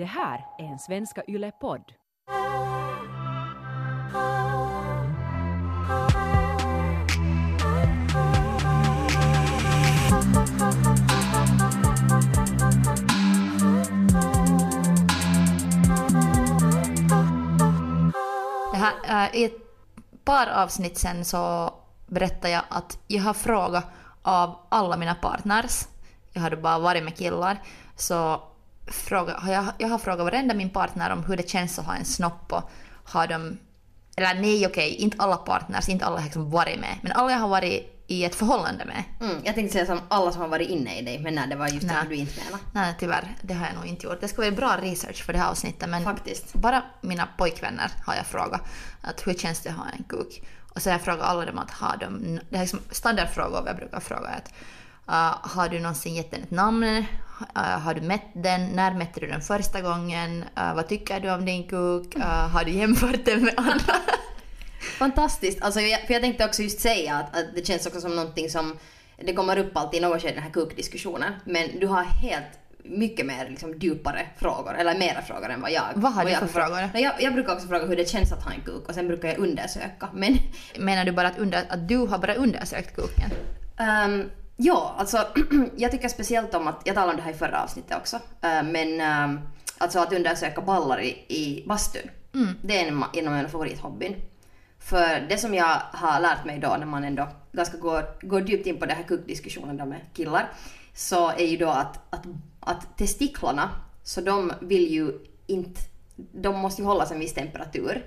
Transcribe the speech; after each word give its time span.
Det 0.00 0.06
här 0.06 0.46
är 0.58 0.64
en 0.64 0.78
Svenska 0.78 1.22
Yle-podd. 1.28 1.92
Det 18.72 18.76
här, 18.76 19.26
äh, 19.26 19.36
I 19.36 19.44
ett 19.44 19.52
par 20.24 20.46
avsnitt 20.46 20.98
sen 20.98 21.24
så 21.24 21.74
berättade 22.06 22.50
jag 22.50 22.62
att 22.68 22.98
jag 23.06 23.22
har 23.22 23.34
frågat 23.34 23.84
av 24.22 24.56
alla 24.68 24.96
mina 24.96 25.14
partners, 25.14 25.88
jag 26.32 26.40
hade 26.40 26.56
bara 26.56 26.78
varit 26.78 27.04
med 27.04 27.16
killar, 27.16 27.62
så 27.96 28.42
fråga, 28.90 29.38
har 29.38 29.52
jag, 29.52 29.64
jag 29.78 29.88
har 29.88 29.98
frågat 29.98 30.24
varenda 30.24 30.54
min 30.54 30.70
partner 30.70 31.10
om 31.10 31.24
hur 31.24 31.36
det 31.36 31.48
känns 31.48 31.78
att 31.78 31.86
ha 31.86 31.94
en 31.94 32.04
snopp 32.04 32.52
och 32.52 32.70
har 33.04 33.26
de... 33.26 33.58
Eller 34.16 34.40
nej 34.40 34.66
okej, 34.66 34.94
inte 34.94 35.16
alla 35.20 35.36
partners, 35.36 35.88
inte 35.88 36.04
alla 36.04 36.16
har 36.16 36.24
liksom 36.24 36.50
varit 36.50 36.80
med, 36.80 36.98
men 37.02 37.12
alla 37.12 37.32
jag 37.32 37.38
har 37.38 37.48
varit 37.48 38.00
i 38.10 38.24
ett 38.24 38.34
förhållande 38.34 38.84
med. 38.84 39.04
Mm, 39.20 39.42
jag 39.44 39.54
tänkte 39.54 39.72
säga 39.72 39.86
som 39.86 40.00
alla 40.08 40.32
som 40.32 40.40
har 40.40 40.48
varit 40.48 40.68
inne 40.68 40.98
i 40.98 41.02
dig, 41.02 41.18
men 41.18 41.34
nej, 41.34 41.48
det 41.48 41.56
var 41.56 41.68
just 41.68 41.86
Nej. 41.86 41.96
det 42.02 42.08
du 42.08 42.14
inte 42.14 42.40
menade. 42.44 42.62
Nej 42.72 42.94
tyvärr, 42.98 43.36
det 43.42 43.54
har 43.54 43.66
jag 43.66 43.74
nog 43.74 43.86
inte 43.86 44.06
gjort. 44.06 44.20
Det 44.20 44.28
ska 44.28 44.42
vara 44.42 44.50
bra 44.50 44.76
research 44.82 45.24
för 45.24 45.32
det 45.32 45.38
här 45.38 45.50
avsnittet 45.50 45.88
men 45.88 46.04
Faktiskt. 46.04 46.52
bara 46.52 46.82
mina 47.00 47.28
pojkvänner 47.36 47.90
har 48.06 48.14
jag 48.14 48.26
frågat 48.26 48.60
att 49.00 49.26
hur 49.26 49.34
känns 49.34 49.60
det 49.60 49.70
att 49.70 49.76
ha 49.76 49.86
en 49.98 50.04
kuk? 50.04 50.42
Och 50.74 50.82
så 50.82 50.90
har 50.90 50.94
jag 50.94 51.02
frågat 51.02 51.26
alla 51.26 51.44
dem 51.44 51.58
att 51.58 51.70
har 51.70 51.96
de, 51.96 52.40
det 52.50 52.56
är 52.56 52.60
liksom 52.60 52.80
standardfrågor 52.90 53.62
jag 53.66 53.76
brukar 53.76 54.00
fråga 54.00 54.28
att 54.28 54.52
har 55.42 55.68
du 55.68 55.78
någonsin 55.78 56.14
gett 56.14 56.30
den 56.30 56.42
ett 56.42 56.50
namn? 56.50 56.84
Uh, 56.84 57.62
har 57.62 57.94
du 57.94 58.00
mätt 58.00 58.30
den? 58.34 58.66
När 58.66 58.94
mätte 58.94 59.20
du 59.20 59.26
den 59.26 59.40
första 59.40 59.80
gången? 59.80 60.44
Uh, 60.58 60.74
vad 60.74 60.88
tycker 60.88 61.20
du 61.20 61.30
om 61.30 61.44
din 61.44 61.68
kuk? 61.68 62.16
Har 62.52 62.64
du 62.64 62.70
jämfört 62.70 63.24
den 63.24 63.44
med 63.44 63.54
andra? 63.56 63.94
Fantastiskt. 64.98 65.62
Alltså, 65.62 65.80
jag, 65.80 66.00
för 66.00 66.12
jag 66.12 66.22
tänkte 66.22 66.44
också 66.44 66.62
just 66.62 66.80
säga 66.80 67.14
att, 67.14 67.36
att 67.36 67.54
det 67.54 67.66
känns 67.66 67.86
också 67.86 68.00
som 68.00 68.16
någonting 68.16 68.50
som 68.50 68.76
det 69.24 69.32
kommer 69.32 69.58
upp 69.58 69.76
alltid 69.76 69.98
i 69.98 70.02
något 70.02 70.22
skede 70.22 70.34
den 70.34 70.42
här 70.42 70.50
kukdiskussionen. 70.50 71.32
Men 71.44 71.80
du 71.80 71.86
har 71.86 72.02
helt 72.02 72.60
mycket 72.84 73.26
mer 73.26 73.48
liksom, 73.48 73.78
djupare 73.78 74.26
frågor, 74.38 74.74
eller 74.74 74.98
mera 74.98 75.22
frågor 75.22 75.50
än 75.50 75.60
vad 75.60 75.70
jag. 75.70 75.84
Vad 75.94 76.12
har 76.12 76.24
du 76.24 76.34
för 76.34 76.46
frågor? 76.46 76.90
Jag, 76.94 77.12
jag 77.20 77.32
brukar 77.32 77.54
också 77.54 77.68
fråga 77.68 77.86
hur 77.86 77.96
det 77.96 78.08
känns 78.08 78.32
att 78.32 78.44
ha 78.44 78.52
en 78.52 78.60
kuk 78.60 78.88
och 78.88 78.94
sen 78.94 79.06
brukar 79.06 79.28
jag 79.28 79.38
undersöka. 79.38 80.08
Men 80.14 80.38
Menar 80.78 81.04
du 81.04 81.12
bara 81.12 81.28
att, 81.28 81.38
under, 81.38 81.64
att 81.68 81.88
du 81.88 81.96
har 81.96 82.18
bara 82.18 82.34
undersökt 82.34 82.96
kuken? 82.96 83.30
Ehm, 83.78 84.30
ja, 84.60 84.94
alltså 84.98 85.26
jag 85.76 85.90
tycker 85.90 86.08
speciellt 86.08 86.54
om 86.54 86.68
att, 86.68 86.82
jag 86.84 86.94
talade 86.94 87.12
om 87.12 87.16
det 87.16 87.22
här 87.22 87.30
i 87.30 87.34
förra 87.34 87.62
avsnittet 87.62 87.96
också, 87.96 88.16
eh, 88.16 88.62
men 88.62 89.00
ehm, 89.00 89.40
alltså 89.78 89.98
att 89.98 90.12
undersöka 90.12 90.60
ballar 90.60 91.00
i, 91.00 91.08
i 91.28 91.64
bastun. 91.66 92.10
Det 92.62 92.78
är 92.78 92.88
en, 92.88 93.04
en 93.14 93.28
av 93.28 93.34
mina 93.34 93.48
favorithobbyn. 93.48 94.14
För 94.78 95.26
det 95.28 95.38
som 95.38 95.54
jag 95.54 95.76
har 95.92 96.20
lärt 96.20 96.44
mig 96.44 96.58
då 96.58 96.76
när 96.78 96.86
man 96.86 97.04
ändå 97.04 97.28
ganska 97.52 97.76
går, 97.76 98.26
går 98.26 98.48
djupt 98.48 98.66
in 98.66 98.78
på 98.78 98.86
den 98.86 98.96
här 98.96 99.04
kukdiskussionen 99.04 99.76
då 99.76 99.84
med 99.84 100.00
killar, 100.14 100.52
så 100.94 101.30
är 101.30 101.46
ju 101.46 101.56
då 101.56 101.68
att, 101.68 102.14
att, 102.14 102.24
att 102.60 102.98
testiklarna, 102.98 103.70
så 104.02 104.20
de 104.20 104.52
vill 104.60 104.90
ju 104.90 105.12
inte, 105.46 105.80
de 106.16 106.58
måste 106.58 106.82
ju 106.82 106.88
hållas 106.88 107.10
en 107.10 107.20
viss 107.20 107.34
temperatur. 107.34 108.06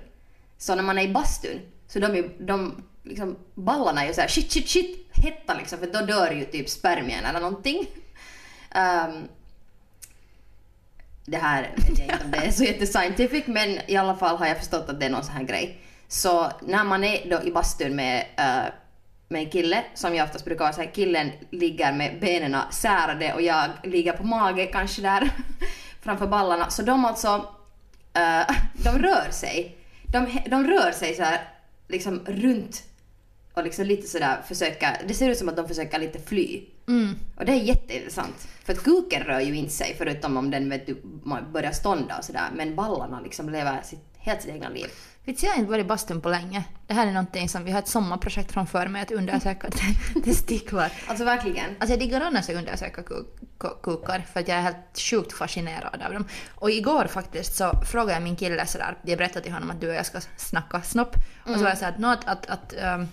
Så 0.58 0.74
när 0.74 0.82
man 0.82 0.98
är 0.98 1.02
i 1.02 1.12
bastun, 1.12 1.60
så 1.86 1.98
de, 1.98 2.30
de 2.38 2.82
liksom, 3.04 3.36
ballarna 3.54 4.02
är 4.02 4.06
ju 4.06 4.14
såhär 4.14 4.28
shit, 4.28 4.52
shit, 4.52 4.68
shit, 4.68 5.06
hetta 5.12 5.54
liksom, 5.54 5.78
för 5.78 5.86
då 5.86 6.00
dör 6.00 6.30
ju 6.30 6.44
typ 6.44 6.68
spermien 6.68 7.24
eller 7.24 7.40
någonting. 7.40 7.86
Um, 8.74 9.28
det 11.26 11.36
här 11.36 11.70
vet 11.76 11.98
jag 11.98 12.08
inte 12.08 12.24
om 12.24 12.30
det 12.30 12.38
är 12.38 12.50
så 12.50 12.64
jättescientific, 12.64 13.46
men 13.46 13.78
i 13.86 13.96
alla 13.96 14.16
fall 14.16 14.36
har 14.36 14.46
jag 14.46 14.58
förstått 14.58 14.88
att 14.88 15.00
det 15.00 15.06
är 15.06 15.10
någon 15.10 15.24
sån 15.24 15.34
här 15.34 15.44
grej. 15.44 15.80
Så 16.08 16.52
när 16.62 16.84
man 16.84 17.04
är 17.04 17.30
då 17.30 17.42
i 17.42 17.50
bastun 17.50 17.96
med, 17.96 18.26
uh, 18.40 18.72
med 19.28 19.42
en 19.42 19.50
kille, 19.50 19.84
som 19.94 20.14
jag 20.14 20.24
oftast 20.24 20.44
brukar 20.44 20.64
vara 20.64 20.72
såhär, 20.72 20.94
killen 20.94 21.30
ligger 21.50 21.92
med 21.92 22.20
benen 22.20 22.56
särade 22.70 23.34
och 23.34 23.42
jag 23.42 23.70
ligger 23.82 24.12
på 24.12 24.24
mage 24.24 24.66
kanske 24.66 25.02
där 25.02 25.30
framför 26.02 26.26
ballarna, 26.26 26.70
så 26.70 26.82
de 26.82 27.04
alltså, 27.04 27.36
uh, 28.18 28.56
de 28.84 28.98
rör 28.98 29.30
sig. 29.30 29.76
De, 30.12 30.40
de 30.50 30.66
rör 30.66 30.92
sig 30.92 31.14
så 31.14 31.22
här 31.22 31.48
liksom 31.88 32.20
runt 32.26 32.82
och 33.54 33.64
liksom 33.64 33.84
lite 33.86 34.06
sådär 34.08 34.42
försöka, 34.48 34.96
det 35.08 35.14
ser 35.14 35.28
ut 35.30 35.38
som 35.38 35.48
att 35.48 35.56
de 35.56 35.68
försöker 35.68 35.98
lite 35.98 36.18
fly. 36.18 36.62
Och 37.36 37.44
det 37.44 37.52
är 37.52 37.56
jätteintressant. 37.56 38.48
För 38.64 38.72
att 38.72 38.82
kuken 38.84 39.22
rör 39.22 39.40
ju 39.40 39.54
inte 39.56 39.72
sig 39.72 39.94
förutom 39.98 40.36
om 40.36 40.50
den 40.50 40.70
vet 40.70 40.86
du, 40.86 41.02
börjar 41.52 41.72
stånda 41.72 42.18
och 42.18 42.24
sådär. 42.24 42.48
Men 42.54 42.76
ballarna 42.76 43.20
liksom 43.20 43.48
lever 43.50 43.82
sitt, 43.82 44.00
helt 44.18 44.42
sitt 44.42 44.50
egna 44.50 44.68
liv. 44.68 44.86
Vet 45.24 45.42
jag 45.42 45.50
har 45.50 45.58
inte 45.58 45.70
varit 45.70 45.84
i 45.84 45.88
bastun 45.88 46.20
på 46.20 46.28
länge. 46.28 46.64
Det 46.86 46.94
här 46.94 47.06
är 47.06 47.12
någonting 47.12 47.48
som 47.48 47.64
vi 47.64 47.70
har 47.70 47.78
ett 47.78 47.88
sommarprojekt 47.88 48.52
framför 48.52 48.86
mig 48.86 49.02
att 49.02 49.10
undersöka 49.10 49.70
te- 50.14 50.20
testiklar. 50.24 50.92
Alltså 51.06 51.24
verkligen. 51.24 51.70
Alltså 51.78 51.92
jag 51.92 51.98
diggar 52.00 52.20
annars 52.20 52.48
att 52.50 52.56
undersöka 52.56 53.02
ku- 53.02 53.24
ku- 53.58 53.80
kukar 53.82 54.24
för 54.32 54.40
att 54.40 54.48
jag 54.48 54.58
är 54.58 54.62
helt 54.62 54.98
sjukt 54.98 55.32
fascinerad 55.32 56.02
av 56.06 56.12
dem. 56.12 56.24
Och 56.54 56.70
igår 56.70 57.04
faktiskt 57.06 57.56
så 57.56 57.72
frågade 57.86 58.12
jag 58.12 58.22
min 58.22 58.36
kille 58.36 58.66
sådär, 58.66 58.96
jag 59.02 59.18
berättade 59.18 59.40
till 59.44 59.52
honom 59.52 59.70
att 59.70 59.80
du 59.80 59.88
och 59.88 59.94
jag 59.94 60.06
ska 60.06 60.20
snacka 60.36 60.82
snopp. 60.82 61.14
Och 61.44 61.54
så 61.54 61.62
var 61.62 61.68
jag 61.68 61.78
såhär 61.78 61.94
att, 62.12 62.28
att, 62.28 62.46
att, 62.46 62.72
ehm, 62.72 63.08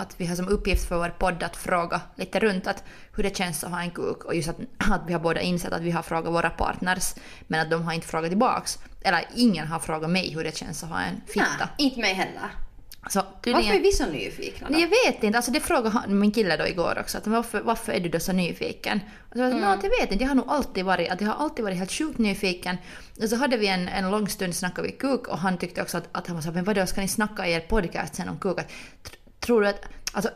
att 0.00 0.14
vi 0.16 0.26
har 0.26 0.36
som 0.36 0.48
uppgift 0.48 0.88
för 0.88 0.96
vår 0.96 1.14
podd 1.18 1.42
att 1.42 1.56
fråga 1.56 2.00
lite 2.16 2.40
runt 2.40 2.66
att 2.66 2.84
hur 3.16 3.22
det 3.22 3.36
känns 3.36 3.64
att 3.64 3.70
ha 3.70 3.80
en 3.80 3.90
kuk 3.90 4.24
och 4.24 4.34
just 4.34 4.48
att, 4.48 4.56
att 4.78 5.00
vi 5.06 5.12
har 5.12 5.20
båda 5.20 5.40
insett 5.40 5.72
att 5.72 5.82
vi 5.82 5.90
har 5.90 6.02
frågat 6.02 6.32
våra 6.32 6.50
partners 6.50 7.14
men 7.46 7.60
att 7.60 7.70
de 7.70 7.82
har 7.82 7.92
inte 7.92 8.06
frågat 8.06 8.30
tillbaks. 8.30 8.78
Eller 9.02 9.24
ingen 9.36 9.66
har 9.66 9.78
frågat 9.78 10.10
mig 10.10 10.34
hur 10.34 10.44
det 10.44 10.56
känns 10.56 10.82
att 10.82 10.88
ha 10.88 11.00
en 11.00 11.20
fitta. 11.26 11.44
Nej, 11.58 11.68
inte 11.76 12.00
mig 12.00 12.14
heller. 12.14 12.50
Så 13.08 13.22
Varför 13.44 13.74
är 13.74 13.80
vi 13.80 13.92
så 13.92 14.06
nyfikna 14.06 14.68
då? 14.70 14.80
Jag 14.80 14.88
vet 14.88 15.22
inte. 15.22 15.38
Alltså 15.38 15.50
det 15.50 15.60
frågade 15.60 15.90
han, 15.90 16.18
min 16.18 16.32
kille 16.32 16.56
då 16.56 16.66
igår 16.66 16.98
också. 17.00 17.18
Att 17.18 17.26
varför, 17.26 17.60
varför 17.60 17.92
är 17.92 18.00
du 18.00 18.08
då 18.08 18.20
så 18.20 18.32
nyfiken? 18.32 19.00
Och 19.30 19.36
så 19.36 19.42
mm. 19.42 19.62
jag 19.62 19.82
vet 20.00 20.12
inte. 20.12 20.24
Jag 20.24 20.28
har 20.28 20.34
nog 20.34 20.48
alltid 20.48 20.84
varit, 20.84 21.10
att 21.10 21.20
jag 21.20 21.28
har 21.28 21.44
alltid 21.44 21.64
varit 21.64 21.78
helt 21.78 21.92
sjukt 21.92 22.18
nyfiken. 22.18 22.76
Och 23.22 23.28
så 23.28 23.36
hade 23.36 23.56
vi 23.56 23.66
en, 23.66 23.88
en 23.88 24.10
lång 24.10 24.28
stund 24.28 24.54
snackade 24.54 24.88
vi 24.88 24.92
kuk 24.94 25.28
och 25.28 25.38
han 25.38 25.58
tyckte 25.58 25.82
också 25.82 25.98
att, 25.98 26.08
att 26.12 26.26
han 26.26 26.36
var 26.36 26.42
så 26.42 26.52
men 26.52 26.64
vadå, 26.64 26.86
ska 26.86 27.00
ni 27.00 27.08
snacka 27.08 27.46
i 27.46 27.52
er 27.52 27.60
podcast 27.60 28.14
sen 28.14 28.28
om 28.28 28.38
kuk? 28.38 28.58
Att, 28.58 28.70
tror 29.50 29.62
du 29.62 29.68
att, 29.68 29.84
alltså 30.12 30.30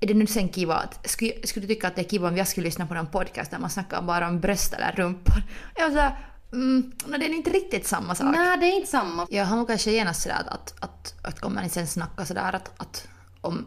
är 0.00 0.06
det 0.06 0.14
nu 0.14 0.26
sen 0.26 0.48
kiva 0.48 0.74
att, 0.74 1.10
skulle, 1.10 1.32
skulle 1.44 1.66
du 1.66 1.74
tycka 1.74 1.88
att 1.88 1.96
det 1.96 2.02
är 2.02 2.08
kiva 2.08 2.28
om 2.28 2.36
jag 2.36 2.48
skulle 2.48 2.64
lyssna 2.64 2.86
på 2.86 2.94
någon 2.94 3.06
podcast 3.06 3.50
där 3.50 3.58
man 3.58 3.70
snackar 3.70 4.02
bara 4.02 4.28
om 4.28 4.40
bröst 4.40 4.72
eller 4.72 4.92
rumpor? 4.92 5.42
Jag 5.76 5.90
var 5.90 6.16
mm, 6.52 6.92
no, 7.06 7.18
det 7.18 7.24
är 7.24 7.34
inte 7.34 7.50
riktigt 7.50 7.86
samma 7.86 8.14
sak. 8.14 8.34
Nej, 8.34 8.58
det 8.58 8.66
är 8.66 8.76
inte 8.76 8.90
samma. 8.90 9.26
Ja, 9.30 9.44
han 9.44 9.58
var 9.58 9.66
kanske 9.66 9.90
genast 9.90 10.22
sådär 10.22 10.36
att, 10.36 10.48
att, 10.48 10.74
att, 10.80 11.14
att 11.22 11.40
kommer 11.40 11.62
ni 11.62 11.68
sen 11.68 11.86
snacka 11.86 12.24
sådär 12.24 12.52
att, 12.52 12.70
att 12.76 13.08
om, 13.40 13.66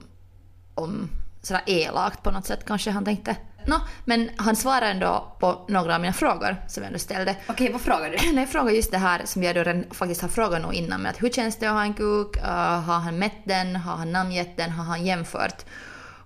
om 0.75 1.09
sådär 1.41 1.63
elakt 1.66 2.23
på 2.23 2.31
något 2.31 2.45
sätt 2.45 2.66
kanske 2.66 2.91
han 2.91 3.06
tänkte. 3.06 3.35
Nå, 3.69 3.81
men 4.06 4.30
han 4.35 4.56
svarade 4.56 4.85
ändå 4.85 5.35
på 5.40 5.66
några 5.68 5.96
av 5.96 6.02
mina 6.02 6.13
frågor 6.13 6.56
som 6.68 6.84
jag 6.84 7.02
ställde. 7.02 7.35
Okej, 7.47 7.72
vad 7.72 7.81
frågar 7.81 8.09
du? 8.09 8.31
Jag 8.40 8.50
frågade 8.50 8.75
just 8.75 8.91
det 8.91 8.97
här 8.97 9.22
som 9.25 9.44
jag 9.44 9.56
då 9.56 9.63
redan 9.63 9.85
faktiskt 9.91 10.22
har 10.22 10.30
frågat 10.30 10.62
nog 10.62 10.74
innan 10.74 11.02
med 11.02 11.09
att 11.09 11.24
hur 11.24 11.30
känns 11.30 11.56
det 11.56 11.68
att 11.68 11.74
ha 11.74 11.84
en 11.84 11.94
kuk? 11.94 12.38
Uh, 12.38 12.44
har 12.80 13.00
han 13.00 13.19
mätt 13.19 13.41
den? 13.44 13.75
Har 13.75 13.96
han 13.96 14.12
namngett 14.12 14.57
den? 14.57 14.69
Har 14.69 14.84
han 14.84 15.06
jämfört? 15.06 15.66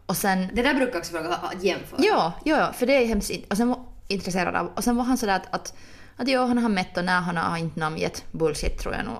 Och 0.05 0.17
sen 0.17 0.47
Det 0.53 0.61
där 0.61 0.73
brukar 0.73 0.93
jag 0.93 0.99
också 0.99 1.11
fråga, 1.11 1.29
att 1.29 1.63
jämföra. 1.63 1.99
Ja, 2.03 2.33
ja, 2.43 2.73
för 2.73 2.85
det 2.85 2.93
är 2.93 3.05
hemskt 3.05 3.31
och 3.49 3.57
sen 3.57 3.69
var 3.69 3.79
intresserad 4.07 4.55
av. 4.55 4.71
Och 4.75 4.83
sen 4.83 4.95
var 4.95 5.03
han 5.03 5.17
sådär 5.17 5.35
att, 5.35 5.53
att, 5.53 5.73
att 6.17 6.27
ja, 6.27 6.45
han 6.45 6.57
har 6.57 6.69
mätt 6.69 6.97
och 6.97 7.05
när 7.05 7.19
han 7.21 7.37
har 7.37 7.57
inte 7.57 7.79
namngett 7.79 8.23
bullshit 8.31 8.79
tror 8.79 8.93
jag 8.95 9.05
nog. 9.05 9.17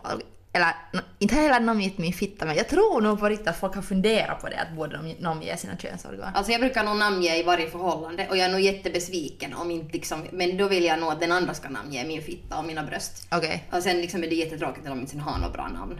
Eller 0.56 0.75
no, 0.94 1.00
inte 1.19 1.36
heller 1.36 1.59
namngett 1.59 1.97
min 1.97 2.14
fitta 2.14 2.46
men 2.46 2.56
jag 2.56 2.69
tror 2.69 3.02
nog 3.02 3.19
på 3.19 3.30
riktigt 3.30 3.47
att 3.47 3.59
folk 3.59 3.75
har 3.75 3.81
funderat 3.81 4.41
på 4.41 4.50
det 4.50 4.59
att 4.59 4.72
borde 4.72 4.97
de 4.97 5.16
namnge 5.19 5.58
sina 5.58 5.78
könsorgan. 5.78 6.36
Alltså 6.36 6.52
jag 6.52 6.62
brukar 6.62 6.84
nog 6.84 6.97
namnge 6.97 7.36
i 7.36 7.44
varje 7.44 7.69
förhållande 7.69 8.28
och 8.30 8.38
jag 8.38 8.46
är 8.46 8.52
nog 8.52 8.62
jättebesviken 8.62 9.53
om 9.53 9.72
inte 9.72 9.94
liksom, 9.94 10.25
men 10.31 10.58
då 10.58 10.68
vill 10.68 10.84
jag 10.84 11.00
nog 11.00 11.12
att 11.12 11.19
den 11.19 11.31
andra 11.31 11.53
ska 11.53 11.69
namnge 11.69 12.06
min 12.06 12.22
fitta 12.22 12.58
och 12.58 12.66
mina 12.66 12.84
bröst. 12.84 13.28
Okej, 13.32 13.67
Och 13.72 13.84
sen 13.84 14.02
liksom 14.02 14.23
är 14.23 14.28
det 14.28 14.35
jättetråkigt 14.35 14.88
om 14.88 14.96
de 14.96 15.00
inte 15.00 15.17
har 15.17 15.40
något 15.40 15.53
bra 15.53 15.67
namn. 15.67 16.00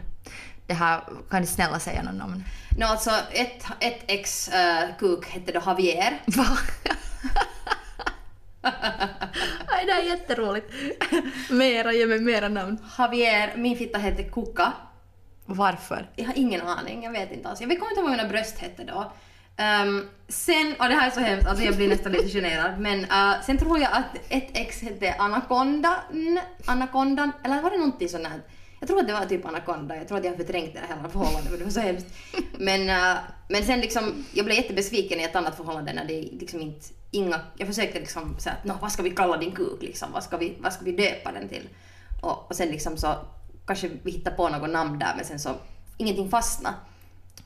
det 0.66 0.74
här, 0.74 1.00
kan 1.30 1.40
du 1.40 1.46
snälla 1.46 1.78
säga 1.78 2.02
någon 2.02 2.18
namn? 2.18 2.44
Nå 2.78 2.86
alltså, 2.86 3.10
ett, 3.32 3.64
ett 3.80 4.00
ex 4.06 4.48
uh, 4.48 4.98
kuk 4.98 5.26
hette 5.26 5.52
då 5.52 5.62
Javier. 5.66 6.22
Va? 6.26 6.46
Det 9.86 9.92
här 9.92 10.02
är 10.02 10.06
jätteroligt. 10.06 10.72
mera, 11.50 11.92
ge 11.92 12.06
mig 12.06 12.20
mera 12.20 12.48
namn. 12.48 12.78
Javier, 12.98 13.52
min 13.56 13.76
fitta 13.76 13.98
hette 13.98 14.22
Kuka. 14.22 14.72
Varför? 15.46 16.10
Jag 16.16 16.24
har 16.24 16.38
ingen 16.38 16.60
aning, 16.60 17.04
jag 17.04 17.12
vet 17.12 17.32
inte 17.32 17.48
alls. 17.48 17.60
Jag 17.60 17.78
kommer 17.78 17.90
inte 17.90 18.00
ihåg 18.00 18.08
vad 18.08 18.18
mina 18.18 18.28
bröst 18.28 18.58
hette 18.58 18.84
då. 18.84 19.12
Ehm, 19.56 20.08
sen, 20.28 20.74
och 20.78 20.88
det 20.88 20.94
här 20.94 21.06
är 21.06 21.10
så 21.10 21.20
hemskt, 21.20 21.46
alltså 21.46 21.64
jag 21.64 21.76
blir 21.76 21.88
nästan 21.88 22.12
lite 22.12 22.28
generad, 22.28 22.80
men 22.80 23.04
eh, 23.04 23.42
sen 23.46 23.58
tror 23.58 23.78
jag 23.78 23.92
att 23.92 24.16
ett 24.28 24.48
ex 24.52 24.82
hette 24.82 25.14
Anaconda, 25.18 25.96
Anacondan, 26.64 27.32
eller 27.44 27.62
var 27.62 27.70
det 27.70 27.76
någonting 27.76 28.08
sånt 28.08 28.26
här? 28.26 28.40
Jag 28.80 28.88
tror 28.88 29.00
att 29.00 29.06
det 29.06 29.12
var 29.12 29.26
typ 29.26 29.46
Anaconda, 29.46 29.96
jag 29.96 30.08
tror 30.08 30.18
att 30.18 30.24
jag 30.24 30.36
förträngt 30.36 30.74
det 30.74 30.80
här 30.80 30.96
hela 30.96 31.08
förhållandet 31.08 31.50
för 31.50 31.58
det 31.58 31.64
var 31.64 31.70
så 31.70 31.80
hemskt. 31.80 32.06
Men, 32.58 32.90
eh, 32.90 33.16
men 33.48 33.64
sen 33.64 33.80
liksom, 33.80 34.24
jag 34.32 34.44
blev 34.44 34.56
jättebesviken 34.56 35.20
i 35.20 35.22
ett 35.22 35.36
annat 35.36 35.56
förhållande 35.56 35.92
när 35.92 36.04
det 36.04 36.22
liksom 36.22 36.60
inte, 36.60 36.86
inga, 37.14 37.40
jag 37.56 37.68
försökte 37.68 37.98
liksom 37.98 38.38
säga 38.38 38.56
att 38.64 38.82
vad 38.82 38.92
ska 38.92 39.02
vi 39.02 39.10
kalla 39.10 39.36
din 39.36 39.52
kuk 39.52 39.82
liksom, 39.82 40.12
vad 40.12 40.24
ska 40.24 40.36
vi, 40.36 40.56
vad 40.60 40.72
ska 40.72 40.84
vi 40.84 40.92
döpa 40.92 41.32
den 41.32 41.48
till? 41.48 41.68
och, 42.24 42.50
och 42.50 42.56
sen 42.56 42.68
liksom 42.68 42.96
så 42.96 43.16
kanske 43.66 43.90
vi 44.02 44.10
hittar 44.10 44.30
på 44.30 44.48
något 44.48 44.70
namn 44.70 44.98
där 44.98 45.12
men 45.16 45.24
sen 45.24 45.38
så 45.38 45.54
ingenting 45.96 46.30
fastna. 46.30 46.74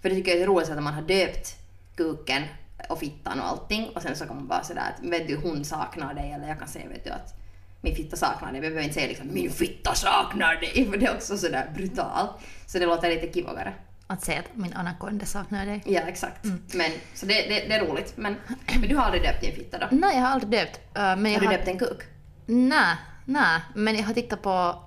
För 0.02 0.08
det 0.08 0.14
tycker 0.14 0.30
jag 0.30 0.40
är 0.40 0.46
roligt 0.46 0.70
att 0.70 0.82
man 0.82 0.94
har 0.94 1.02
döpt 1.02 1.56
kuken 1.96 2.42
och 2.88 2.98
fittan 2.98 3.40
och 3.40 3.46
allting 3.46 3.88
och 3.94 4.02
sen 4.02 4.16
så 4.16 4.26
kan 4.26 4.36
man 4.36 4.46
bara 4.46 4.62
sådär 4.62 4.94
att 4.94 5.04
vet 5.04 5.28
du 5.28 5.36
hon 5.36 5.64
saknar 5.64 6.14
dig 6.14 6.32
eller 6.32 6.48
jag 6.48 6.58
kan 6.58 6.68
säga 6.68 6.88
vet 6.88 7.04
du 7.04 7.10
att 7.10 7.34
min 7.80 7.94
fitta 7.94 8.16
saknar 8.16 8.52
dig. 8.52 8.60
Men 8.60 8.64
jag 8.64 8.72
behöver 8.72 8.82
inte 8.82 8.94
säga 8.94 9.08
liksom 9.08 9.34
min 9.34 9.50
fitta 9.50 9.94
saknar 9.94 10.54
dig 10.54 10.86
för 10.90 10.98
det 10.98 11.06
är 11.06 11.14
också 11.14 11.38
sådär 11.38 11.70
brutalt. 11.74 12.30
Så 12.66 12.78
det 12.78 12.86
låter 12.86 13.08
lite 13.08 13.32
kivogare. 13.32 13.74
Att 14.10 14.25
säga 14.25 14.38
att 14.40 14.56
min 14.56 14.72
anakonda 14.75 15.26
saknar 15.26 15.66
dig. 15.66 15.82
Ja 15.87 16.00
exakt. 16.00 16.44
Men, 16.75 16.90
så 17.14 17.26
det, 17.26 17.34
det, 17.34 17.49
det 17.69 17.75
är 17.75 17.87
roligt. 17.87 18.12
Men, 18.16 18.37
men 18.81 18.88
du 18.88 18.96
har 18.96 19.05
aldrig 19.05 19.22
döpt 19.22 19.40
din 19.40 19.55
fitta 19.55 19.78
då? 19.78 19.87
Nej, 19.90 20.14
jag 20.16 20.22
har 20.22 20.28
aldrig 20.28 20.50
döpt. 20.50 20.76
uh, 20.76 21.16
men 21.16 21.25
jag 21.25 21.32
Har 21.32 21.40
du 21.40 21.46
har... 21.46 21.52
döpt 21.52 21.69
en 21.69 21.78
kuk? 21.78 21.99
Nej, 22.46 22.96
nej. 23.25 23.60
Men 23.75 23.96
jag 23.96 24.02
har 24.05 24.14
tittat 24.14 24.43
på 24.43 24.82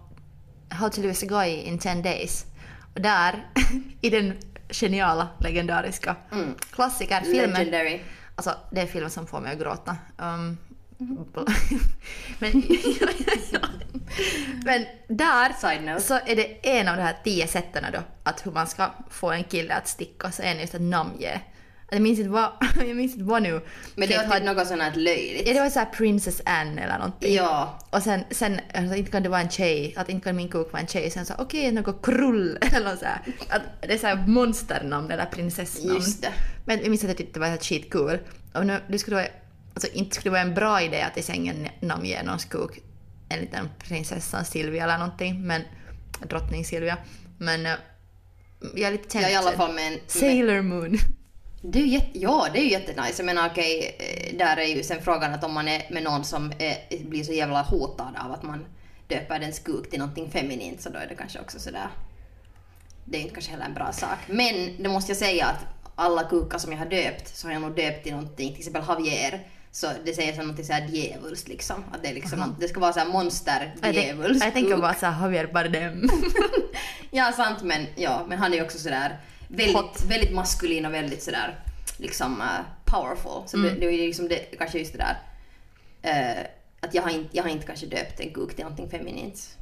How 0.70 0.90
to 0.90 1.02
lose 1.02 1.26
a 1.26 1.30
guy 1.30 1.50
in 1.50 1.80
10 1.80 1.96
days. 1.96 2.46
Och 2.96 3.02
där, 3.02 3.46
i 4.02 4.10
den 4.10 4.38
geniala, 4.70 5.28
legendariska 5.40 6.16
Mm. 6.32 6.56
klassikerfilmen. 6.72 7.50
Legendary. 7.54 8.02
Alltså, 8.36 8.56
det 8.72 8.82
är 8.82 8.86
filmen 8.88 9.10
som 9.10 9.28
får 9.28 9.40
mig 9.42 9.54
att 9.54 9.60
gråta. 9.60 9.98
Um, 10.18 10.58
Mm. 11.00 11.18
men, 12.40 12.52
men 14.66 14.86
där 15.08 15.54
så 16.00 16.14
är 16.26 16.36
det 16.36 16.68
en 16.80 16.88
av 16.88 16.98
de 16.98 17.04
här 17.04 17.18
tio 17.24 17.48
sätten 17.48 17.86
då, 17.94 18.00
att 18.24 18.46
hur 18.46 18.52
man 18.52 18.68
ska 18.68 18.92
få 19.10 19.32
en 19.32 19.44
kille 19.44 19.74
att 19.74 19.88
sticka, 19.88 20.32
så 20.32 20.42
är 20.42 20.56
det 20.56 20.62
just 20.62 20.76
att 20.76 20.82
namnge. 20.82 21.42
Jag 21.94 22.02
minns 22.02 22.20
inte 22.20 22.32
vad, 22.32 22.52
jag 22.88 22.96
minns 22.96 23.14
inte 23.14 23.24
vad 23.24 23.44
nu. 23.44 23.62
Men 23.96 24.10
det 24.10 24.18
var 24.18 24.36
typ 24.36 24.44
något 24.44 24.68
sånt 24.68 24.82
här 24.82 24.96
löjligt. 24.96 25.48
Ja, 25.48 25.54
det 25.54 25.60
var 25.60 25.70
såhär 25.70 25.86
Princess 25.86 26.42
Anne 26.46 26.82
eller 26.82 26.98
någonting. 26.98 27.34
Ja. 27.34 27.80
Och 27.90 28.02
sen, 28.02 28.24
sen 28.30 28.60
alltså, 28.74 28.96
inte 28.96 29.12
kan 29.12 29.24
det 29.24 29.30
vara 29.30 29.42
en 29.42 29.50
tjej, 29.50 29.94
att 29.98 30.10
inte 30.10 30.24
kan 30.24 30.36
min 30.36 30.50
kuk 30.50 30.72
vara 30.72 30.82
en 30.82 30.88
tjej. 30.88 31.12
Sen 31.12 31.26
så 31.26 31.34
okej, 31.38 31.72
något 31.72 32.06
krull 32.06 32.58
eller 32.76 32.96
så 32.96 33.06
här. 33.06 33.22
Att 33.50 33.62
det 33.82 33.94
är 33.94 33.98
så 33.98 34.08
här 34.08 34.28
monsternamn 34.28 35.12
eller 35.12 35.26
prinsessnamn. 35.26 35.96
Just 35.96 36.22
det. 36.22 36.34
Men 36.66 36.80
jag 36.80 36.90
minns 36.90 37.04
att 37.04 37.10
jag 37.10 37.18
tyckte 37.18 37.34
det 37.34 37.40
var 37.40 37.48
helt 37.48 37.64
skitkul. 37.64 38.20
Och 38.54 38.66
nu, 38.66 38.80
det 38.88 39.00
skulle 39.00 39.16
vara, 39.16 39.28
alltså 39.74 39.92
inte 39.94 40.16
skulle 40.16 40.30
det 40.30 40.44
vara 40.44 40.50
en 40.50 40.54
bra 40.54 40.82
idé 40.82 41.02
att 41.02 41.18
i 41.18 41.22
sängen 41.22 41.68
namnge 41.80 42.24
någons 42.24 42.46
kuk 42.46 42.82
en 43.34 43.40
liten 43.40 43.70
prinsessan 43.80 44.46
Silvia 44.46 44.84
eller 44.84 44.98
någonting, 44.98 45.42
men 45.42 45.62
drottning 46.22 46.66
Silvia. 46.66 46.98
Men 47.38 47.66
eh, 47.66 47.74
jag 48.76 48.88
är 48.88 48.92
lite 48.92 49.18
Ja, 49.20 49.30
i 49.30 49.36
alla 49.36 49.52
fall 49.52 49.74
med 49.74 49.94
en... 49.94 50.00
Sailor 50.08 50.62
Moon. 50.62 50.98
det 51.62 51.80
är 51.80 51.86
jätte, 51.86 52.20
ja, 52.20 52.48
det 52.54 52.60
är 52.60 52.64
ju 52.64 52.70
jättenice. 52.72 53.14
Jag 53.18 53.26
menar 53.26 53.50
okej, 53.50 53.96
eh, 54.00 54.38
där 54.38 54.58
är 54.58 54.66
ju 54.66 54.84
sen 54.84 55.02
frågan 55.02 55.34
att 55.34 55.44
om 55.44 55.54
man 55.54 55.68
är 55.68 55.88
med 55.92 56.04
någon 56.04 56.24
som 56.24 56.54
är, 56.60 57.06
blir 57.10 57.24
så 57.24 57.34
jävla 57.34 57.62
hotad 57.62 58.16
av 58.26 58.32
att 58.32 58.44
man 58.44 58.66
döper 59.08 59.40
dens 59.40 59.60
kuk 59.60 59.90
till 59.90 60.00
någonting 60.00 60.32
feminint 60.32 60.82
så 60.82 60.90
då 60.90 61.00
är 61.00 61.08
det 61.08 61.16
kanske 61.16 61.40
också 61.40 61.60
sådär... 61.60 61.88
Det 63.06 63.18
är 63.18 63.22
inte 63.22 63.34
kanske 63.34 63.52
heller 63.52 63.66
en 63.66 63.74
bra 63.74 63.92
sak. 63.92 64.18
Men 64.28 64.84
det 64.84 64.90
måste 64.90 65.12
jag 65.12 65.18
säga 65.18 65.46
att 65.46 65.66
alla 65.96 66.24
kukar 66.24 66.58
som 66.58 66.72
jag 66.72 66.80
har 66.80 66.86
döpt 66.86 67.36
så 67.36 67.48
har 67.48 67.54
jag 67.54 67.62
nog 67.62 67.76
döpt 67.76 68.04
till 68.04 68.12
någonting, 68.12 68.50
till 68.50 68.60
exempel 68.60 68.84
Javier. 68.88 69.48
Så 69.72 69.88
det 70.06 70.14
säger 70.14 70.34
som 70.34 70.64
såhär 70.64 70.88
djävulskt 70.88 71.48
liksom. 71.48 71.84
Att 71.92 72.04
det, 72.04 72.10
är 72.10 72.14
liksom 72.14 72.40
något, 72.40 72.60
det 72.60 72.68
ska 72.68 72.80
vara 72.80 72.94
såhär 72.94 73.08
monster 73.08 73.76
djävulskt 73.94 74.46
jag 74.46 74.54
tänker 74.54 74.78
bara 74.78 74.94
såhär 74.94 75.22
Javier 75.22 75.48
Bardem. 75.54 76.10
Ja, 77.14 77.32
sant, 77.32 77.64
men, 77.64 77.86
ja, 77.96 78.26
men 78.30 78.38
han 78.38 78.54
är 78.54 78.58
ju 78.58 78.64
också 78.64 78.78
sådär 78.78 79.20
väldigt, 79.48 79.76
Hot. 79.76 80.04
väldigt 80.08 80.34
maskulin 80.34 80.86
och 80.86 80.94
väldigt 80.94 81.24
sådär 81.24 81.60
liksom 81.98 82.42
uh, 82.42 82.48
powerful. 82.86 83.48
Så 83.48 83.58
det, 83.58 83.70
det 83.70 83.86
är 83.86 83.92
liksom 83.92 84.28
det, 84.28 84.58
kanske 84.58 84.80
just 84.80 84.94
det 84.94 84.98
där 84.98 85.18
eh, 86.02 86.46
att 86.80 86.94
jag 86.94 87.04
har, 87.04 87.10
inte, 87.10 87.38
jag 87.38 87.44
har 87.44 87.50
inte 87.50 87.68
kanske 87.68 87.86
döpt 87.86 88.20
en 88.20 88.34
kuk 88.34 88.56
till 88.56 88.64
någonting 88.64 88.90
feminint. 88.90 89.58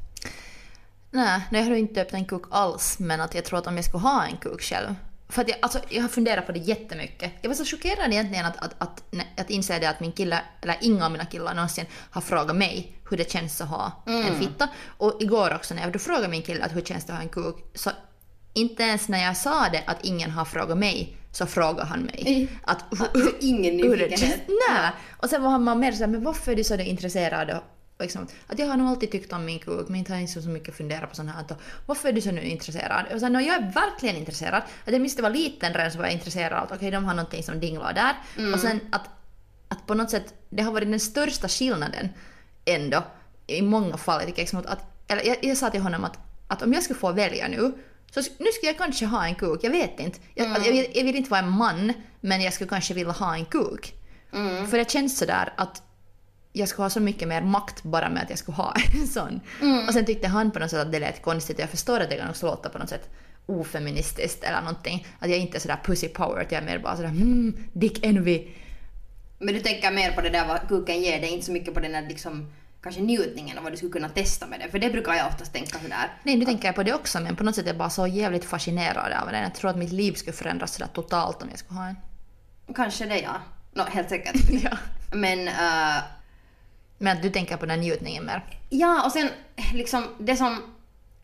Nej, 1.12 1.42
nej, 1.52 1.62
jag 1.62 1.70
har 1.70 1.76
inte 1.76 1.94
döpt 1.94 2.14
en 2.14 2.26
kuk 2.26 2.44
alls, 2.52 3.00
men 3.00 3.22
att 3.22 3.36
jag 3.36 3.46
tror 3.46 3.60
att 3.60 3.68
om 3.68 3.76
jag 3.76 3.86
skulle 3.86 4.02
ha 4.02 4.26
en 4.26 4.38
kuk 4.38 4.62
själv. 4.62 4.96
För 5.30 5.42
att 5.42 5.50
jag, 5.50 5.58
alltså, 5.62 5.80
jag 5.90 6.02
har 6.02 6.10
funderat 6.10 6.46
på 6.46 6.52
det 6.52 6.60
jättemycket. 6.60 7.32
Jag 7.42 7.50
var 7.50 7.56
så 7.56 7.66
chockerad 7.66 8.12
egentligen 8.12 8.46
att, 8.46 8.58
att, 8.58 8.76
att, 8.78 9.04
att 9.38 9.50
inse 9.50 9.80
det 9.80 9.90
att 9.90 10.00
min 10.00 10.12
kille, 10.12 10.42
eller 10.62 10.78
inga 10.82 11.06
av 11.06 11.12
mina 11.12 11.26
killar 11.26 11.54
någonsin 11.54 11.86
har 12.12 12.22
frågat 12.22 12.56
mig 12.56 12.92
hur 13.10 13.18
det 13.18 13.32
känns 13.32 13.62
att 13.62 13.68
ha 13.68 14.04
en 14.06 14.40
fitta. 14.40 14.70
Och 14.98 15.18
igår 15.22 15.56
också 15.56 15.74
när 15.74 15.82
jag 15.82 15.92
då 15.92 16.00
frågade 16.00 16.28
min 16.28 16.42
kille 16.42 16.64
att 16.66 16.76
hur 16.76 16.82
känns 16.82 17.06
det 17.06 17.14
att 17.14 17.18
ha 17.20 17.24
en 17.24 17.30
kuk, 17.30 17.56
så 17.74 17.90
inte 18.54 18.84
ens 18.84 19.08
när 19.10 19.24
jag 19.24 19.38
sa 19.38 19.70
det 19.70 19.84
att 19.88 20.06
ingen 20.06 20.32
har 20.32 20.46
frågat 20.46 20.78
mig, 20.78 21.18
så 21.32 21.46
frågade 21.46 21.86
han 21.86 22.00
mig. 22.00 22.24
Nej. 22.26 22.48
Att, 22.64 22.84
Alltså, 22.92 23.32
ingen 23.40 23.80
hur 23.80 23.98
det 23.98 24.06
nyfikenhet. 24.06 24.42
Nej. 24.48 24.92
Och 25.18 25.30
sen 25.30 25.44
var 25.44 25.60
man 25.60 25.80
mer 25.80 25.92
såhär, 25.92 26.08
men 26.08 26.24
varför 26.24 26.52
är 26.52 26.56
du 26.56 26.64
så 26.64 26.76
intresserad? 26.76 27.60
Liksom, 28.00 28.28
att 28.48 28.60
jag 28.60 28.68
har 28.68 28.78
nog 28.78 28.88
alltid 28.88 29.12
tyckt 29.12 29.34
om 29.34 29.46
min 29.46 29.60
kuk, 29.60 29.88
men 29.88 29.96
inte 29.96 30.14
har 30.14 30.42
så 30.42 30.50
mycket 30.50 30.76
funderat 30.76 31.10
på 31.10 31.16
sånt 31.16 31.30
här. 31.30 31.46
Och 31.50 31.58
varför 31.86 32.10
är 32.10 32.14
du 32.14 32.22
så 32.22 32.32
nu 32.32 32.42
intresserad? 32.42 33.06
Och 33.14 33.20
sen, 33.20 33.34
jag 33.34 33.56
är 33.56 33.72
verkligen 33.72 34.16
intresserad. 34.16 34.64
Att 34.86 34.92
jag 34.94 35.02
minns 35.02 35.16
det 35.16 35.22
var 35.22 35.30
liten 35.30 35.74
redan 35.74 35.92
så 35.92 35.98
var 35.98 36.06
jag 36.06 36.14
intresserad 36.14 36.54
av 36.54 36.64
att 36.64 36.72
okej, 36.72 36.92
de 36.92 37.06
har 37.06 37.14
någonting 37.14 37.44
som 37.44 37.60
dinglar 37.60 37.94
där. 37.94 38.16
Och 38.54 38.60
sen 38.60 38.80
att, 38.92 39.10
att 39.68 39.88
på 39.88 39.94
något 39.94 40.10
sätt, 40.10 40.34
det 40.50 40.64
har 40.64 40.72
varit 40.72 40.90
den 40.90 41.00
största 41.00 41.48
skillnaden 41.48 42.10
ändå 42.66 43.04
i 43.48 43.62
många 43.62 43.98
fall. 43.98 44.20
Jag, 44.20 44.28
tycker 44.28 44.42
liksom 44.42 44.60
att, 44.60 44.66
att, 44.66 44.84
eller 45.08 45.24
jag, 45.24 45.38
jag 45.42 45.58
sa 45.58 45.70
till 45.70 45.82
honom 45.82 46.04
att, 46.04 46.18
att 46.48 46.62
om 46.62 46.74
jag 46.74 46.84
skulle 46.84 47.00
få 47.00 47.12
välja 47.12 47.48
nu 47.48 47.74
så 48.12 48.20
nu 48.20 48.46
skulle 48.52 48.72
jag 48.72 48.78
kanske 48.78 49.06
ha 49.06 49.26
en 49.26 49.36
kuk, 49.36 49.60
jag 49.64 49.72
vet 49.72 50.00
inte. 50.00 50.20
Jag, 50.36 50.52
att 50.52 50.66
jag, 50.66 50.74
vill, 50.74 50.88
jag 50.94 51.04
vill 51.04 51.16
inte 51.16 51.30
vara 51.30 51.42
en 51.42 51.50
man, 51.50 51.94
men 52.22 52.42
jag 52.42 52.54
skulle 52.54 52.70
kanske 52.70 52.94
vilja 52.94 53.12
ha 53.12 53.36
en 53.36 53.46
kuk. 53.46 53.94
För 54.70 54.78
det 54.78 54.92
känns 54.92 55.18
sådär 55.18 55.54
att 55.58 55.84
jag 56.54 56.68
skulle 56.68 56.84
ha 56.84 56.90
så 56.90 57.00
mycket 57.00 57.28
mer 57.28 57.42
makt 57.42 57.84
bara 57.84 58.10
med 58.10 58.24
att 58.24 58.30
jag 58.30 58.40
skulle 58.40 58.56
ha 58.56 58.74
en 59.02 59.08
sån. 59.08 59.40
Och 59.88 59.94
sen 59.94 60.06
tyckte 60.06 60.28
han 60.28 60.52
på 60.52 60.60
något 60.60 60.70
sätt 60.70 60.80
att 60.80 60.92
det 60.92 61.00
lät 61.00 61.22
konstigt. 61.22 61.60
Jag 61.60 61.70
förstår 61.70 62.00
att 62.00 62.10
det 62.10 62.18
kan 62.18 62.30
också 62.30 62.46
låta 62.46 62.70
på 62.70 62.78
något 62.78 62.90
sätt 62.90 63.10
ofeministiskt 63.46 64.44
eller 64.44 64.62
någonting. 64.62 65.08
Att 65.20 65.30
jag 65.30 65.40
inte 65.40 65.58
är 65.58 65.60
sådär 65.60 65.80
pussy 65.84 66.08
power, 66.08 66.42
att 66.42 66.52
jag 66.52 66.62
är 66.62 66.66
mer 66.66 66.80
bara 66.80 66.96
sådär 66.96 67.10
mm, 67.10 67.58
dick 67.74 68.06
envy. 68.06 68.48
Men 69.40 69.54
du 69.54 69.60
tänker 69.60 69.92
mer 69.92 70.12
på 70.12 70.22
det 70.22 70.30
där 70.30 70.48
vad 70.48 70.68
kuken 70.68 71.02
ger 71.02 71.22
dig, 71.22 71.30
inte 71.30 71.46
så 71.46 71.52
mycket 71.52 71.74
på 71.74 71.80
den 71.80 71.92
där 71.92 72.02
liksom 72.02 72.54
kanske 72.84 73.02
njutningen 73.02 73.58
och 73.58 73.64
vad 73.64 73.74
du 73.74 73.78
skulle 73.78 73.92
kunna 73.92 74.10
testa 74.10 74.48
med 74.48 74.60
det. 74.60 74.72
För 74.72 74.80
det 74.80 74.90
brukar 74.90 75.14
jag 75.14 75.28
oftast 75.28 75.54
tänka 75.54 75.80
sådär. 75.80 76.14
Nej, 76.24 76.38
nu 76.38 76.46
tänker 76.46 76.68
jag 76.68 76.76
på 76.76 76.84
det 76.84 76.94
också, 76.94 77.20
men 77.20 77.36
på 77.36 77.44
något 77.44 77.56
sätt 77.56 77.66
är 77.66 77.70
jag 77.70 77.78
bara 77.78 77.90
så 77.90 78.08
jävligt 78.08 78.46
fascinerad 78.46 79.14
av 79.24 79.32
den. 79.32 79.44
Jag 79.44 79.56
tror 79.56 79.70
att 79.70 79.78
mitt 79.78 79.92
liv 79.92 80.14
skulle 80.14 80.34
förändras 80.34 80.74
sådär 80.74 80.90
totalt 80.94 81.42
om 81.42 81.50
jag 81.50 81.60
skulle 81.60 81.80
ha 81.80 81.88
en. 81.88 81.96
Kanske 82.76 83.06
det 83.06 83.20
ja. 83.20 83.36
Nå, 83.74 83.84
helt 83.84 84.10
säkert. 84.10 84.36
Ja. 84.64 84.78
Men 85.12 85.48
eh, 85.48 86.04
men 87.00 87.18
att 87.18 87.24
du 87.24 87.30
tänker 87.30 87.58
på 87.58 87.66
den 87.66 87.80
njutningen 87.80 88.26
mer. 88.26 88.46
Ja, 88.70 89.06
och 89.06 89.12
sen 89.12 89.30
liksom 89.74 90.04
det 90.18 90.36
som 90.36 90.62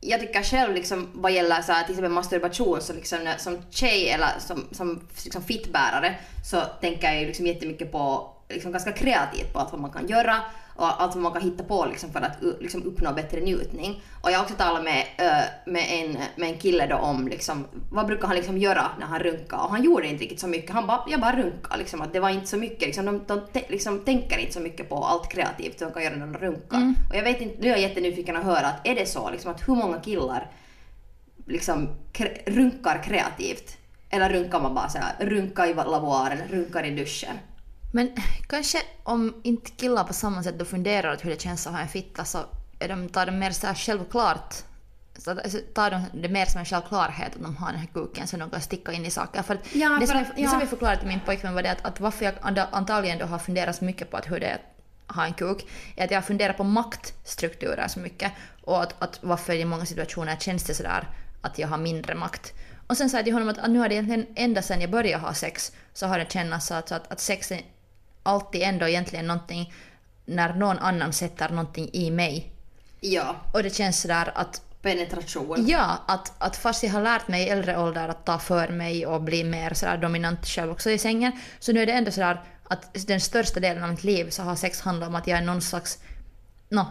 jag 0.01 0.19
tycker 0.19 0.43
själv 0.43 0.73
liksom 0.73 1.09
vad 1.13 1.31
gäller 1.31 1.61
så 1.61 1.71
här, 1.71 1.83
till 1.83 1.91
exempel 1.91 2.11
masturbation 2.11 2.81
så 2.81 2.93
liksom 2.93 3.33
som 3.37 3.61
tjej 3.69 4.09
eller 4.09 4.39
som, 4.39 4.67
som 4.71 5.07
liksom 5.23 5.43
fittbärare 5.43 6.15
så 6.45 6.61
tänker 6.81 7.07
jag 7.07 7.21
ju 7.21 7.27
liksom 7.27 7.47
jättemycket 7.47 7.91
på 7.91 8.31
liksom 8.49 8.71
ganska 8.71 8.91
kreativt 8.91 9.53
på 9.53 9.59
allt 9.59 9.71
vad 9.71 9.81
man 9.81 9.91
kan 9.91 10.07
göra 10.07 10.41
och 10.75 11.01
allt 11.01 11.15
vad 11.15 11.23
man 11.23 11.31
kan 11.31 11.41
hitta 11.41 11.63
på 11.63 11.85
liksom 11.85 12.11
för 12.11 12.21
att 12.21 12.37
u- 12.41 12.57
liksom 12.59 12.83
uppnå 12.83 13.13
bättre 13.13 13.39
njutning. 13.41 14.01
Och 14.21 14.31
jag 14.31 14.37
har 14.37 14.43
också 14.43 14.55
talat 14.55 14.83
med, 14.83 15.05
ö, 15.17 15.31
med, 15.65 15.85
en, 15.89 16.17
med 16.35 16.49
en 16.49 16.57
kille 16.57 16.87
då 16.87 16.95
om 16.95 17.27
liksom, 17.27 17.65
vad 17.91 18.05
brukar 18.05 18.27
han 18.27 18.35
liksom 18.35 18.57
göra 18.57 18.83
när 18.99 19.05
han 19.05 19.19
runkar 19.19 19.57
och 19.57 19.69
han 19.71 19.83
gjorde 19.83 20.07
inte 20.07 20.23
riktigt 20.23 20.39
så 20.39 20.47
mycket. 20.47 20.71
Han 20.71 20.87
bara, 20.87 21.03
jag 21.07 21.21
bara 21.21 21.35
runkar 21.35 21.77
liksom 21.77 22.01
att 22.01 22.13
det 22.13 22.19
var 22.19 22.29
inte 22.29 22.47
så 22.47 22.57
mycket 22.57 22.81
liksom, 22.81 23.05
de, 23.05 23.21
de 23.27 23.41
te, 23.53 23.61
liksom 23.69 23.99
tänker 23.99 24.37
inte 24.37 24.53
så 24.53 24.59
mycket 24.59 24.89
på 24.89 25.03
allt 25.05 25.29
kreativt 25.31 25.79
de 25.79 25.91
kan 25.91 26.03
göra 26.03 26.15
när 26.15 26.27
de 26.27 26.37
runkar. 26.37 26.77
Och 27.09 27.15
jag 27.15 27.23
vet 27.23 27.41
inte, 27.41 27.55
nu 27.61 27.67
är 27.67 27.71
jag 27.71 27.81
jättenyfiken 27.81 28.35
att 28.35 28.43
höra 28.43 28.67
att 28.67 28.87
är 28.87 28.95
det 28.95 29.05
så 29.05 29.29
liksom 29.31 29.51
att 29.51 29.67
hur 29.67 29.75
många 29.75 29.99
killar 29.99 30.51
liksom 31.47 31.89
kre, 32.13 32.37
runkar 32.45 33.03
kreativt? 33.03 33.77
Eller 34.09 34.29
runkar 34.29 34.59
man 34.59 34.75
bara 34.75 34.89
såhär, 34.89 35.13
runka 35.19 35.67
i 35.67 35.73
lavoaren, 35.73 36.37
runkar 36.51 36.83
i 36.83 36.89
duschen? 36.91 37.35
Men 37.95 38.11
kanske 38.49 38.77
om 39.03 39.41
inte 39.43 39.71
killar 39.71 40.03
på 40.03 40.13
samma 40.13 40.43
sätt 40.43 40.59
då 40.59 40.65
funderar 40.65 41.11
att 41.13 41.25
hur 41.25 41.29
det 41.29 41.41
känns 41.41 41.67
att 41.67 41.73
ha 41.73 41.79
en 41.79 41.87
fitta 41.87 42.25
så 42.25 42.39
är 42.79 42.87
de, 42.87 43.09
tar 43.09 43.25
de 43.25 43.31
mer 43.39 43.51
så 43.51 43.67
här 43.67 43.73
självklart 43.75 44.55
så 45.17 45.31
att- 45.31 45.51
så 45.51 45.57
tar 45.73 45.91
de 45.91 46.01
det 46.21 46.29
mer 46.29 46.45
som 46.45 46.59
en 46.59 46.65
självklarhet 46.65 47.35
att 47.35 47.41
de 47.41 47.55
har 47.55 47.71
den 47.71 47.79
här 47.79 47.87
kuken 47.93 48.27
så 48.27 48.37
de 48.37 48.49
kan 48.49 48.61
sticka 48.61 48.91
in 48.91 49.05
i 49.05 49.11
saker. 49.11 49.41
För 49.43 49.57
Ja, 49.73 49.89
det, 49.89 50.07
för 50.07 50.13
som 50.13 50.21
att- 50.21 50.27
jag, 50.27 50.35
det 50.35 50.41
ja. 50.41 50.49
som 50.49 50.59
jag 50.59 50.69
förklarade 50.69 50.99
till 50.99 51.07
min 51.07 51.19
pojkvän 51.19 51.53
var 51.55 51.63
det 51.63 51.71
att, 51.71 51.85
att 51.85 51.99
varför 51.99 52.25
jag 52.25 52.33
antagligen 52.71 53.17
då 53.17 53.25
har 53.25 53.39
funderat 53.39 53.75
så 53.75 53.85
mycket 53.85 54.11
på 54.11 54.17
att 54.17 54.31
hur 54.31 54.39
det 54.39 54.47
är 54.47 54.59
att 55.07 55.15
ha 55.15 55.25
en 55.25 55.33
kuk 55.33 55.67
är 55.95 56.05
att 56.05 56.11
jag 56.11 56.25
funderar 56.25 56.53
på 56.53 56.63
maktstrukturer 56.63 57.87
så 57.87 57.99
mycket 57.99 58.31
och 58.63 58.81
att, 58.83 58.95
att 59.03 59.19
varför 59.21 59.53
i 59.53 59.65
många 59.65 59.85
situationer 59.85 60.35
känns 60.35 60.63
det 60.63 60.73
sådär 60.73 61.07
att 61.41 61.59
jag 61.59 61.67
har 61.67 61.77
mindre 61.77 62.15
makt. 62.15 62.53
Och 62.87 62.97
sen 62.97 63.09
sa 63.09 63.17
jag 63.17 63.23
till 63.25 63.33
honom 63.33 63.49
att, 63.49 63.57
att 63.57 63.69
nu 63.69 63.79
har 63.79 63.89
det 63.89 63.95
egentligen 63.95 64.25
ända 64.35 64.61
sedan 64.61 64.81
jag 64.81 64.89
började 64.89 65.23
ha 65.23 65.33
sex 65.33 65.71
så 65.93 66.07
har 66.07 66.19
det 66.19 66.31
känts 66.31 66.65
så 66.67 66.73
att, 66.73 66.89
så 66.89 66.95
att, 66.95 67.11
att 67.11 67.19
sex 67.19 67.51
alltid 68.25 68.61
ändå 68.61 68.87
egentligen 68.87 69.27
någonting 69.27 69.73
när 70.25 70.53
någon 70.53 70.77
annan 70.77 71.13
sätter 71.13 71.49
någonting 71.49 71.89
i 71.93 72.11
mig. 72.11 72.51
Ja, 72.99 73.35
Och 73.53 73.63
det 73.63 73.75
känns 73.75 74.01
sådär 74.01 74.31
att 74.35 74.61
penetration. 74.81 75.67
Ja, 75.67 75.97
att, 76.07 76.33
att 76.37 76.57
fast 76.57 76.83
jag 76.83 76.91
har 76.91 77.01
lärt 77.01 77.27
mig 77.27 77.43
i 77.43 77.49
äldre 77.49 77.77
ålder 77.77 78.09
att 78.09 78.25
ta 78.25 78.39
för 78.39 78.67
mig 78.67 79.05
och 79.05 79.21
bli 79.21 79.43
mer 79.43 79.73
sådär 79.73 79.97
dominant 79.97 80.45
själv 80.45 80.71
också 80.71 80.89
i 80.89 80.97
sängen, 80.97 81.31
så 81.59 81.73
nu 81.73 81.81
är 81.81 81.85
det 81.85 81.91
ändå 81.91 82.11
sådär 82.11 82.41
att 82.67 83.07
den 83.07 83.21
största 83.21 83.59
delen 83.59 83.83
av 83.83 83.89
mitt 83.89 84.03
liv 84.03 84.29
så 84.29 84.43
har 84.43 84.55
sex 84.55 84.81
handlat 84.81 85.09
om 85.09 85.15
att 85.15 85.27
jag 85.27 85.39
är 85.39 85.43
någon 85.43 85.61
slags, 85.61 85.99
nå, 86.69 86.85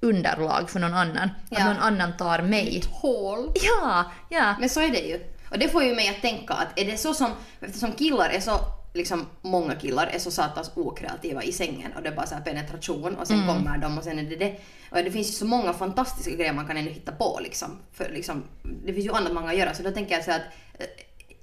underlag 0.00 0.70
för 0.70 0.80
någon 0.80 0.94
annan. 0.94 1.30
Ja. 1.50 1.58
Att 1.58 1.66
någon 1.66 1.82
annan 1.82 2.16
tar 2.16 2.42
mig. 2.42 2.82
Hål. 2.90 3.52
Ja, 3.54 4.04
ja. 4.28 4.54
Men 4.60 4.68
så 4.68 4.80
är 4.80 4.88
det 4.88 5.00
ju. 5.00 5.20
Och 5.50 5.58
det 5.58 5.68
får 5.68 5.84
ju 5.84 5.94
mig 5.94 6.08
att 6.08 6.22
tänka 6.22 6.54
att 6.54 6.78
är 6.78 6.84
det 6.84 6.96
så 6.96 7.14
som, 7.14 7.32
eftersom 7.60 7.92
killar 7.92 8.28
är 8.28 8.40
så, 8.40 8.60
liksom 8.96 9.26
många 9.42 9.74
killar 9.74 10.06
är 10.06 10.18
så 10.18 10.30
satans 10.30 10.70
okreativa 10.74 11.42
i 11.42 11.52
sängen 11.52 11.92
och 11.92 12.02
det 12.02 12.08
är 12.08 12.16
bara 12.16 12.26
så 12.26 12.36
penetration 12.44 13.16
och 13.16 13.26
sen 13.26 13.46
kommer 13.46 13.78
de 13.78 13.98
och 13.98 14.04
sen 14.04 14.18
är 14.18 14.22
det 14.22 14.36
det. 14.36 14.60
Och 14.90 14.96
det 14.96 15.10
finns 15.10 15.28
ju 15.28 15.32
så 15.32 15.46
många 15.46 15.72
fantastiska 15.72 16.34
grejer 16.34 16.52
man 16.52 16.66
kan 16.66 16.76
ännu 16.76 16.90
hitta 16.90 17.12
på 17.12 17.40
liksom. 17.42 17.78
För 17.92 18.08
liksom, 18.08 18.44
det 18.62 18.92
finns 18.92 19.06
ju 19.06 19.12
annat 19.12 19.32
man 19.32 19.44
kan 19.44 19.56
göra 19.56 19.74
så 19.74 19.82
då 19.82 19.90
tänker 19.90 20.14
jag 20.14 20.24
så 20.24 20.30
att 20.30 20.42
eh, 20.78 20.86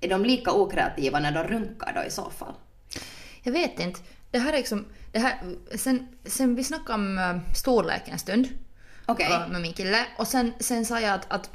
är 0.02 0.10
de 0.10 0.26
lika 0.26 0.52
okreativa 0.52 1.20
när 1.20 1.32
de 1.32 1.44
runkar 1.44 1.94
då 1.96 2.04
i 2.04 2.12
så 2.12 2.30
fall? 2.30 2.54
Jag 3.44 3.52
vet 3.52 3.80
inte. 3.80 4.00
Det 4.32 4.40
här 4.40 4.54
är 4.54 4.58
liksom, 4.58 4.86
det 5.12 5.20
här, 5.20 5.42
sen, 5.76 6.08
sen 6.26 6.56
vi 6.56 6.64
snackade 6.64 6.94
om 6.94 7.18
uh, 7.18 7.54
storlek 7.54 8.02
en 8.06 8.20
stund 8.20 8.48
Okej. 9.06 9.28
uh, 9.32 9.52
med 9.52 9.62
min 9.62 9.74
kille 9.74 10.06
och 10.18 10.28
sen, 10.28 10.54
sen 10.60 10.86
sa 10.86 11.00
jag 11.00 11.14
att, 11.14 11.32
att 11.32 11.50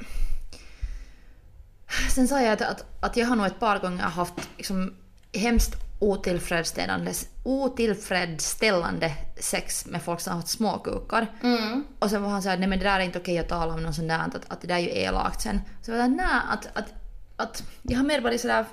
Sen 2.15 2.27
sa 2.27 2.41
jag 2.41 2.53
att, 2.53 2.61
att, 2.61 2.85
att 2.99 3.17
jag 3.17 3.27
har 3.27 3.35
nog 3.35 3.45
ett 3.45 3.59
par 3.59 3.79
gånger 3.79 4.03
haft 4.03 4.49
liksom, 4.57 4.93
hemskt 5.33 5.88
otillfredsställande, 5.99 7.13
otillfredsställande 7.43 9.13
sex 9.39 9.85
med 9.85 10.01
folk 10.01 10.19
som 10.19 10.31
har 10.31 10.37
haft 10.37 10.47
småkukar. 10.47 11.27
Mm. 11.43 11.83
Och 11.99 12.09
sen 12.09 12.23
var 12.23 12.29
han 12.29 12.41
såhär, 12.41 12.57
nej 12.57 12.67
men 12.67 12.79
det 12.79 12.85
där 12.85 12.99
är 12.99 13.03
inte 13.03 13.19
okej 13.19 13.39
att 13.39 13.49
tala 13.49 13.73
om 13.73 13.83
något 13.83 13.95
sånt 13.95 14.09
där, 14.09 14.19
att, 14.19 14.35
att 14.47 14.61
det 14.61 14.67
där 14.67 14.75
är 14.75 14.79
ju 14.79 14.89
elakt 14.89 15.41
sen. 15.41 15.61
Så 15.81 15.91
jag 15.91 15.97
var 15.97 16.07
nej 16.07 16.25
att, 16.49 16.67
att, 16.73 16.93
att 17.35 17.63
jag 17.81 17.97
har 17.97 18.05
mer 18.05 18.21
varit 18.21 18.41
sådär 18.41 18.65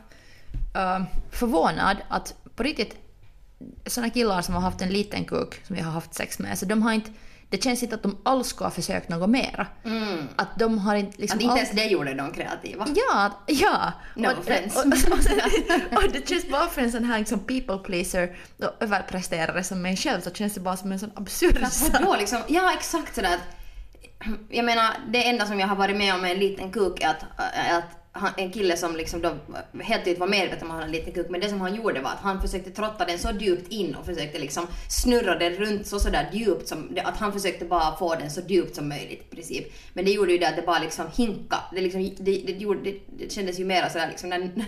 uh, 0.76 1.04
förvånad 1.30 1.96
att 2.08 2.34
på 2.56 2.62
riktigt 2.62 2.96
såna 3.86 4.10
killar 4.10 4.42
som 4.42 4.54
har 4.54 4.62
haft 4.62 4.82
en 4.82 4.88
liten 4.88 5.24
kuk 5.24 5.66
som 5.66 5.76
jag 5.76 5.84
har 5.84 5.92
haft 5.92 6.14
sex 6.14 6.38
med, 6.38 6.58
så 6.58 6.66
de 6.66 6.82
har 6.82 6.92
inte, 6.92 7.10
det 7.50 7.62
känns 7.64 7.82
inte 7.82 7.94
att 7.94 8.02
de 8.02 8.16
alls 8.22 8.48
skulle 8.48 8.66
ha 8.66 8.70
försökt 8.72 9.08
något 9.08 9.30
mera. 9.30 9.66
Att 10.36 10.58
de 10.58 10.78
har 10.78 10.94
inte 10.96 11.20
liksom 11.20 11.38
Att 11.38 11.42
inte 11.42 11.56
ens 11.56 11.70
alls- 11.70 11.76
det 11.80 11.86
gjorde 11.86 12.14
de 12.14 12.32
kreativa. 12.32 12.86
Ja, 12.96 13.30
ja. 13.46 13.92
No 14.14 14.26
och, 14.30 14.38
offense. 14.38 14.78
och, 14.78 14.86
och, 14.86 15.18
och, 15.98 16.04
och 16.04 16.12
det 16.12 16.28
känns 16.28 16.48
bara 16.48 16.66
för 16.66 16.82
en 16.82 16.92
sån 16.92 17.04
här 17.04 17.18
liksom 17.18 17.38
people 17.40 17.78
pleaser 17.78 18.36
och 18.58 18.82
överpresterare 18.82 19.64
som 19.64 19.82
mig 19.82 19.96
själv 19.96 20.20
så 20.20 20.30
känns 20.30 20.54
det 20.54 20.60
bara 20.60 20.76
som 20.76 20.92
en 20.92 20.98
sån 20.98 21.10
absurd 21.14 21.66
sak. 21.66 22.18
liksom? 22.18 22.38
Ja 22.48 22.72
exakt 22.78 23.14
sådär 23.14 23.38
Jag 24.50 24.64
menar 24.64 24.94
det 25.08 25.28
enda 25.28 25.46
som 25.46 25.60
jag 25.60 25.68
har 25.68 25.76
varit 25.76 25.96
med 25.96 26.14
om 26.14 26.20
med 26.20 26.32
en 26.32 26.38
liten 26.38 26.72
kuk 26.72 27.00
är 27.00 27.08
att, 27.08 27.22
att 27.72 27.84
en 28.36 28.52
kille 28.52 28.76
som 28.76 28.96
liksom 28.96 29.22
då 29.22 29.34
helt 29.82 30.04
tydligt 30.04 30.20
var 30.20 30.26
medveten 30.26 30.62
om 30.62 30.70
att 30.70 30.70
han 30.70 30.82
hade 30.82 30.86
en 30.86 30.92
liten 30.92 31.12
kuk 31.12 31.26
men 31.30 31.40
det 31.40 31.48
som 31.48 31.60
han 31.60 31.74
gjorde 31.74 32.00
var 32.00 32.10
att 32.10 32.20
han 32.20 32.42
försökte 32.42 32.70
trotta 32.70 33.04
den 33.04 33.18
så 33.18 33.30
djupt 33.30 33.72
in 33.72 33.94
och 33.94 34.06
försökte 34.06 34.38
liksom 34.38 34.66
snurra 34.88 35.38
den 35.38 35.52
runt 35.52 35.86
så 35.86 36.00
sådär 36.00 36.30
djupt 36.32 36.68
som, 36.68 36.96
att 37.04 37.16
han 37.16 37.32
försökte 37.32 37.64
bara 37.64 37.96
få 37.96 38.14
den 38.14 38.30
så 38.30 38.40
djupt 38.48 38.76
som 38.76 38.88
möjligt 38.88 39.20
i 39.20 39.34
princip. 39.34 39.72
Men 39.92 40.04
det 40.04 40.10
gjorde 40.10 40.32
ju 40.32 40.38
det 40.38 40.48
att 40.48 40.56
det 40.56 40.62
bara 40.62 40.78
liksom 40.78 41.06
hinka. 41.16 41.56
Det, 41.72 41.80
liksom, 41.80 42.14
det, 42.18 42.42
det, 42.46 42.52
gjorde, 42.52 42.80
det, 42.82 43.00
det 43.18 43.32
kändes 43.32 43.60
ju 43.60 43.64
mera 43.64 43.90
sådär 43.90 44.08
liksom 44.08 44.28
när, 44.30 44.38
när 44.38 44.66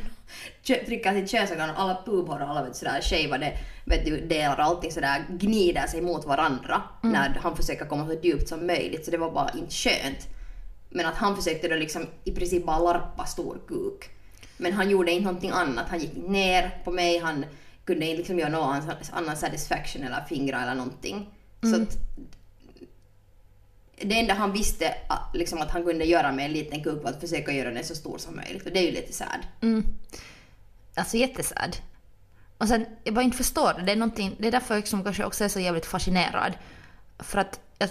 trycker 0.86 1.12
sitt 1.12 1.30
könsorgan 1.30 1.70
och 1.70 1.80
alla 1.80 2.02
pubhår 2.06 2.42
och 2.42 2.48
alla 2.48 2.64
vet, 2.64 2.76
sådär 2.76 3.00
shavade 3.00 3.58
vet 3.84 4.04
du, 4.04 4.20
delar 4.20 4.56
och 4.56 4.64
allting 4.64 4.92
sådär 4.92 5.24
gnider 5.28 5.86
sig 5.86 6.02
mot 6.02 6.24
varandra 6.24 6.82
när 7.02 7.38
han 7.42 7.56
försöker 7.56 7.84
komma 7.84 8.06
så 8.06 8.16
djupt 8.22 8.48
som 8.48 8.66
möjligt 8.66 9.04
så 9.04 9.10
det 9.10 9.18
var 9.18 9.30
bara 9.30 9.50
inte 9.54 9.74
skönt. 9.74 10.37
Men 10.90 11.06
att 11.06 11.14
han 11.14 11.36
försökte 11.36 11.68
då 11.68 11.76
liksom 11.76 12.06
i 12.24 12.32
princip 12.32 12.66
bara 12.66 12.78
larpa 12.78 13.26
stor 13.26 13.60
kuk. 13.68 14.10
Men 14.56 14.72
han 14.72 14.90
gjorde 14.90 15.12
inte 15.12 15.24
någonting 15.24 15.50
annat. 15.50 15.88
Han 15.88 15.98
gick 15.98 16.16
ner 16.16 16.80
på 16.84 16.90
mig, 16.90 17.18
han 17.18 17.44
kunde 17.84 18.06
inte 18.06 18.18
liksom 18.18 18.38
göra 18.38 18.48
någon 18.50 18.82
annan 19.12 19.36
satisfaction 19.36 20.02
eller 20.02 20.24
fingra 20.28 20.62
eller 20.62 20.74
någonting. 20.74 21.30
Så 21.62 21.82
att 21.82 21.96
det 24.02 24.18
enda 24.18 24.34
han 24.34 24.52
visste 24.52 24.94
att, 25.08 25.30
liksom, 25.34 25.60
att 25.60 25.70
han 25.70 25.84
kunde 25.84 26.04
göra 26.04 26.32
med 26.32 26.44
en 26.44 26.52
liten 26.52 26.84
kuk 26.84 27.02
var 27.02 27.10
att 27.10 27.20
försöka 27.20 27.52
göra 27.52 27.70
den 27.70 27.84
så 27.84 27.94
stor 27.94 28.18
som 28.18 28.36
möjligt. 28.36 28.66
Och 28.66 28.72
det 28.72 28.78
är 28.78 28.84
ju 28.84 28.90
lite 28.90 29.12
sad. 29.12 29.46
Alltså 30.94 31.16
jättesad. 31.16 31.76
Och 32.58 32.68
sen, 32.68 32.86
jag 33.04 33.14
bara 33.14 33.24
inte 33.24 33.36
förstår 33.36 33.74
det. 33.74 33.82
Det 33.82 33.92
är, 33.92 33.96
någonting, 33.96 34.36
det 34.38 34.48
är 34.48 34.52
därför 34.52 34.74
jag 34.74 34.80
liksom 34.80 35.04
kanske 35.04 35.24
också 35.24 35.44
är 35.44 35.48
så 35.48 35.60
jävligt 35.60 35.86
fascinerad. 35.86 36.52
För 37.18 37.38
att, 37.38 37.60
jag, 37.78 37.90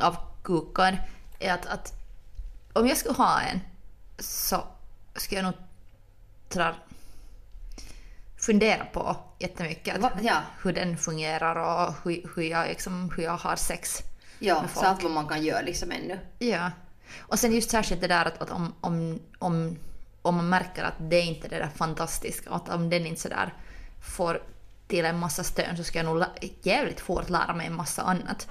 av 0.00 0.16
kukar, 0.42 1.08
är 1.38 1.54
att, 1.54 1.66
att 1.66 1.92
om 2.72 2.86
jag 2.86 2.96
skulle 2.96 3.14
ha 3.14 3.40
en 3.40 3.60
så 4.18 4.64
skulle 5.14 5.40
jag 5.40 5.44
nog 5.44 5.54
tra, 6.48 6.74
fundera 8.36 8.84
på 8.84 9.16
jättemycket 9.38 9.98
Va? 9.98 10.10
Ja. 10.22 10.40
hur 10.62 10.72
den 10.72 10.96
fungerar 10.98 11.56
och 11.56 11.94
hur, 12.04 12.30
hur, 12.36 12.42
jag, 12.42 12.68
liksom, 12.68 13.10
hur 13.16 13.22
jag 13.22 13.36
har 13.36 13.56
sex. 13.56 13.98
Ja, 14.38 14.60
med 14.60 14.70
så 14.70 14.74
folk. 14.74 14.86
allt 14.86 15.02
vad 15.02 15.12
man 15.12 15.28
kan 15.28 15.42
göra 15.42 15.60
liksom 15.60 15.90
ännu. 15.90 16.18
Ja. 16.38 16.70
Och 17.18 17.38
sen 17.38 17.52
just 17.52 17.70
särskilt 17.70 18.00
det 18.00 18.08
där 18.08 18.24
att, 18.24 18.42
att 18.42 18.50
om, 18.50 18.74
om, 18.80 19.20
om, 19.38 19.78
om 20.22 20.36
man 20.36 20.48
märker 20.48 20.84
att 20.84 20.94
det 20.98 21.20
inte 21.20 21.46
är 21.46 21.50
det 21.50 21.58
där 21.58 21.70
fantastiska, 21.74 22.50
att 22.50 22.68
om 22.68 22.90
den 22.90 23.06
inte 23.06 23.20
sådär 23.20 23.54
får 24.16 24.42
till 24.88 25.04
en 25.04 25.18
massa 25.18 25.44
stön 25.44 25.76
så 25.76 25.84
ska 25.84 25.98
jag 25.98 26.06
nog 26.06 26.24
jävligt 26.62 27.00
fort 27.00 27.30
lära 27.30 27.54
mig 27.54 27.66
en 27.66 27.74
massa 27.74 28.02
annat. 28.02 28.46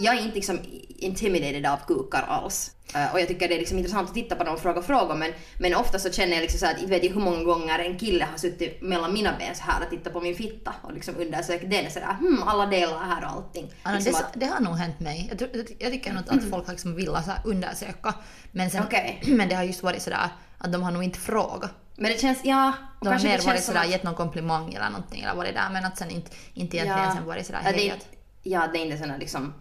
Jag 0.00 0.14
är 0.14 0.20
inte 0.22 0.34
liksom 0.34 0.58
intimidated 0.98 1.66
av 1.66 1.76
kukar 1.86 2.22
alls. 2.22 2.70
Eh, 2.94 3.12
och 3.12 3.20
jag 3.20 3.28
tycker 3.28 3.48
det 3.48 3.54
är 3.54 3.58
liksom 3.58 3.78
intressant 3.78 4.08
att 4.08 4.14
titta 4.14 4.36
på 4.36 4.44
dem 4.44 4.54
och 4.54 4.60
fråga 4.60 4.82
frågor 4.82 5.14
men, 5.14 5.32
men 5.58 5.74
ofta 5.74 5.98
så 5.98 6.12
känner 6.12 6.32
jag 6.32 6.40
liksom 6.40 6.58
så 6.60 6.66
att 6.66 6.78
inte 6.78 6.90
vet 6.90 7.04
jag 7.04 7.10
hur 7.12 7.20
många 7.20 7.44
gånger 7.44 7.78
en 7.78 7.98
kille 7.98 8.24
har 8.24 8.38
suttit 8.38 8.82
mellan 8.82 9.12
mina 9.12 9.34
ben 9.38 9.54
så 9.54 9.62
här 9.62 9.82
och 9.84 9.90
tittat 9.90 10.12
på 10.12 10.20
min 10.20 10.34
fitta 10.36 10.74
och 10.82 10.92
liksom 10.92 11.14
undersökt 11.16 11.70
den 11.70 11.86
och 11.86 11.92
sådär 11.92 12.16
hmm 12.20 12.42
alla 12.46 12.66
delar 12.66 12.98
här 12.98 13.24
och 13.24 13.30
allting. 13.30 13.72
Anna, 13.82 13.96
Liksom 13.96 14.12
det, 14.12 14.18
att, 14.18 14.32
det 14.34 14.46
har 14.46 14.60
nog 14.60 14.76
hänt 14.76 15.00
mig. 15.00 15.32
Jag, 15.38 15.48
jag 15.78 15.92
tycker 15.92 16.12
nog 16.12 16.22
att 16.28 16.50
folk 16.50 16.66
har 16.66 16.72
liksom 16.72 16.96
velat 16.96 17.46
undersöka. 17.46 18.14
Men, 18.52 18.70
sen, 18.70 18.82
Okej. 18.84 19.22
men 19.26 19.48
det 19.48 19.54
har 19.54 19.62
just 19.62 19.82
varit 19.82 20.02
sådär 20.02 20.28
att 20.58 20.72
de 20.72 20.82
har 20.82 20.90
nog 20.90 21.04
inte 21.04 21.18
frågat. 21.18 21.70
men 21.96 22.12
det 22.12 22.20
känns, 22.20 22.38
ja, 22.44 22.72
De 23.00 23.08
har 23.08 23.22
mer 23.22 23.46
varit 23.46 23.64
sådär, 23.64 23.80
att, 23.80 23.90
gett 23.90 24.02
någon 24.02 24.14
komplimang 24.14 24.74
eller 24.74 24.90
någonting 24.90 25.22
eller 25.22 25.34
varit 25.34 25.54
där 25.54 25.70
men 25.72 25.84
att 25.84 25.98
sen 25.98 26.10
inte, 26.10 26.30
inte 26.54 26.76
egentligen 26.76 27.12
sen 27.12 27.26
varit 27.26 27.46
sådär 27.46 27.60
ja, 27.64 27.72
det, 27.72 27.90
att- 27.90 28.08
ja, 28.42 28.66
det 28.72 28.78
är 28.78 28.84
inte 28.84 28.96
sådana 28.98 29.16
liksom 29.16 29.54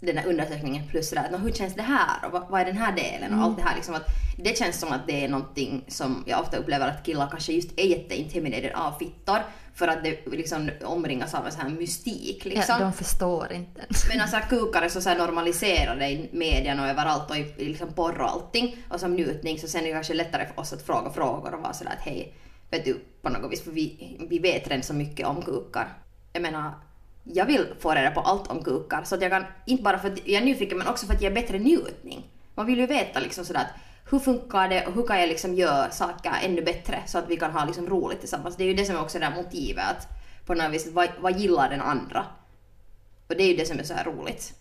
den 0.00 0.16
här 0.16 0.26
undersökningen 0.26 0.88
plus 0.88 1.08
sådär 1.08 1.24
att 1.24 1.30
"Nå, 1.30 1.38
hur 1.38 1.52
känns 1.52 1.74
det 1.74 1.82
här 1.82 2.26
och 2.26 2.32
vad, 2.32 2.48
vad 2.48 2.60
är 2.60 2.64
den 2.64 2.76
här 2.76 2.92
delen 2.92 3.38
och 3.38 3.44
allt 3.44 3.56
det 3.56 3.62
här 3.62 3.76
liksom 3.76 3.94
att 3.94 4.06
det 4.36 4.58
känns 4.58 4.80
som 4.80 4.92
att 4.92 5.06
det 5.06 5.24
är 5.24 5.28
någonting 5.28 5.84
som 5.88 6.24
jag 6.26 6.40
ofta 6.40 6.56
upplever 6.56 6.88
att 6.88 7.04
killar 7.04 7.28
kanske 7.30 7.52
just 7.52 7.70
är 7.76 7.86
jätteintimidated 7.86 8.72
av 8.74 8.92
fittor 8.98 9.38
för 9.74 9.88
att 9.88 10.04
det 10.04 10.26
liksom 10.26 10.70
omringas 10.84 11.34
av 11.34 11.46
en 11.46 11.52
sån 11.52 11.60
här 11.60 11.68
mystik 11.68 12.44
liksom. 12.44 12.76
ja, 12.78 12.78
de 12.78 12.92
förstår 12.92 13.52
inte. 13.52 13.80
Men 14.08 14.20
alltså 14.20 14.36
kukar 14.48 14.82
är 14.82 14.88
så, 14.88 15.00
så 15.00 15.14
normaliserade 15.14 16.08
i 16.08 16.28
medierna 16.32 16.82
och 16.82 16.88
överallt 16.88 17.30
och 17.30 17.36
i 17.36 17.54
liksom 17.56 17.92
porr 17.92 18.20
och 18.20 18.30
allting 18.30 18.76
och 18.88 19.00
som 19.00 19.14
njutning 19.14 19.58
så 19.58 19.68
sen 19.68 19.80
är 19.80 19.86
det 19.86 19.92
kanske 19.92 20.14
lättare 20.14 20.46
för 20.46 20.60
oss 20.60 20.72
att 20.72 20.82
fråga 20.82 21.10
frågor 21.10 21.54
och 21.54 21.62
vara 21.62 21.72
sådär 21.72 21.92
att 21.98 22.04
hej, 22.06 22.34
vet 22.70 22.84
du 22.84 23.00
på 23.22 23.28
något 23.28 23.52
vis 23.52 23.64
för 23.64 23.70
vi, 23.70 24.16
vi 24.30 24.38
vet 24.38 24.68
redan 24.68 24.82
så 24.82 24.94
mycket 24.94 25.26
om 25.26 25.42
kukar. 25.42 25.88
Jag 26.32 26.42
menar, 26.42 26.72
jag 27.24 27.46
vill 27.46 27.66
få 27.80 27.94
reda 27.94 28.10
på 28.10 28.20
allt 28.20 28.50
om 28.50 28.64
kukar 28.64 29.02
så 29.04 29.14
att 29.14 29.22
jag 29.22 29.30
kan, 29.30 29.44
inte 29.66 29.82
bara 29.82 29.98
för 29.98 30.08
att 30.08 30.28
jag 30.28 30.42
är 30.42 30.46
nyfiken 30.46 30.78
men 30.78 30.86
också 30.86 31.06
för 31.06 31.14
att 31.14 31.22
ge 31.22 31.30
bättre 31.30 31.58
njutning. 31.58 32.30
Man 32.54 32.66
vill 32.66 32.78
ju 32.78 32.86
veta 32.86 33.20
liksom 33.20 33.44
sådär 33.44 33.60
att 33.60 33.80
hur 34.10 34.18
funkar 34.18 34.68
det 34.68 34.86
och 34.86 34.92
hur 34.92 35.06
kan 35.06 35.20
jag 35.20 35.28
liksom 35.28 35.54
göra 35.54 35.90
saker 35.90 36.32
ännu 36.42 36.62
bättre 36.62 37.02
så 37.06 37.18
att 37.18 37.28
vi 37.28 37.36
kan 37.36 37.50
ha 37.52 37.64
liksom 37.64 37.88
roligt 37.88 38.20
tillsammans. 38.20 38.56
Det 38.56 38.64
är 38.64 38.68
ju 38.68 38.74
det 38.74 38.84
som 38.84 38.96
är 38.96 39.02
också 39.02 39.18
det 39.18 39.24
där 39.24 39.42
motivet 39.42 39.84
att 39.84 40.08
på 40.46 40.54
något 40.54 40.72
vis, 40.72 40.88
vad, 40.92 41.08
vad 41.20 41.38
gillar 41.38 41.70
den 41.70 41.80
andra? 41.80 42.26
Och 43.28 43.36
det 43.36 43.42
är 43.42 43.48
ju 43.48 43.56
det 43.56 43.66
som 43.66 43.78
är 43.78 43.82
så 43.82 43.94
här 43.94 44.04
roligt. 44.04 44.54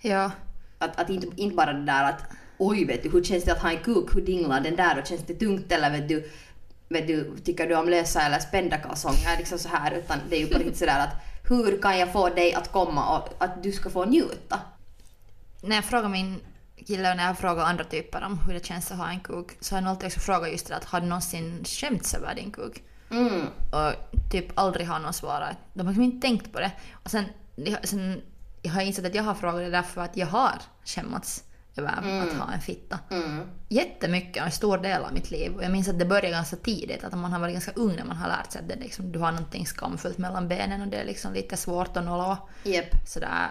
Ja, 0.00 0.30
Att, 0.78 1.00
att 1.00 1.10
inte, 1.10 1.26
inte 1.36 1.56
bara 1.56 1.72
det 1.72 1.84
där 1.84 2.04
att 2.04 2.22
oj 2.58 2.84
vet 2.84 3.02
du, 3.02 3.10
hur 3.10 3.24
känns 3.24 3.44
det 3.44 3.52
att 3.52 3.62
ha 3.62 3.70
en 3.70 3.78
kuk, 3.78 4.16
hur 4.16 4.20
dinglar 4.20 4.60
den 4.60 4.76
där 4.76 4.98
och 4.98 5.06
känns 5.06 5.26
det 5.26 5.34
tungt 5.34 5.72
eller 5.72 5.90
vet 5.90 6.08
du, 6.08 6.30
vet 6.88 7.06
du 7.06 7.36
tycker 7.44 7.66
du 7.66 7.74
om 7.74 7.88
lösa 7.88 8.22
eller 8.22 8.38
spända 8.38 8.76
kalsonger 8.76 9.38
liksom 9.38 9.58
så 9.58 9.68
här 9.68 9.92
utan 9.92 10.18
det 10.30 10.36
är 10.36 10.40
ju 10.40 10.46
på 10.46 10.58
riktigt 10.58 10.78
sådär 10.78 11.00
att 11.00 11.27
hur 11.48 11.82
kan 11.82 11.98
jag 11.98 12.12
få 12.12 12.28
dig 12.28 12.54
att 12.54 12.72
komma 12.72 13.18
och 13.18 13.28
att 13.38 13.62
du 13.62 13.72
ska 13.72 13.90
få 13.90 14.04
njuta? 14.04 14.60
när 15.62 15.76
jag 15.76 15.84
frågar 15.84 16.08
min 16.08 16.40
kille 16.86 17.10
och 17.10 17.16
när 17.16 17.26
jag 17.26 17.38
frågar 17.38 17.64
andra 17.64 17.84
typer 17.84 18.22
om 18.24 18.38
hur 18.38 18.54
det 18.54 18.66
känns 18.66 18.90
att 18.90 18.98
ha 18.98 19.10
en 19.10 19.20
kuk 19.20 19.56
så 19.60 19.74
har 19.74 19.82
jag 19.82 19.90
alltid 19.90 20.06
också 20.06 20.20
frågat 20.20 20.50
just 20.50 20.68
det 20.68 20.76
att 20.76 20.84
har 20.84 21.00
du 21.00 21.06
någonsin 21.06 21.64
skämts 21.64 22.14
över 22.14 22.34
din 22.34 22.52
kuk? 22.52 22.82
Mm. 23.10 23.46
Och 23.72 23.92
typ 24.30 24.58
aldrig 24.58 24.86
har 24.86 24.98
någon 24.98 25.12
svarat. 25.12 25.56
De 25.74 25.80
har 25.80 25.92
liksom 25.92 26.02
inte 26.02 26.26
tänkt 26.26 26.52
på 26.52 26.60
det. 26.60 26.72
Och 26.92 27.10
sen, 27.10 27.24
sen 27.82 28.22
jag 28.62 28.72
har 28.72 28.80
insett 28.82 29.06
att 29.06 29.14
jag 29.14 29.22
har 29.22 29.34
frågat 29.34 29.60
det 29.60 29.70
därför 29.70 30.00
att 30.00 30.16
jag 30.16 30.26
har 30.26 30.62
skämmats 30.84 31.44
över 31.78 32.22
att 32.22 32.32
ha 32.32 32.52
en 32.52 32.60
fitta. 32.60 32.98
Mm. 33.10 33.40
Jättemycket 33.68 34.44
en 34.44 34.50
stor 34.50 34.78
del 34.78 35.04
av 35.04 35.12
mitt 35.12 35.30
liv. 35.30 35.56
Och 35.56 35.64
jag 35.64 35.72
minns 35.72 35.88
att 35.88 35.98
det 35.98 36.04
började 36.04 36.30
ganska 36.30 36.56
tidigt, 36.56 37.04
att 37.04 37.18
man 37.18 37.32
har 37.32 37.40
varit 37.40 37.52
ganska 37.52 37.72
ung 37.72 37.96
när 37.96 38.04
man 38.04 38.16
har 38.16 38.28
lärt 38.28 38.52
sig 38.52 38.60
att 38.60 38.68
det 38.68 38.76
liksom, 38.76 39.12
du 39.12 39.18
har 39.18 39.32
någonting 39.32 39.66
skamfullt 39.66 40.18
mellan 40.18 40.48
benen 40.48 40.80
och 40.80 40.88
det 40.88 40.96
är 40.96 41.04
liksom 41.04 41.32
lite 41.32 41.56
svårt 41.56 41.96
att 41.96 42.04
nolla 42.04 42.38
Jep. 42.64 42.86
sådär 43.06 43.48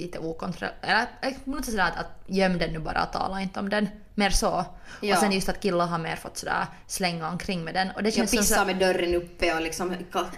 lite 0.00 0.18
okontrollerat. 0.18 0.78
Eller 0.82 1.06
eller 1.20 1.36
på 1.44 1.50
något 1.50 1.64
sätt 1.64 1.74
sådär 1.74 1.84
att, 1.84 1.98
att 1.98 2.22
göm 2.26 2.58
den 2.58 2.72
nu 2.72 2.78
bara, 2.78 3.06
tala 3.06 3.40
inte 3.40 3.60
om 3.60 3.68
den. 3.68 3.88
Mer 4.14 4.30
så. 4.30 4.64
Ja. 5.00 5.14
Och 5.14 5.20
sen 5.20 5.32
just 5.32 5.48
att 5.48 5.60
killar 5.60 5.86
har 5.86 5.98
mer 5.98 6.16
fått 6.16 6.36
sådär 6.36 6.66
slänga 6.86 7.28
omkring 7.28 7.64
med 7.64 7.74
den. 7.74 7.90
Och 7.90 8.02
det 8.02 8.08
Jag 8.08 8.14
känns 8.14 8.30
som 8.30 8.38
pissar 8.38 8.56
så, 8.56 8.64
med 8.64 8.78
dörren 8.78 9.14
uppe 9.14 9.54
och 9.54 9.60
liksom 9.60 9.94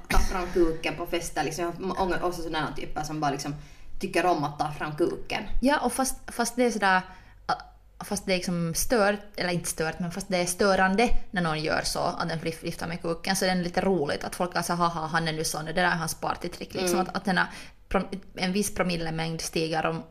tar 0.08 0.18
fram 0.18 0.46
kuken 0.52 0.94
på 0.94 1.06
fester. 1.06 1.44
Liksom. 1.44 1.94
Jag 1.98 2.04
har 2.04 2.24
också 2.24 2.42
sådana 2.42 2.72
typer 2.76 3.02
som 3.02 3.20
bara 3.20 3.30
liksom 3.30 3.54
tycker 4.00 4.26
om 4.26 4.44
att 4.44 4.58
ta 4.58 4.72
fram 4.72 4.96
kuken. 4.96 5.42
Ja, 5.60 5.78
och 5.78 5.92
fast, 5.92 6.16
fast 6.26 6.56
det 6.56 6.64
är 6.64 6.70
sådär... 6.70 7.00
Fast 8.04 8.26
det 8.26 8.32
är 8.32 8.36
liksom 8.36 8.74
stört, 8.74 9.20
eller 9.36 9.50
inte 9.50 9.68
stört, 9.68 9.98
men 9.98 10.10
fast 10.10 10.28
det 10.28 10.36
är 10.36 10.46
störande 10.46 11.08
när 11.30 11.42
någon 11.42 11.60
gör 11.60 11.80
så, 11.84 12.00
att 12.00 12.28
den 12.28 12.38
lyfter 12.62 12.86
med 12.86 13.02
kuken, 13.02 13.36
så 13.36 13.44
är 13.44 13.54
det 13.54 13.62
lite 13.62 13.80
roligt 13.80 14.24
att 14.24 14.34
folk 14.36 14.56
är 14.56 14.62
så 14.62 14.72
haha, 14.72 15.06
han 15.06 15.28
är 15.28 15.32
nu 15.32 15.44
sån, 15.44 15.64
det 15.64 15.72
där 15.72 15.84
är 15.84 15.88
hans 15.90 16.14
partytrick. 16.14 16.74
Liksom, 16.74 16.98
Mm. 16.98 17.06
att, 17.10 17.16
att 17.16 17.24
den 17.24 17.38
här, 17.38 17.46
prom- 17.88 18.20
en 18.36 18.52
viss 18.52 18.74
promillemängd 18.74 19.40
stiger 19.40 19.86
om 19.86 20.02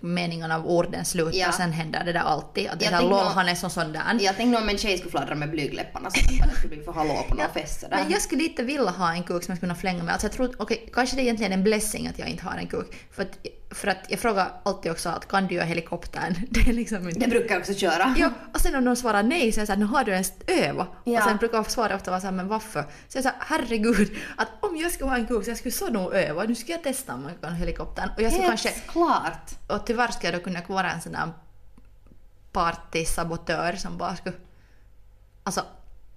meningen 0.00 0.52
av 0.52 0.66
orden 0.66 1.04
slutar, 1.04 1.38
Ja. 1.38 1.52
sen 1.52 1.72
händer 1.72 2.04
det 2.04 2.12
där 2.12 2.20
alltid. 2.20 2.68
Att 2.68 2.78
det 2.78 2.84
Jag 2.84 2.92
tänkte 2.92 3.08
lol, 3.08 3.24
han 3.24 3.48
är 3.48 3.54
som 3.54 3.70
sån 3.70 3.92
där. 3.92 4.16
Jag 4.20 4.36
tänkte 4.36 4.62
om 4.62 4.68
en 4.68 4.78
tjej 4.78 4.98
skulle 4.98 5.10
fladdra 5.10 5.34
med 5.34 5.50
blygdläpparna 5.50 6.10
så 6.10 6.20
att 6.20 6.50
det 6.50 6.56
skulle 6.56 6.74
bli 6.76 6.84
för 6.84 6.92
hallå 6.92 7.24
på 7.28 7.34
någon 7.34 7.46
fest 7.54 7.80
sådär. 7.80 7.96
Men 8.02 8.10
jag 8.12 8.22
skulle 8.22 8.42
inte 8.44 8.62
vilja 8.62 8.90
ha 8.90 9.12
en 9.12 9.22
kuk 9.22 9.28
som 9.28 9.34
jag 9.34 9.42
skulle 9.42 9.58
kunna 9.60 9.74
flänga 9.74 10.02
med. 10.02 10.12
Alltså 10.12 10.26
jag 10.26 10.32
tror, 10.32 10.54
okej, 10.58 10.90
kanske 10.92 11.16
det 11.16 11.22
är 11.22 11.24
egentligen 11.24 11.52
en 11.52 11.62
blessing 11.62 12.06
att 12.06 12.18
jag 12.18 12.28
inte 12.28 12.44
har 12.44 12.56
en 12.58 12.66
kuk. 12.66 12.86
För 13.10 13.22
att, 13.22 13.38
för 13.70 13.88
att 13.88 13.98
jag 14.08 14.18
frågar 14.20 14.52
alltid 14.62 14.92
också 14.92 15.08
att 15.08 15.28
kan 15.28 15.46
du 15.46 15.54
göra 15.54 15.64
helikoptern? 15.64 16.34
Det 16.50 16.60
är 16.60 16.72
liksom 16.72 17.08
inte... 17.08 17.20
Det 17.20 17.28
brukar 17.28 17.54
jag 17.54 17.60
också 17.60 17.74
köra. 17.74 18.14
Ja, 18.18 18.30
och 18.54 18.60
sen 18.60 18.74
om 18.74 18.84
någon 18.84 18.96
svarar 18.96 19.22
nej 19.22 19.52
så 19.52 19.58
är 19.58 19.60
jag 19.60 19.66
såhär, 19.66 19.78
nu 19.80 19.84
har 19.86 20.04
du 20.04 20.12
ens 20.12 20.32
öva? 20.46 20.86
Ja. 21.04 21.18
Och 21.18 21.28
sen 21.28 21.36
brukar 21.36 21.56
jag 21.58 21.70
svara 21.70 21.94
ofta 21.96 22.10
vara 22.10 22.20
såhär, 22.20 22.34
men 22.34 22.48
varför? 22.48 22.82
Så 23.08 23.18
jag 23.18 23.24
säger 23.24 23.36
herregud, 23.40 24.16
att 24.36 24.48
om 24.60 24.76
jag 24.76 24.92
skulle 24.92 25.10
ha 25.10 25.16
en 25.16 25.26
kuk 25.26 25.44
så 25.44 25.50
jag 25.50 25.58
skulle 25.58 25.72
så 25.72 25.88
nog 25.88 26.14
öva, 26.14 26.42
nu 26.44 26.54
ska 26.54 26.72
jag 26.72 26.82
testa 26.82 27.14
om 27.14 27.22
jag 27.28 27.40
kan 27.40 27.54
helikoptern. 27.54 28.08
Och 28.16 28.22
jag 28.22 28.32
skulle 28.32 28.48
Helt 28.48 28.62
kanske, 28.62 28.80
klart. 28.80 29.50
Och 29.70 29.86
tyvärr 29.86 30.08
skulle 30.10 30.32
jag 30.32 30.40
då 30.40 30.44
kunna 30.44 30.62
vara 30.68 30.90
en 30.90 31.00
sån 31.00 31.12
där 31.12 31.32
partysabotör 32.52 33.72
som 33.72 33.98
bara 33.98 34.16
skulle, 34.16 34.36
alltså 35.42 35.64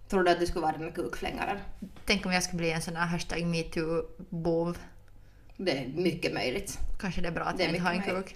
Tror 0.10 0.24
du 0.24 0.31
att 0.31 0.39
du 0.39 0.45
skulle 0.45 0.62
vara 0.62 0.72
den 0.72 0.86
med 0.86 0.95
kukflängaren? 0.95 1.57
tänk 2.05 2.25
om 2.25 2.31
jag 2.31 2.43
skulle 2.43 2.57
bli 2.57 2.72
en 2.72 2.81
sån 2.81 2.93
där 2.93 3.01
hashtag 3.01 3.39
metoo-bov. 3.39 4.77
Det 5.57 5.72
är 5.72 5.88
mycket 5.88 6.33
möjligt. 6.33 6.79
Kanske 7.00 7.22
det 7.22 7.27
är 7.27 7.31
bra 7.31 7.43
att 7.43 7.57
Det 7.57 7.63
är 7.63 7.67
jag 7.67 7.75
inte 7.95 8.12
har 8.12 8.17
en 8.17 8.24
kuk. 8.24 8.36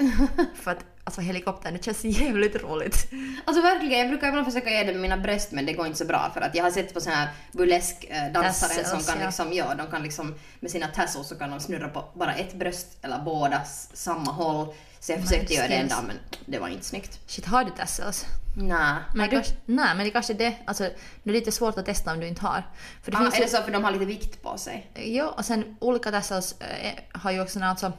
För 0.55 0.71
att 0.71 0.86
alltså 1.03 1.21
helikoptern, 1.21 1.74
det 1.74 1.83
känns 1.83 2.03
jävligt 2.03 2.55
roligt. 2.55 3.07
Alltså 3.45 3.62
verkligen, 3.62 4.00
jag 4.00 4.09
brukar 4.09 4.27
ibland 4.27 4.45
försöka 4.45 4.69
ge 4.69 4.83
det 4.83 4.91
med 4.91 5.01
mina 5.01 5.17
bröst 5.17 5.51
men 5.51 5.65
det 5.65 5.74
går 5.74 5.86
inte 5.86 5.97
så 5.97 6.05
bra 6.05 6.31
för 6.33 6.41
att 6.41 6.55
jag 6.55 6.63
har 6.63 6.71
sett 6.71 6.93
på 6.93 7.01
såna 7.01 7.15
här 7.15 7.29
burlesk-dansare 7.51 8.74
som 8.74 8.83
Tassels, 8.83 9.07
kan 9.07 9.19
ja. 9.19 9.25
liksom, 9.25 9.53
ja, 9.53 9.75
de 9.77 9.88
kan 9.88 10.03
liksom 10.03 10.36
med 10.59 10.71
sina 10.71 10.88
tassels 10.88 11.27
så 11.27 11.36
kan 11.36 11.50
de 11.50 11.59
snurra 11.59 11.89
på 11.89 12.05
bara 12.13 12.36
ett 12.36 12.53
bröst 12.53 12.88
eller 13.01 13.19
båda 13.19 13.63
samma 13.93 14.31
håll. 14.31 14.74
Så 15.00 15.12
jag 15.12 15.21
försökte 15.21 15.53
göra 15.53 15.67
det 15.67 15.75
en 15.75 15.88
dag 15.88 16.03
men 16.07 16.15
det 16.45 16.59
var 16.59 16.67
inte 16.67 16.86
snyggt. 16.86 17.19
Shit, 17.27 17.45
har 17.45 17.63
du 17.63 17.71
tassels? 17.71 18.25
Nej. 18.59 18.95
Men 19.15 19.29
kanske, 19.29 19.53
nej, 19.65 19.95
men 19.95 20.05
det 20.05 20.09
kanske 20.11 20.33
är 20.33 20.37
det. 20.37 20.55
Alltså, 20.65 20.83
det 21.23 21.29
är 21.29 21.33
lite 21.33 21.51
svårt 21.51 21.77
att 21.77 21.85
testa 21.85 22.11
om 22.13 22.19
du 22.19 22.27
inte 22.27 22.41
har. 22.41 22.63
För 23.03 23.11
det 23.11 23.17
Ah, 23.17 23.31
är 23.35 23.41
det 23.41 23.47
så 23.47 23.61
för 23.61 23.71
de 23.71 23.83
har 23.83 23.91
lite 23.91 24.05
vikt 24.05 24.41
på 24.43 24.57
sig? 24.57 24.91
Ja, 24.93 25.29
och 25.29 25.45
sen 25.45 25.77
olika 25.79 26.11
tassels 26.11 26.55
eh, 26.61 26.91
har 27.11 27.31
ju 27.31 27.41
också 27.41 27.59
alltså 27.59 27.93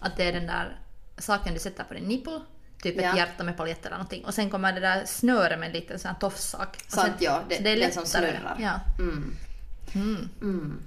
att 0.00 0.16
det 0.16 0.24
är 0.24 0.32
den 0.32 0.46
där 0.46 0.76
saken 1.18 1.54
du 1.54 1.60
sätter 1.60 1.84
på 1.84 1.94
din 1.94 2.04
nipple, 2.04 2.40
typ 2.82 2.98
ett 2.98 3.04
Ja. 3.04 3.16
hjärta 3.16 3.44
med 3.44 3.56
paljett 3.56 3.86
eller 3.86 3.96
någonting. 3.96 4.24
Och 4.24 4.34
sen 4.34 4.50
kommer 4.50 4.72
det 4.72 4.80
där 4.80 5.04
snöret 5.06 5.58
med 5.58 5.66
en 5.66 5.72
liten 5.72 5.98
sån 5.98 6.08
här 6.10 6.18
tofssak. 6.18 6.78
Sant, 6.88 7.12
ja, 7.18 7.40
det- 7.48 7.56
så 7.56 7.62
det 7.62 7.70
är 7.70 7.76
den 7.80 7.92
som 7.92 8.02
lättare. 8.02 8.30
snurrar. 8.32 8.56
Ja. 8.60 8.80
Mm. 8.98 9.36
Mm. 9.94 10.28
Mm. 10.40 10.82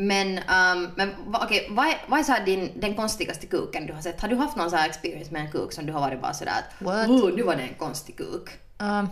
Men, 0.00 0.38
um, 0.38 0.90
men 0.96 1.14
okej, 1.34 1.66
vad, 1.70 1.86
är, 1.86 1.94
vad 2.08 2.20
är 2.20 2.24
så 2.24 2.34
din, 2.46 2.72
den 2.80 2.94
konstigaste 2.94 3.46
kuken 3.46 3.86
du 3.86 3.92
har 3.92 4.00
sett? 4.00 4.20
Har 4.20 4.28
du 4.28 4.36
haft 4.36 4.56
någon 4.56 4.70
så 4.70 4.76
här 4.76 4.88
experience 4.88 5.32
med 5.32 5.40
en 5.42 5.52
kuk 5.52 5.72
som 5.72 5.86
du 5.86 5.92
har 5.92 6.00
varit 6.00 6.20
bara 6.22 6.34
sådär 6.34 6.52
att 6.52 6.82
What? 6.86 7.08
oh, 7.08 7.34
nu 7.34 7.42
var 7.42 7.56
det 7.56 7.62
en 7.62 7.74
konstig 7.74 8.16
kuk? 8.16 8.50
Um, 8.78 9.08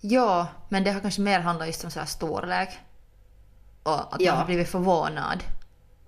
ja, 0.00 0.46
men 0.68 0.84
det 0.84 0.90
har 0.90 1.00
kanske 1.00 1.20
mer 1.20 1.40
handlat 1.40 1.66
just 1.68 1.84
om 1.84 1.90
så 1.90 1.98
här 1.98 2.06
storlek. 2.06 2.78
Och 3.82 4.14
att 4.14 4.20
Ja. 4.20 4.30
man 4.32 4.38
har 4.38 4.46
blivit 4.46 4.68
förvånad 4.68 5.44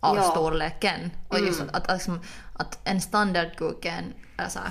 av 0.01 0.17
Ja. 0.17 0.23
storleken. 0.23 1.11
Och 1.29 1.41
just 1.41 1.61
Mm. 1.61 1.75
att, 1.75 1.87
att, 1.89 1.97
liksom, 1.97 2.21
att 2.55 2.79
en 2.85 3.01
standardkuken 3.01 4.15
är, 4.37 4.49
så 4.49 4.59
här, 4.59 4.71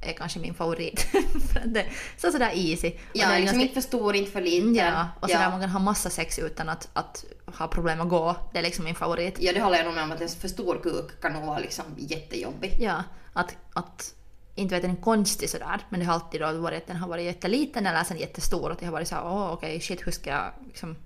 är 0.00 0.12
kanske 0.12 0.38
min 0.38 0.54
favorit. 0.54 1.06
Det 1.64 1.80
är 1.80 1.92
så 2.16 2.30
sådär 2.32 2.50
easy. 2.54 2.88
Och 2.88 2.94
Ja, 3.12 3.28
det 3.28 3.34
är 3.34 3.40
liksom 3.40 3.58
ganska- 3.58 3.60
inte 3.60 3.74
för 3.74 3.80
stor, 3.80 4.16
inte 4.16 4.30
för 4.30 4.40
liten. 4.40 4.74
Ja, 4.74 5.08
och 5.20 5.30
sådär 5.30 5.42
ja. 5.42 5.50
man 5.50 5.60
kan 5.60 5.70
ha 5.70 5.80
massa 5.80 6.10
sex 6.10 6.38
utan 6.38 6.68
att, 6.68 6.88
att 6.92 7.24
ha 7.46 7.68
problem 7.68 8.00
att 8.00 8.08
gå. 8.08 8.36
Det 8.52 8.58
är 8.58 8.62
liksom 8.62 8.84
min 8.84 8.94
favorit. 8.94 9.36
ja, 9.40 9.52
det 9.52 9.60
håller 9.60 9.76
jag 9.76 9.84
nog 9.86 9.94
med 9.94 10.04
om 10.04 10.12
att 10.12 10.20
en 10.20 10.28
för 10.28 10.48
stor 10.48 10.80
kuk 10.82 11.20
kan 11.20 11.32
nog 11.32 11.44
vara 11.44 11.58
liksom 11.58 11.84
jättejobbig. 11.96 12.76
Ja, 12.80 13.02
att, 13.32 13.56
att 13.72 14.14
inte 14.54 14.74
vet 14.74 14.82
den 14.82 14.90
är 14.90 14.96
konstig 15.02 15.50
sådär, 15.50 15.80
men 15.88 16.00
det 16.00 16.06
har 16.06 16.14
alltid 16.14 16.40
då 16.40 16.52
varit 16.52 16.82
att 16.82 16.86
den 16.86 16.96
har 16.96 17.08
varit 17.08 17.24
jätteliten 17.24 17.86
eller 17.86 18.04
sen 18.04 18.18
jättestor. 18.18 18.72
Att 18.72 18.82
jag 18.82 18.88
har 18.88 18.92
varit 18.92 19.08
såhär, 19.08 19.24
åh 19.24 19.52
okej, 19.52 19.80
shit, 19.80 20.06
hur 20.06 20.12
ska 20.12 20.30
jag 20.30 20.52
liksom, 20.66 20.96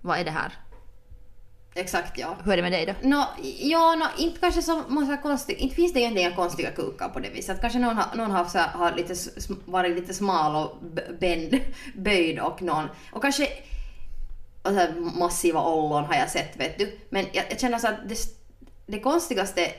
vad 0.00 0.18
är 0.18 0.24
det 0.24 0.30
här? 0.30 0.52
Exakt, 1.78 2.18
ja. 2.18 2.36
Hur 2.44 2.52
är 2.52 2.56
det 2.56 2.62
med 2.62 2.72
dig 2.72 2.86
då? 2.86 3.08
Nå, 3.08 3.24
ja, 3.58 3.94
nå, 3.94 4.06
inte 4.18 4.40
kanske 4.40 4.62
så 4.62 4.82
massa 4.88 5.16
konstigt, 5.16 5.58
inte 5.58 5.74
finns 5.74 5.92
det 5.92 6.00
egentligen 6.00 6.34
konstiga 6.34 6.70
kukar 6.70 7.08
på 7.08 7.20
det 7.20 7.30
viset. 7.30 7.60
Kanske 7.60 7.78
någon 7.78 7.96
har, 7.96 8.16
någon 8.16 8.30
har, 8.30 8.44
så 8.44 8.58
här, 8.58 8.68
har 8.68 8.92
lite, 8.92 9.14
varit 9.64 9.96
lite 9.96 10.14
smal 10.14 10.56
och 10.56 10.76
bänd, 11.20 11.60
böjd 11.94 12.40
och 12.40 12.62
någon, 12.62 12.88
och 13.12 13.22
kanske 13.22 13.48
och 14.62 14.70
så 14.70 14.74
här 14.74 14.94
massiva 15.18 15.62
ollon 15.62 16.04
har 16.04 16.14
jag 16.14 16.30
sett 16.30 16.60
vet 16.60 16.78
du. 16.78 16.98
Men 17.10 17.26
jag, 17.32 17.44
jag 17.50 17.60
känner 17.60 17.78
så 17.78 17.88
att 17.88 18.08
det, 18.08 18.16
det 18.86 19.00
konstigaste 19.00 19.72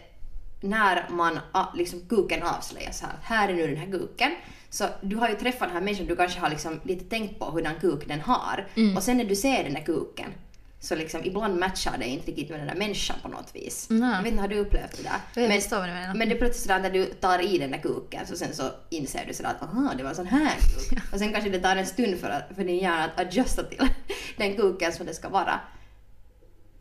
när 0.62 1.06
man 1.10 1.40
liksom 1.76 2.02
kuken 2.10 2.44
avslöjas 2.44 3.02
här, 3.02 3.14
här 3.24 3.50
är 3.50 3.54
nu 3.54 3.68
den 3.68 3.78
här 3.78 3.92
kuken. 3.92 4.32
Så 4.70 4.86
du 5.02 5.16
har 5.16 5.30
ju 5.30 5.36
träffat 5.36 5.68
den 5.68 5.78
här 5.78 5.82
människan, 5.82 6.06
du 6.06 6.16
kanske 6.16 6.40
har 6.40 6.50
liksom 6.50 6.80
lite 6.84 7.06
tänkt 7.06 7.40
på 7.40 7.46
hur 7.46 7.62
den 7.62 7.76
kuk 7.82 8.08
den 8.08 8.22
har. 8.22 8.68
Och 8.96 9.04
sen 9.04 9.18
när 9.18 9.26
du 9.26 9.36
ser 9.36 9.64
den 9.64 9.74
där 9.74 9.82
kuken 9.82 10.34
så 10.80 10.96
liksom 10.96 11.24
ibland 11.24 11.60
matchar 11.60 11.98
det 11.98 12.06
inte 12.06 12.32
riktigt 12.32 12.50
med 12.50 12.60
den 12.60 12.68
där 12.68 12.76
människan 12.76 13.16
på 13.22 13.28
något 13.28 13.56
vis. 13.56 13.88
Nej. 13.90 14.16
Jag 14.16 14.24
vet 14.24 14.32
inte, 14.32 14.42
har 14.42 14.48
du 14.48 14.60
upplevt 14.60 14.98
det 14.98 15.04
där? 15.04 15.48
Jag 15.48 15.62
förstår 15.62 15.78
vad 15.78 15.88
du 15.88 15.94
menar. 15.94 16.16
men 16.16 16.30
det 16.30 16.36
är 16.36 16.40
plötsligt 16.40 16.64
sådär 16.64 16.80
när 16.80 16.90
du 16.90 17.06
tar 17.06 17.40
i 17.40 17.58
den 17.58 17.72
där 17.72 17.78
kuken 17.78 18.28
så 18.28 18.36
sen 18.36 18.54
så 18.54 18.64
inser 18.90 19.26
du 19.28 19.34
sådär 19.34 19.50
att 19.50 19.64
aha, 19.64 19.94
det 19.98 20.04
var 20.04 20.10
en 20.10 20.16
sån 20.16 20.26
här 20.26 20.56
kuk. 20.56 21.00
Och 21.14 21.20
sen 21.20 21.34
kanske 21.34 21.50
det 21.50 21.60
tar 21.60 21.76
en 21.76 21.86
stund 21.86 22.20
för, 22.20 22.30
att, 22.30 22.56
för 22.56 22.64
din 22.64 22.78
hjärna 22.78 23.04
att 23.06 23.20
adjusta 23.20 23.64
till 23.64 23.88
den 24.38 24.56
kuken 24.56 24.94
som 24.94 25.06
det 25.06 25.14
ska 25.14 25.30
vara. 25.30 25.60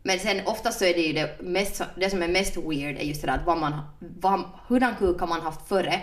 Men 0.03 0.19
sen 0.19 0.41
oftast 0.45 0.79
så 0.79 0.85
är 0.85 0.93
det 0.93 1.01
ju 1.01 1.13
det, 1.13 1.41
mest, 1.41 1.81
det 1.95 2.09
som 2.09 2.21
är 2.21 2.27
mest 2.27 2.57
weird 2.57 2.97
är 2.97 3.03
just 3.03 3.21
det 3.21 3.27
där 3.27 3.35
att 3.35 3.45
vad 3.45 3.57
man, 3.57 3.81
vad, 3.99 4.43
hurdan 4.67 4.95
kuk 4.99 5.19
har 5.19 5.27
man 5.27 5.41
haft 5.41 5.67
före 5.67 6.01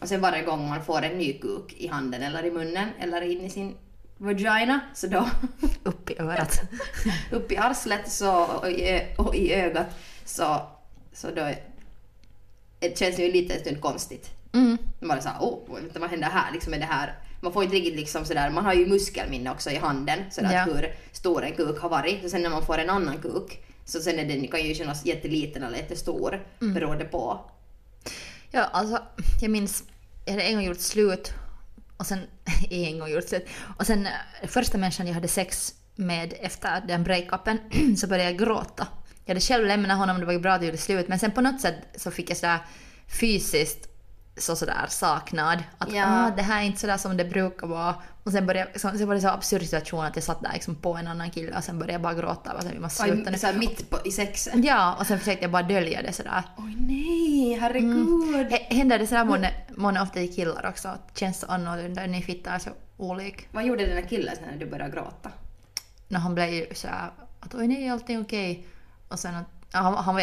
och 0.00 0.08
sen 0.08 0.20
varje 0.20 0.42
gång 0.42 0.68
man 0.68 0.84
får 0.84 1.02
en 1.02 1.18
ny 1.18 1.32
kuk 1.32 1.74
i 1.76 1.86
handen 1.86 2.22
eller 2.22 2.44
i 2.46 2.50
munnen 2.50 2.88
eller 3.00 3.20
in 3.20 3.40
i 3.40 3.50
sin 3.50 3.74
vagina 4.18 4.80
så 4.94 5.06
då 5.06 5.30
Upp 5.82 6.10
i 6.10 6.18
örat. 6.18 6.60
upp 7.30 7.52
i 7.52 7.56
arslet 7.56 8.10
så, 8.12 8.32
och, 8.44 8.70
i, 8.70 9.02
och 9.18 9.34
i 9.34 9.52
ögat 9.54 9.86
så, 10.24 10.60
så 11.12 11.30
då 11.30 11.50
det 12.78 12.98
känns 12.98 13.18
ju 13.18 13.32
lite 13.32 13.54
en 13.54 13.60
stund 13.60 13.80
konstigt. 13.80 14.30
Mm. 14.52 14.78
Man 15.00 15.08
bara 15.08 15.20
såhär, 15.20 15.36
åh, 15.40 15.58
vänta, 15.74 15.98
vad 16.00 16.10
händer 16.10 16.28
här? 16.28 16.52
Liksom 16.52 16.74
är 16.74 16.78
det 16.78 16.84
här? 16.84 17.18
Man 17.40 17.52
får 17.52 17.64
inte 17.64 17.76
riktigt 17.76 17.96
liksom 17.96 18.24
sådär, 18.24 18.50
man 18.50 18.64
har 18.64 18.74
ju 18.74 18.86
muskelminne 18.86 19.50
också 19.50 19.70
i 19.70 19.76
handen 19.76 20.18
sådär 20.30 20.52
Ja. 20.52 20.62
att 20.62 20.68
hur 20.68 20.94
stor 21.12 21.44
en 21.44 21.52
kuk 21.52 21.78
har 21.80 21.88
varit. 21.88 22.22
Så 22.22 22.28
sen 22.28 22.42
när 22.42 22.50
man 22.50 22.66
får 22.66 22.78
en 22.78 22.90
annan 22.90 23.18
kuk 23.18 23.64
så 23.84 24.00
sen 24.00 24.18
är 24.18 24.24
den 24.24 24.48
kan 24.48 24.60
ju 24.62 24.74
kännas 24.74 25.06
jätteliten 25.06 25.62
eller 25.62 25.76
jättestor 25.78 26.46
Mm. 26.60 26.74
beroende 26.74 27.04
på. 27.04 27.40
Ja, 28.50 28.62
alltså 28.64 29.02
jag 29.40 29.50
minns, 29.50 29.84
jag 30.24 30.32
hade 30.32 30.44
en 30.44 30.54
gång 30.54 30.64
gjort 30.64 30.80
slut 30.80 31.32
och 31.96 32.06
sen, 32.06 32.18
en 32.70 32.98
gång 32.98 33.08
gjort 33.08 33.28
slut, 33.28 33.48
och 33.78 33.86
sen 33.86 34.06
eh, 34.06 34.48
första 34.48 34.78
människan 34.78 35.06
jag 35.06 35.14
hade 35.14 35.28
sex 35.28 35.74
med 35.94 36.34
efter 36.40 36.80
den 36.88 37.04
breakupen 37.04 37.58
så 37.96 38.06
började 38.06 38.30
jag 38.30 38.38
gråta. 38.38 38.88
Jag 39.24 39.30
hade 39.30 39.40
själv 39.40 39.66
lämnat 39.66 39.98
honom, 39.98 40.20
det 40.20 40.26
var 40.26 40.32
ju 40.32 40.38
bra 40.38 40.52
att 40.52 40.60
jag 40.60 40.66
gjorde 40.66 40.78
slut, 40.78 41.08
men 41.08 41.18
sen 41.18 41.30
på 41.30 41.40
något 41.40 41.60
sätt 41.60 41.74
så 41.96 42.10
fick 42.10 42.30
jag 42.30 42.36
sådär 42.36 42.58
fysiskt 43.20 43.85
så 44.38 44.56
sådär 44.56 44.86
saknad. 44.88 45.62
Att 45.78 45.92
Ja. 45.92 46.26
ah, 46.26 46.30
det 46.36 46.42
här 46.42 46.60
är 46.62 46.64
inte 46.66 46.80
sådär 46.80 46.96
som 46.96 47.16
det 47.16 47.24
brukar 47.24 47.66
vara. 47.66 47.94
Och 48.24 48.32
sen, 48.32 48.46
började, 48.46 48.78
så, 48.78 48.90
sen 48.90 49.06
var 49.08 49.14
det 49.14 49.20
så 49.20 49.28
absurd 49.28 49.62
situation 49.62 50.04
att 50.04 50.16
jag 50.16 50.22
satt 50.24 50.42
där 50.42 50.52
liksom 50.52 50.74
på 50.74 50.94
en 50.96 51.06
annan 51.08 51.30
kille 51.30 51.56
och 51.56 51.64
sen 51.64 51.78
började 51.78 51.92
jag 51.92 52.02
bara 52.02 52.14
gråta. 52.14 52.52
Och 52.52 52.62
sen, 52.62 52.70
vi 52.72 52.78
måste 52.78 53.02
sluta 53.02 53.30
nu. 53.30 53.38
Såhär 53.38 53.54
mitt 53.54 53.90
på, 53.90 53.98
i 54.04 54.10
sexen. 54.10 54.62
Ja, 54.64 54.94
och 55.00 55.06
sen 55.06 55.18
försökte 55.18 55.44
jag 55.44 55.50
bara 55.52 55.62
dölja 55.62 56.02
det 56.02 56.12
sådär. 56.12 56.42
Oj 56.56 56.76
nej, 56.80 57.58
herregud. 57.60 58.46
H- 58.50 58.58
Händer 58.76 58.98
det 58.98 59.06
sådär 59.06 59.24
månne, 59.24 59.50
månne 59.76 60.02
ofta 60.02 60.20
i 60.20 60.28
killar 60.28 60.66
också? 60.68 60.88
Att 60.88 61.18
känns 61.18 61.40
så 61.40 61.46
annorlunda, 61.46 62.06
ni 62.06 62.22
fittar 62.22 62.54
är 62.54 62.58
så 62.58 62.70
olik. 62.96 63.48
Vad 63.52 63.64
gjorde 63.64 63.86
den 63.86 63.96
där 63.96 64.08
killen 64.08 64.36
sen 64.36 64.44
när 64.50 64.56
du 64.56 64.66
började 64.70 64.90
gråta? 64.92 65.30
När 66.08 66.20
han 66.20 66.34
blev 66.34 66.48
ju 66.48 66.66
såhär 66.74 67.10
att 67.40 67.54
oj 67.54 67.66
nej, 67.68 67.88
allting 67.90 68.16
är 68.16 68.22
okej. 68.22 68.66
Och 69.08 69.18
sen 69.18 69.34
att, 69.34 69.46
han, 69.72 69.94
han 69.94 70.14
var 70.14 70.22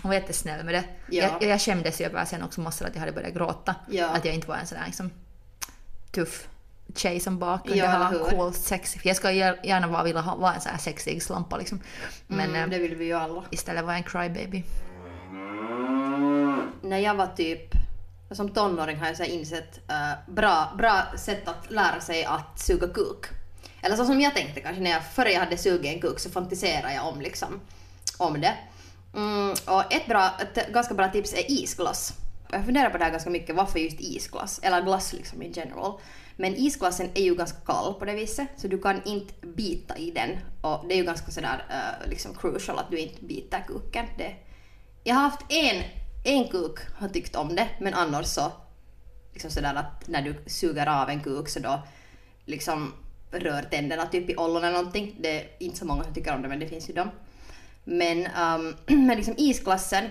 han 0.00 0.08
var 0.08 0.14
jättesnäll 0.14 0.64
med 0.64 0.74
det. 0.74 0.84
Ja. 1.10 1.38
Jag, 1.40 1.50
jag 1.50 1.60
skämdes 1.60 2.00
ju 2.00 2.04
över 2.04 2.24
sen 2.24 2.42
också 2.42 2.60
massor 2.60 2.86
att 2.86 2.94
jag 2.94 3.00
hade 3.00 3.12
börjat 3.12 3.34
gråta. 3.34 3.74
Ja. 3.88 4.08
Att 4.08 4.24
jag 4.24 4.34
inte 4.34 4.48
var 4.48 4.56
en 4.56 4.66
sån 4.66 4.78
där 4.78 4.86
liksom 4.86 5.10
tuff 6.10 6.48
tjej 6.94 7.20
som 7.20 7.38
bara 7.38 7.58
kunde 7.58 7.78
Ja, 7.78 7.86
ha 7.90 8.24
cool 8.30 8.54
sex. 8.54 8.94
För 8.94 9.08
jag 9.08 9.16
ska 9.16 9.30
gär- 9.30 9.58
gärna 9.66 9.88
bara 9.88 10.02
vilja 10.02 10.20
ha, 10.20 10.36
vara 10.36 10.54
en 10.54 10.60
sån 10.60 10.72
här 10.72 10.78
sexig 10.78 11.22
slampa 11.22 11.56
liksom. 11.56 11.80
Men 12.26 12.50
mm, 12.50 12.70
det 12.70 12.78
vill 12.78 12.96
vi 12.96 13.04
ju 13.04 13.12
alla. 13.12 13.44
istället 13.50 13.84
var 13.84 13.92
jag 13.92 13.98
en 13.98 14.04
crybaby. 14.04 14.64
när 16.82 16.98
jag 16.98 17.14
var 17.14 17.26
typ 17.26 17.72
som 18.30 18.48
tonåring 18.48 18.96
har 18.98 19.06
jag 19.06 19.16
så 19.16 19.22
insett 19.22 19.80
uh, 19.90 20.34
bra, 20.34 20.72
bra 20.78 21.02
sätt 21.16 21.48
att 21.48 21.70
lära 21.70 22.00
sig 22.00 22.24
att 22.24 22.60
suga 22.60 22.88
kuk. 22.88 23.26
Eller 23.82 23.96
så 23.96 24.04
som 24.04 24.20
jag 24.20 24.34
tänkte 24.34 24.60
kanske 24.60 24.82
när 24.82 24.90
jag, 24.90 25.04
före 25.04 25.32
jag 25.32 25.40
hade 25.40 25.56
sugit 25.56 25.94
en 25.94 26.00
kuk 26.00 26.18
så 26.20 26.30
fantiserade 26.30 26.94
jag 26.94 27.06
om 27.06 27.20
liksom 27.20 27.60
om 28.18 28.40
det. 28.40 28.54
Mm, 29.14 29.50
och 29.50 29.92
ett, 29.92 30.06
bra, 30.06 30.30
ett 30.40 30.72
ganska 30.72 30.94
bra 30.94 31.08
tips 31.08 31.34
är 31.34 31.50
isglass. 31.50 32.14
Jag 32.52 32.64
funderar 32.64 32.90
på 32.90 32.98
det 32.98 33.04
här 33.04 33.10
ganska 33.10 33.30
mycket, 33.30 33.56
varför 33.56 33.78
just 33.78 34.00
isglass? 34.00 34.60
Eller 34.62 34.82
glass 34.82 35.12
liksom 35.12 35.42
in 35.42 35.52
general. 35.52 36.00
Men 36.36 36.56
isglassen 36.56 37.10
är 37.14 37.22
ju 37.22 37.34
ganska 37.34 37.58
kall 37.58 37.94
på 37.94 38.04
det 38.04 38.14
viset, 38.14 38.48
så 38.56 38.68
du 38.68 38.78
kan 38.78 39.02
inte 39.04 39.46
bita 39.46 39.96
i 39.96 40.10
den. 40.10 40.30
Och 40.60 40.88
det 40.88 40.94
är 40.94 40.98
ju 40.98 41.04
ganska 41.04 41.30
sådär 41.30 41.64
uh, 41.70 42.10
liksom 42.10 42.34
crucial 42.34 42.78
att 42.78 42.90
du 42.90 42.98
inte 42.98 43.24
biter 43.24 43.64
kuken. 43.68 44.06
Det, 44.18 44.34
jag 45.04 45.14
har 45.14 45.22
haft 45.22 45.42
en, 45.48 45.82
en 46.24 46.48
kuk 46.48 46.78
har 46.98 47.08
tyckt 47.08 47.36
om 47.36 47.56
det, 47.56 47.68
men 47.80 47.94
annars 47.94 48.26
så 48.26 48.52
liksom 49.32 49.50
sådär 49.50 49.74
att 49.74 50.08
när 50.08 50.22
du 50.22 50.34
suger 50.46 51.02
av 51.02 51.10
en 51.10 51.20
kuk 51.20 51.48
så 51.48 51.60
då 51.60 51.82
liksom 52.44 52.92
rör 53.30 53.62
tänderna 53.62 54.06
typ 54.06 54.30
i 54.30 54.36
ollon 54.36 54.64
eller 54.64 54.76
någonting. 54.76 55.16
Det 55.20 55.40
är 55.40 55.48
inte 55.58 55.78
så 55.78 55.84
många 55.84 56.04
som 56.04 56.14
tycker 56.14 56.34
om 56.34 56.42
det 56.42 56.48
men 56.48 56.60
det 56.60 56.68
finns 56.68 56.90
ju 56.90 56.92
dem. 56.92 57.10
Men 57.84 58.26
um, 58.88 59.06
med 59.06 59.16
liksom 59.16 59.34
isglassen 59.38 60.04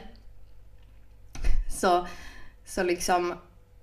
så, 1.79 2.07
så 2.65 2.83
liksom 2.83 3.35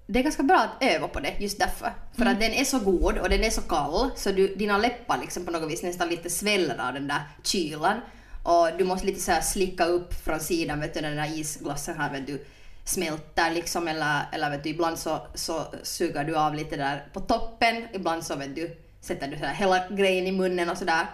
det 0.07 0.19
är 0.19 0.23
ganska 0.23 0.43
bra 0.43 0.57
att 0.57 0.83
öva 0.83 1.09
på 1.09 1.21
det 1.21 1.35
just 1.39 1.59
därför. 1.59 1.93
För 2.15 2.23
mm. 2.23 2.35
att 2.35 2.41
den 2.41 2.53
är 2.53 2.65
så 2.65 2.79
god 2.79 3.19
och 3.19 3.29
den 3.29 3.45
är 3.45 3.51
så 3.51 3.61
kall 3.61 4.11
så 4.17 4.33
du, 4.33 4.55
dina 4.55 4.79
läppar 4.79 5.19
liksom 5.19 5.45
på 5.45 5.51
något 5.51 5.71
vis 5.71 5.83
nästan 5.83 6.09
lite 6.09 6.31
sväller 6.31 6.89
av 6.89 6.95
den 6.95 7.09
där 7.09 7.21
kylan. 7.45 8.01
Och 8.43 8.69
du 8.79 8.85
måste 8.85 9.07
lite 9.07 9.21
så 9.21 9.33
här 9.33 9.41
slicka 9.41 9.85
upp 9.85 10.15
från 10.25 10.41
sidan 10.41 10.81
vet 10.81 10.95
du 10.95 11.01
när 11.01 11.09
den 11.09 11.19
där 11.19 11.39
isglassen 11.39 11.99
här 11.99 12.13
vet 12.13 12.27
du 12.27 12.45
smälter 12.85 13.51
liksom 13.51 13.89
eller, 13.89 14.23
eller 14.33 14.51
vet 14.51 14.63
du 14.65 14.71
ibland 14.71 14.99
så, 14.99 15.27
så 15.35 15.75
suger 15.83 16.25
du 16.25 16.37
av 16.37 16.55
lite 16.55 16.77
där 16.77 17.07
på 17.13 17.21
toppen, 17.21 17.89
ibland 17.93 18.25
så 18.25 18.37
vet 18.37 18.57
du 18.57 18.77
sätter 19.01 19.29
du 19.29 19.39
så 19.39 19.45
hela 19.45 19.89
grejen 19.89 20.27
i 20.27 20.33
munnen 20.33 20.71
och 20.71 20.79
sådär 20.79 21.07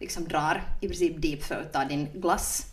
liksom 0.00 0.28
drar 0.28 0.62
i 0.80 0.88
princip 0.88 1.22
deepthroatar 1.22 1.84
din 1.84 2.08
glass. 2.14 2.66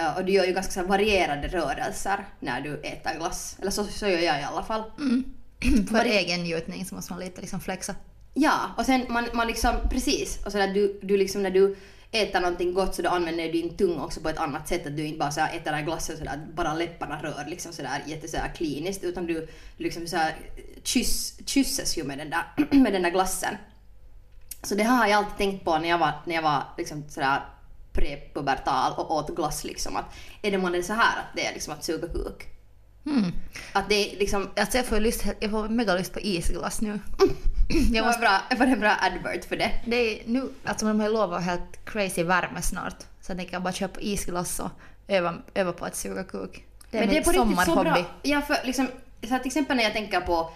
Uh, 0.00 0.16
och 0.16 0.24
du 0.24 0.32
gör 0.32 0.44
ju 0.44 0.52
ganska 0.52 0.72
så 0.72 0.86
varierade 0.86 1.48
rörelser 1.48 2.26
när 2.40 2.60
du 2.60 2.74
äter 2.74 3.18
glass. 3.18 3.56
Eller 3.60 3.70
så, 3.70 3.84
så 3.84 4.06
gör 4.06 4.18
jag 4.18 4.40
i 4.40 4.44
alla 4.44 4.62
fall. 4.62 4.82
Mm. 4.98 5.24
För 5.90 6.04
egen 6.04 6.42
njutning 6.42 6.84
så 6.84 6.94
måste 6.94 7.12
man 7.12 7.20
lite 7.20 7.40
liksom 7.40 7.60
flexa. 7.60 7.94
Ja, 8.34 8.70
och 8.76 8.86
sen 8.86 9.06
man, 9.08 9.28
man 9.34 9.46
liksom, 9.46 9.74
precis. 9.90 10.44
Och 10.44 10.52
så 10.52 10.58
där, 10.58 10.74
du, 10.74 11.00
du 11.02 11.16
liksom 11.16 11.42
när 11.42 11.50
du 11.50 11.76
äter 12.12 12.40
någonting 12.40 12.74
gott 12.74 12.94
så 12.94 13.02
då 13.02 13.08
använder 13.08 13.44
du 13.44 13.52
din 13.52 13.76
tunga 13.76 14.04
också 14.04 14.20
på 14.20 14.28
ett 14.28 14.38
annat 14.38 14.68
sätt. 14.68 14.86
Att 14.86 14.96
du 14.96 15.06
inte 15.06 15.18
bara 15.18 15.30
så 15.30 15.40
här, 15.40 15.56
äter 15.56 15.72
den 15.72 15.84
glassen 15.84 16.16
så 16.16 16.24
där, 16.24 16.46
bara 16.54 16.74
läpparna 16.74 17.22
rör 17.22 17.44
liksom 17.48 17.72
sådär 17.72 18.02
jätte 18.06 18.28
så 18.28 18.36
här 18.36 18.54
kliniskt. 18.54 19.04
Utan 19.04 19.26
du 19.26 19.48
liksom 19.76 20.06
så 20.06 20.16
här, 20.16 20.36
kyss, 20.82 21.38
kysses 21.46 21.98
ju 21.98 22.04
med 22.04 22.18
den, 22.18 22.30
där, 22.30 22.44
med 22.82 22.92
den 22.92 23.02
där 23.02 23.10
glassen. 23.10 23.54
Så 24.62 24.74
det 24.74 24.82
har 24.82 25.06
jag 25.06 25.18
alltid 25.18 25.36
tänkt 25.36 25.64
på 25.64 25.78
när 25.78 25.88
jag 25.88 25.98
var, 25.98 26.12
när 26.24 26.34
jag 26.34 26.42
var 26.42 26.62
liksom 26.78 27.04
sådär 27.08 27.40
prepubertal 27.92 28.92
och 28.96 29.10
åt 29.10 29.36
glass 29.36 29.64
liksom 29.64 29.96
att 29.96 30.04
är 30.42 30.50
det 30.50 30.58
månne 30.58 30.82
så 30.82 30.92
här 30.92 31.18
att 31.18 31.36
det 31.36 31.46
är 31.46 31.52
liksom 31.52 31.72
att 31.72 31.84
suga 31.84 32.08
kuk? 32.08 32.48
Mm. 33.06 33.32
Att 33.72 33.88
det 33.88 33.94
är 33.94 34.18
liksom... 34.18 34.50
Alltså 34.56 34.78
jag 34.78 34.86
får, 34.86 35.00
lust, 35.00 35.24
jag 35.40 35.50
får 35.50 35.68
mega 35.68 35.94
lust 35.94 36.12
på 36.12 36.20
isglass 36.20 36.80
nu. 36.80 37.00
jag 37.92 38.06
måste... 38.06 38.20
bra, 38.20 38.40
var 38.58 38.66
det 38.66 38.72
en 38.72 38.80
bra 38.80 38.96
advert 39.00 39.44
för 39.44 39.56
det? 39.56 39.70
det 39.86 39.96
är 39.96 40.22
nu, 40.26 40.48
alltså 40.64 40.86
de 40.86 41.00
har 41.00 41.06
ju 41.06 41.14
lovat 41.14 41.42
helt 41.42 41.84
crazy 41.84 42.22
värme 42.22 42.62
snart. 42.62 42.96
Så 43.20 43.30
jag 43.30 43.38
tänker 43.38 43.60
bara 43.60 43.72
köpa 43.72 44.00
isglass 44.00 44.60
och 44.60 44.70
öva, 45.08 45.34
öva 45.54 45.72
på 45.72 45.84
att 45.84 45.96
suga 45.96 46.24
kuk. 46.24 46.64
Det 46.90 46.98
är 46.98 47.00
Men 47.00 47.08
det 47.08 47.18
är 47.18 47.24
på 47.24 47.30
riktigt 47.30 47.64
så 47.64 47.82
bra. 47.82 48.04
Ja, 48.22 48.40
för 48.40 48.56
liksom, 48.64 48.88
så 49.22 49.38
till 49.38 49.46
exempel 49.46 49.76
när 49.76 49.84
jag 49.84 49.92
tänker 49.92 50.20
på 50.20 50.50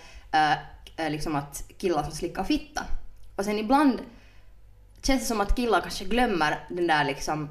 äh, 0.97 1.11
liksom 1.11 1.37
att 1.37 1.65
killar 1.79 2.03
som 2.03 2.13
slickar 2.13 2.45
fitta. 2.45 2.85
Och 3.37 3.45
sen 3.45 3.59
ibland 3.59 4.01
känns 5.03 5.21
det 5.21 5.27
som 5.27 5.41
att 5.41 5.57
killar 5.57 5.81
kanske 5.81 6.05
glömmer 6.05 6.67
den 6.69 6.87
där 6.87 7.05
liksom 7.05 7.49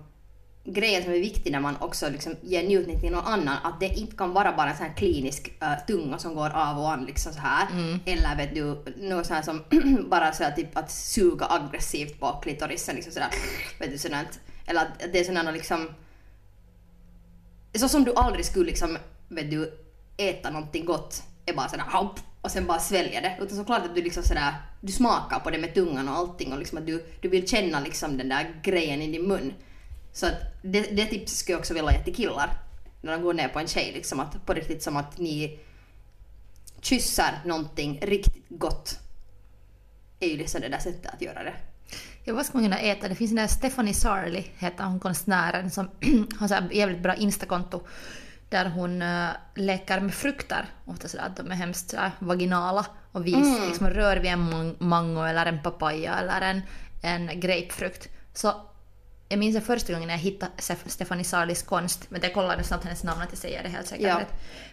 grejen 0.66 1.04
som 1.04 1.14
är 1.14 1.20
viktig 1.20 1.52
när 1.52 1.60
man 1.60 1.78
också 1.80 2.10
liksom 2.10 2.36
ger 2.42 2.64
njutning 2.64 3.00
till 3.00 3.12
någon 3.12 3.26
annan, 3.26 3.58
att 3.64 3.80
det 3.80 3.88
inte 3.88 4.16
kan 4.16 4.34
vara 4.34 4.52
bara 4.52 4.70
en 4.70 4.78
sån 4.78 4.86
här 4.86 4.94
klinisk 4.94 5.54
uh, 5.64 5.86
tunga 5.88 6.18
som 6.18 6.36
går 6.36 6.50
av 6.50 6.80
och 6.80 6.92
an 6.92 7.06
liksom 7.06 7.34
så 7.34 7.40
här. 7.40 7.68
Mm. 7.72 8.00
Eller 8.06 8.36
vet 8.36 8.56
du, 8.56 8.94
något 8.98 9.26
sånt 9.26 9.46
som 9.46 9.64
bara 10.10 10.34
så 10.34 10.44
här, 10.44 10.52
typ 10.52 10.78
att 10.78 10.92
suga 10.92 11.46
aggressivt 11.50 12.20
på 12.20 12.40
klitorisen 12.44 12.96
liksom 12.96 13.14
sådär, 13.14 13.30
vet 13.80 13.92
du 13.92 13.98
sådant. 13.98 14.40
Eller 14.66 14.82
att 14.82 15.14
det 15.14 15.20
är 15.20 15.24
sådana 15.24 15.52
liksom, 15.52 15.90
så 17.74 17.90
som 17.90 18.04
du 18.04 18.14
aldrig 18.16 18.46
skulle 18.46 18.66
liksom, 18.66 18.98
vet 19.28 19.52
du, 19.52 19.74
äta 20.18 20.50
någonting 20.50 20.86
gott, 20.86 21.24
är 21.46 21.54
bara 21.54 21.70
sådär 21.70 21.84
hopp 21.84 22.20
och 22.42 22.52
sen 22.52 22.68
bara 22.68 22.80
svälja 22.80 23.22
det. 23.22 23.38
Utan 23.42 23.58
såklart 23.58 23.86
att 23.86 23.96
du 23.96 24.02
liksom 24.02 24.24
sådär, 24.24 24.54
du 24.82 24.92
smakar 24.92 25.40
på 25.40 25.50
det 25.50 25.58
med 25.58 25.74
tungan 25.74 26.10
och 26.10 26.16
allting 26.16 26.54
och 26.54 26.60
liksom 26.60 26.78
att 26.78 26.86
du, 26.86 27.06
du 27.22 27.30
vill 27.30 27.48
känna 27.48 27.80
liksom 27.80 28.18
den 28.18 28.30
där 28.30 28.62
grejen 28.64 29.02
i 29.02 29.12
din 29.12 29.28
mun. 29.28 29.54
Så 30.14 30.26
att 30.26 30.34
det, 30.62 30.82
det 30.82 31.06
tipset 31.06 31.38
skulle 31.38 31.54
jag 31.54 31.60
också 31.60 31.74
vilja 31.74 31.92
ge 31.92 32.04
till 32.04 32.16
killar 32.16 32.50
när 33.02 33.12
de 33.12 33.22
går 33.22 33.34
ner 33.34 33.48
på 33.48 33.60
en 33.60 33.68
tjej 33.68 33.92
liksom 33.94 34.20
att 34.20 34.46
på 34.46 34.54
riktigt 34.54 34.84
som 34.84 34.98
att 34.98 35.18
ni 35.18 35.60
kysser 36.82 37.42
någonting 37.46 38.00
riktigt 38.02 38.46
gott 38.50 39.00
är 40.20 40.28
ju 40.28 40.38
liksom 40.38 40.62
det 40.62 40.70
där 40.70 40.80
sättet 40.80 41.14
att 41.14 41.22
göra 41.22 41.44
det. 41.44 41.54
Ja, 42.24 42.34
vad 42.34 42.46
ska 42.46 42.58
man 42.58 42.66
kunna 42.66 42.80
äta? 42.80 43.08
Det 43.08 43.16
finns 43.16 43.32
den 43.32 43.38
där 43.38 43.48
Stephanie 43.48 43.94
Sarli, 43.94 44.52
heter 44.58 44.84
hon 44.84 45.00
konstnären, 45.00 45.72
som 45.72 45.90
har 46.40 46.48
så 46.48 46.56
jävligt 46.72 47.04
bra 47.04 47.16
instakonto 47.16 47.82
där 48.50 48.66
hon 48.66 49.02
uh, 49.02 49.30
leker 49.56 50.00
med 50.00 50.14
frukter. 50.14 50.66
Ofta 50.86 51.08
sådär 51.08 51.26
att 51.26 51.38
de 51.38 51.52
är 51.52 51.56
hemskt 51.56 51.90
sådär 51.90 52.12
vaginala 52.20 52.86
och 53.12 53.28
vis, 53.28 53.36
mm. 53.36 53.68
liksom 53.68 53.90
rör 53.90 54.18
vid 54.18 54.32
en 54.32 54.76
mango 54.80 55.24
eller 55.24 55.46
en 55.46 55.62
papaya 55.64 56.20
eller 56.20 56.42
en, 56.42 56.62
en 57.02 57.40
grapefrukt. 57.40 58.10
Så 58.34 58.54
jag 59.30 59.40
minns 59.40 59.66
första 59.66 59.94
gången 59.94 60.10
jag 60.10 60.18
hittade 60.18 60.52
Stefanie 60.86 61.24
Sarlis 61.24 61.64
konst, 61.64 62.06
men 62.10 62.22
jag 62.22 62.34
kollade 62.34 62.64
snabbt 62.64 62.84
hennes 62.84 63.04
namn 63.04 63.22
att 63.22 63.30
jag 63.30 63.38
säger 63.38 63.64
det 63.64 63.70
helt 63.70 63.88
säkert 63.88 64.08
ja. 64.08 64.22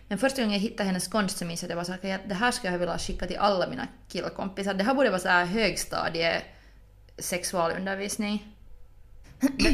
Men 0.09 0.19
första 0.19 0.43
gången 0.43 0.53
jag 0.53 0.61
hittade 0.61 0.87
hennes 0.87 1.09
konst 1.09 1.39
så 1.39 1.45
minns 1.45 1.63
jag 1.63 1.67
att 1.67 1.71
jag 1.71 1.77
var 1.77 2.19
så 2.19 2.19
det 2.29 2.35
här 2.35 2.51
skulle 2.51 2.73
jag 2.73 2.79
vilja 2.79 2.99
skicka 2.99 3.27
till 3.27 3.37
alla 3.37 3.69
mina 3.69 3.87
killkompisar. 4.09 4.75
Det 4.75 4.85
här 4.85 4.95
borde 4.95 5.11
vara 5.11 5.21
så 5.21 5.29
här 5.29 5.45
högstadie 5.45 6.43
sexualundervisning. 7.19 8.57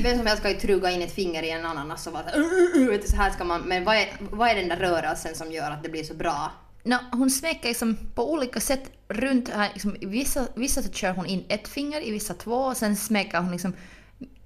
Vem 0.02 0.16
som 0.16 0.26
helst 0.26 0.42
ska 0.42 0.50
ju 0.50 0.60
truga 0.60 0.90
in 0.90 1.02
ett 1.02 1.14
finger 1.14 1.42
i 1.42 1.50
en 1.50 1.66
ananas 1.66 2.06
och 2.06 2.12
vara 2.12 2.30
så, 2.30 2.38
uh, 2.38 2.88
uh, 2.88 2.88
uh, 2.88 3.00
så 3.00 3.16
här 3.16 3.30
ska 3.30 3.44
man, 3.44 3.60
men 3.60 3.84
vad 3.84 3.96
är, 3.96 4.08
vad 4.30 4.48
är 4.48 4.54
den 4.54 4.68
där 4.68 4.76
rörelsen 4.76 5.34
som 5.34 5.52
gör 5.52 5.70
att 5.70 5.82
det 5.82 5.88
blir 5.88 6.04
så 6.04 6.14
bra? 6.14 6.52
No, 6.82 6.96
hon 7.12 7.30
smeker 7.30 7.68
liksom 7.68 7.96
på 8.14 8.32
olika 8.32 8.60
sätt 8.60 8.90
runt 9.08 9.48
här. 9.48 9.70
Liksom, 9.72 9.96
I 10.00 10.06
vissa, 10.06 10.46
vissa 10.54 10.82
så 10.82 10.92
kör 10.92 11.12
hon 11.12 11.26
in 11.26 11.44
ett 11.48 11.68
finger, 11.68 12.06
i 12.06 12.10
vissa 12.10 12.34
två 12.34 12.54
och 12.54 12.76
sen 12.76 12.96
smeker 12.96 13.38
hon 13.38 13.52
liksom 13.52 13.72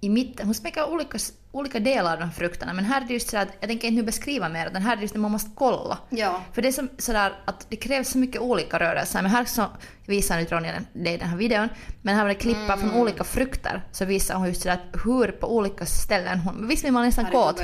i 0.00 0.08
mitten. 0.08 0.46
Hon 0.46 0.54
smeker 0.54 0.90
olika, 0.90 1.18
olika 1.52 1.80
delar 1.80 2.12
av 2.12 2.20
de 2.20 2.30
frukterna 2.32 2.72
men 2.72 2.84
här 2.84 3.00
är 3.00 3.04
det 3.06 3.12
just 3.12 3.30
sådär 3.30 3.42
att 3.42 3.52
jag 3.60 3.68
tänker 3.68 3.88
inte 3.88 4.00
nu 4.00 4.06
beskriva 4.06 4.48
mer 4.48 4.66
utan 4.66 4.82
här 4.82 4.92
är 4.92 4.96
det 4.96 5.02
just 5.02 5.14
att 5.14 5.20
man 5.20 5.30
måste 5.30 5.50
kolla. 5.54 5.98
Ja. 6.10 6.40
För 6.52 6.62
det 6.62 6.68
är 6.68 6.72
som, 6.72 6.88
sådär 6.98 7.32
att 7.44 7.66
det 7.68 7.76
krävs 7.76 8.08
så 8.08 8.18
mycket 8.18 8.40
olika 8.40 8.78
rörelser 8.78 9.22
men 9.22 9.30
här 9.30 9.44
så 9.44 9.66
visar 10.06 10.36
nu 10.36 10.44
Ronja 10.44 10.72
det 10.92 11.10
i 11.10 11.16
den 11.16 11.28
här 11.28 11.36
videon 11.36 11.68
men 12.02 12.16
här 12.16 12.22
var 12.22 12.28
det 12.28 12.34
klippar 12.34 12.64
mm. 12.64 12.80
från 12.80 13.00
olika 13.00 13.24
frukter 13.24 13.82
så 13.92 14.04
visar 14.04 14.34
hon 14.34 14.48
just 14.48 14.62
sådär 14.62 14.80
hur 15.04 15.28
på 15.32 15.56
olika 15.56 15.86
ställen 15.86 16.38
hon... 16.38 16.68
Visst 16.68 16.82
blir 16.82 16.92
man 16.92 17.06
nästan 17.06 17.26
kåt? 17.26 17.60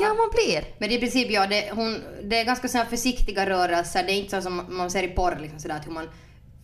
Ja 0.00 0.14
man 0.14 0.30
blir. 0.32 0.64
Men 0.78 0.88
det 0.88 0.94
är 0.94 0.96
i 0.96 1.00
princip 1.00 1.30
ja, 1.30 1.46
det, 1.46 1.70
hon, 1.72 1.98
det 2.22 2.40
är 2.40 2.44
ganska 2.44 2.68
sådär 2.68 2.84
försiktiga 2.84 3.46
rörelser 3.50 4.02
det 4.02 4.12
är 4.12 4.16
inte 4.16 4.30
så 4.30 4.42
som 4.42 4.66
man 4.68 4.90
ser 4.90 5.02
i 5.02 5.08
porr 5.08 5.38
liksom 5.40 5.58
sådär 5.58 5.76
att 5.76 5.86
hur 5.86 5.92
man 5.92 6.08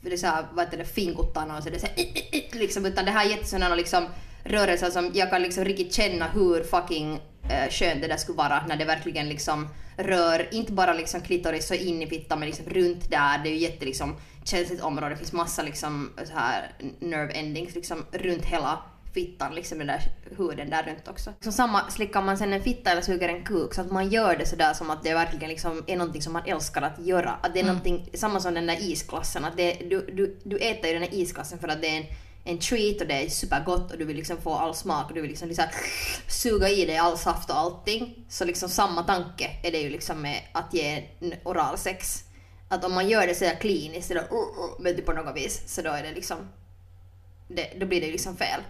det 0.00 0.12
är 0.12 0.16
såhär, 0.16 0.44
vad 0.52 0.64
heter 0.64 0.78
det, 0.78 0.84
finkuttarna 0.84 1.56
och 1.56 1.62
så 1.62 1.70
det 1.70 1.76
är 1.76 1.80
såhär, 1.80 2.58
liksom, 2.60 2.86
utan 2.86 3.04
det 3.04 3.10
här 3.10 3.26
är 3.26 3.30
jättesådana 3.30 3.74
liksom 3.74 4.06
rörelser 4.48 4.90
som 4.90 5.10
jag 5.14 5.30
kan 5.30 5.42
liksom 5.42 5.64
riktigt 5.64 5.94
känna 5.94 6.28
hur 6.28 6.64
fucking 6.64 7.12
uh, 7.12 7.70
skönt 7.70 8.02
det 8.02 8.08
där 8.08 8.16
skulle 8.16 8.38
vara 8.38 8.66
när 8.66 8.76
det 8.76 8.84
verkligen 8.84 9.28
liksom 9.28 9.68
rör, 9.96 10.48
inte 10.54 10.72
bara 10.72 10.92
liksom 10.92 11.20
klitoris 11.20 11.70
och 11.70 11.76
in 11.76 12.02
i 12.02 12.06
fittan 12.06 12.38
men 12.38 12.48
liksom 12.48 12.66
runt 12.66 13.10
där. 13.10 13.38
Det 13.38 13.48
är 13.48 13.52
ju 13.52 13.58
jätte 13.58 13.84
liksom 13.84 14.16
känsligt 14.44 14.80
område. 14.80 15.08
Det 15.08 15.16
finns 15.16 15.32
massa 15.32 15.62
liksom 15.62 16.10
så 16.24 16.32
här 16.32 16.72
nerve 16.98 17.32
endings 17.32 17.74
liksom 17.74 18.04
runt 18.12 18.44
hela 18.44 18.78
fittan, 19.14 19.54
liksom 19.54 19.78
den 19.78 19.86
där 19.86 20.02
huden 20.36 20.70
där 20.70 20.82
runt 20.82 21.08
också. 21.08 21.32
Så 21.40 21.52
samma 21.52 21.90
slickar 21.90 22.22
man 22.22 22.38
sen 22.38 22.52
en 22.52 22.62
fitta 22.62 22.90
eller 22.90 23.02
suger 23.02 23.28
en 23.28 23.44
kuk 23.44 23.74
så 23.74 23.80
att 23.80 23.90
man 23.90 24.08
gör 24.08 24.36
det 24.36 24.46
sådär 24.46 24.74
som 24.74 24.90
att 24.90 25.02
det 25.02 25.14
verkligen 25.14 25.48
liksom 25.48 25.84
är 25.86 25.96
någonting 25.96 26.22
som 26.22 26.32
man 26.32 26.42
älskar 26.46 26.82
att 26.82 26.98
göra. 26.98 27.30
Att 27.30 27.54
det 27.54 27.60
är 27.60 27.64
mm. 27.64 28.00
samma 28.14 28.40
som 28.40 28.54
den 28.54 28.66
där 28.66 28.90
isglassen, 28.90 29.44
att 29.44 29.56
det, 29.56 29.72
du, 29.72 30.06
du, 30.12 30.38
du 30.44 30.56
äter 30.56 30.86
ju 30.86 30.92
den 30.92 31.02
där 31.02 31.14
isglassen 31.14 31.58
för 31.58 31.68
att 31.68 31.82
det 31.82 31.88
är 31.88 31.96
en 31.96 32.06
en 32.48 32.58
treat 32.58 33.00
och 33.00 33.06
det 33.06 33.14
är 33.14 33.28
supergott 33.28 33.92
och 33.92 33.98
du 33.98 34.04
vill 34.04 34.16
liksom 34.16 34.40
få 34.42 34.54
all 34.54 34.74
smak 34.74 35.08
och 35.08 35.14
du 35.14 35.20
vill 35.20 35.30
liksom, 35.30 35.48
liksom 35.48 35.64
suga 36.28 36.68
i 36.68 36.84
dig 36.84 36.96
all 36.96 37.18
saft 37.18 37.50
och 37.50 37.56
allting. 37.56 38.24
Så 38.28 38.44
liksom 38.44 38.68
samma 38.68 39.02
tanke 39.02 39.50
är 39.62 39.72
det 39.72 39.78
ju 39.78 39.90
liksom 39.90 40.22
med 40.22 40.40
att 40.52 40.74
ge 40.74 41.04
oralsex. 41.44 42.24
Att 42.68 42.84
om 42.84 42.94
man 42.94 43.08
gör 43.08 43.26
det 43.26 43.34
sådär 43.34 43.54
kliniskt 43.60 44.10
eller 44.10 44.22
uh, 44.22 44.96
uh, 44.96 45.04
på 45.04 45.12
något 45.12 45.36
vis 45.36 45.62
så 45.66 45.82
då 45.82 45.90
är 45.90 46.02
det 46.02 46.12
liksom 46.12 46.36
det, 47.48 47.72
då 47.80 47.86
blir 47.86 48.00
det 48.00 48.10
liksom 48.10 48.36
fel. 48.36 48.60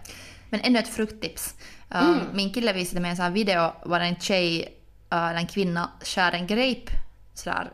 Men 0.49 0.61
ännu 0.61 0.79
ett 0.79 0.95
frukttips. 0.95 1.55
Um, 1.89 1.97
mm. 1.97 2.25
Min 2.33 2.53
kille 2.53 2.73
visade 2.73 3.01
mig 3.01 3.11
en 3.11 3.15
sån 3.17 3.25
här 3.25 3.31
video 3.31 3.73
var 3.85 3.99
en 3.99 4.15
tjej 4.19 4.79
äh, 5.11 5.37
en 5.37 5.47
kvinna 5.47 5.91
skär 6.01 6.31
en 6.31 6.47
grape 6.47 6.91
sådär 7.33 7.71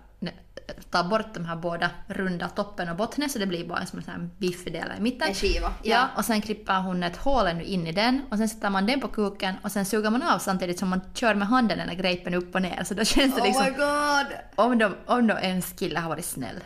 tar 0.90 1.04
bort 1.04 1.34
de 1.34 1.46
här 1.46 1.56
båda 1.56 1.90
runda 2.08 2.50
toppen 2.50 2.90
och 2.90 2.96
botten 2.96 3.30
så 3.30 3.40
det 3.40 3.46
blir 3.46 3.68
bara 3.68 3.80
en 3.80 3.86
en 3.94 4.04
sån 4.04 4.14
här 4.14 4.30
biffig 4.38 4.74
del 4.74 4.88
i 4.98 5.02
mitten. 5.02 5.28
En 5.28 5.34
skiva, 5.36 5.68
Ja. 5.68 5.74
ja. 5.84 6.08
och 6.18 6.26
sen 6.26 6.42
klipper 6.42 6.80
hon 6.80 7.04
ett 7.04 7.18
hål 7.18 7.48
ännu 7.48 7.64
in 7.64 7.88
i 7.88 7.92
den 7.92 8.22
och 8.32 8.38
sen 8.38 8.50
sätter 8.50 8.70
man 8.70 8.86
den 8.86 9.02
på 9.02 9.08
kuken 9.08 9.56
och 9.64 9.72
sen 9.72 9.86
suger 9.86 10.10
man 10.10 10.22
av 10.22 10.40
samtidigt 10.40 10.80
som 10.80 10.90
man 10.90 11.02
kör 11.14 11.36
med 11.36 11.48
handen 11.48 11.78
den 11.78 11.90
här 11.90 11.96
grapen 11.96 12.34
upp 12.34 12.56
och 12.56 12.62
ner 12.62 12.84
så 12.84 12.94
då 12.94 13.04
känns 13.04 13.36
det 13.36 13.42
Oh 13.42 13.48
liksom 13.48 13.64
my 13.66 13.70
god! 13.72 14.28
om, 14.56 14.78
de, 14.78 14.96
om 15.06 15.28
då 15.28 15.38
ens 15.40 15.72
kille 15.72 16.00
har 16.00 16.10
varit 16.10 16.26
snäll 16.26 16.60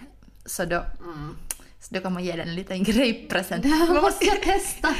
så 0.45 0.65
då, 0.65 0.85
så 1.79 1.93
då 1.95 1.99
kan 1.99 2.13
man 2.13 2.23
ge 2.23 2.31
den 2.35 2.47
en 2.47 2.55
liten 2.55 2.83
grape-present. 2.83 3.65
Man 3.65 4.01
måste 4.01 4.25
jag 4.25 4.41
testa. 4.43 4.95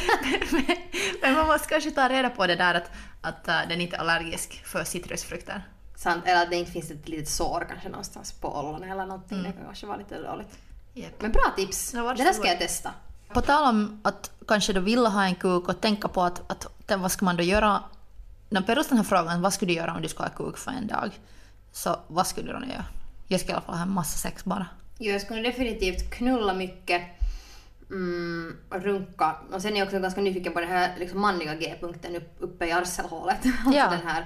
men, 1.22 1.34
man 1.34 1.48
måste 1.48 1.68
kanske 1.70 1.92
ta 1.92 2.10
reda 2.10 2.30
på 2.30 2.48
det 2.48 2.56
där 2.56 2.74
att, 2.76 2.92
att 3.22 3.48
äh, 3.48 3.56
den 3.70 3.82
inte 3.82 3.96
är 3.96 4.00
allergisk 4.00 4.66
för 4.66 4.84
citrusfrukter. 4.84 5.62
Sant, 6.00 6.24
eller 6.28 6.44
att 6.44 6.50
det 6.50 6.56
inte 6.56 6.72
finns 6.72 6.92
ett 6.92 7.08
litet 7.08 7.30
sår 7.30 7.66
kanske 7.70 7.90
någonstans 7.90 8.32
på 8.32 8.60
ollonet 8.60 8.92
eller 8.92 9.06
någonting. 9.06 9.44
Det 9.44 9.52
kan 9.52 9.66
kanske 9.66 9.86
vara 9.88 9.98
lite 9.98 10.22
dåligt. 10.22 10.58
Yep. 10.96 11.22
Men 11.22 11.32
bra 11.32 11.54
tips! 11.56 11.94
Varsågod. 11.94 12.18
det 12.18 12.24
där 12.24 12.34
ska 12.34 12.48
jag 12.48 12.60
testa. 12.60 12.92
På 13.34 13.42
tal 13.42 13.70
om 13.70 14.00
att 14.04 14.32
kanske 14.48 14.74
då 14.74 14.82
vilja 14.82 15.10
ha 15.10 15.24
en 15.24 15.36
kuk 15.36 15.70
och 15.70 15.82
tänka 15.82 16.08
på 16.08 16.22
att, 16.24 16.52
att 16.52 16.68
vad 17.00 17.12
ska 17.12 17.26
man 17.26 17.38
då 17.38 17.44
göra? 17.44 17.84
När 18.50 18.62
Perus 18.62 18.88
den 18.88 18.98
här 18.98 19.06
frågan, 19.06 19.42
vad 19.42 19.54
skulle 19.54 19.72
du 19.72 19.76
göra 19.78 19.94
om 19.96 20.02
du 20.02 20.08
skulle 20.08 20.30
ha 20.30 20.36
kuk 20.46 20.58
för 20.58 20.72
en 20.72 20.88
dag? 20.88 21.20
Så 21.72 21.96
vad 22.08 22.28
skulle 22.28 22.54
du 22.54 22.60
då 22.60 22.66
göra? 22.66 22.86
Jag 23.28 23.40
skulle 23.40 23.52
i 23.54 23.56
alla 23.56 23.66
fall 23.66 23.76
ha 23.76 23.84
en 23.84 23.92
massa 23.92 24.18
sex 24.18 24.44
bara. 24.46 24.66
Jo, 25.00 25.12
jag 25.12 25.22
skulle 25.22 25.42
definitivt 25.42 26.12
knulla 26.14 26.54
mycket, 26.54 27.02
mm, 27.90 28.58
runka. 28.72 29.36
Och 29.54 29.62
sen 29.62 29.74
är 29.74 29.80
jag 29.80 29.86
också 29.86 30.00
ganska 30.00 30.22
nyfiken 30.22 30.54
på 30.54 30.60
den 30.60 30.70
här 30.70 30.96
liksom 31.00 31.20
manliga 31.20 31.56
G-punkten 31.56 32.16
upp, 32.16 32.36
uppe 32.40 32.66
i 32.66 32.72
arselhålet. 32.72 33.38
alltså 33.66 33.78
Ja. 33.78 33.90
den 33.90 34.08
här. 34.08 34.26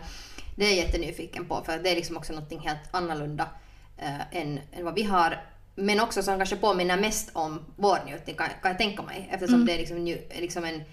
Det 0.55 0.65
är 0.65 0.69
jag 0.69 0.77
jättenyfiken 0.77 1.45
på 1.45 1.63
för 1.65 1.79
det 1.79 1.89
är 1.89 1.95
liksom 1.95 2.17
också 2.17 2.33
någonting 2.33 2.59
helt 2.59 2.79
annorlunda 2.91 3.49
eh, 3.97 4.37
än, 4.37 4.59
än 4.71 4.85
vad 4.85 4.95
vi 4.95 5.03
har. 5.03 5.41
Men 5.75 5.99
också 5.99 6.23
som 6.23 6.37
kanske 6.37 6.55
påminner 6.55 6.97
mest 6.97 7.29
om 7.33 7.65
vår 7.75 7.99
njutning 8.05 8.35
kan, 8.35 8.47
kan 8.61 8.71
jag 8.71 8.77
tänka 8.77 9.03
mig. 9.03 9.29
Eftersom 9.31 9.65
det 9.65 9.73
är 9.73 9.77
liksom, 9.77 10.05
liksom 10.39 10.65
en, 10.65 10.83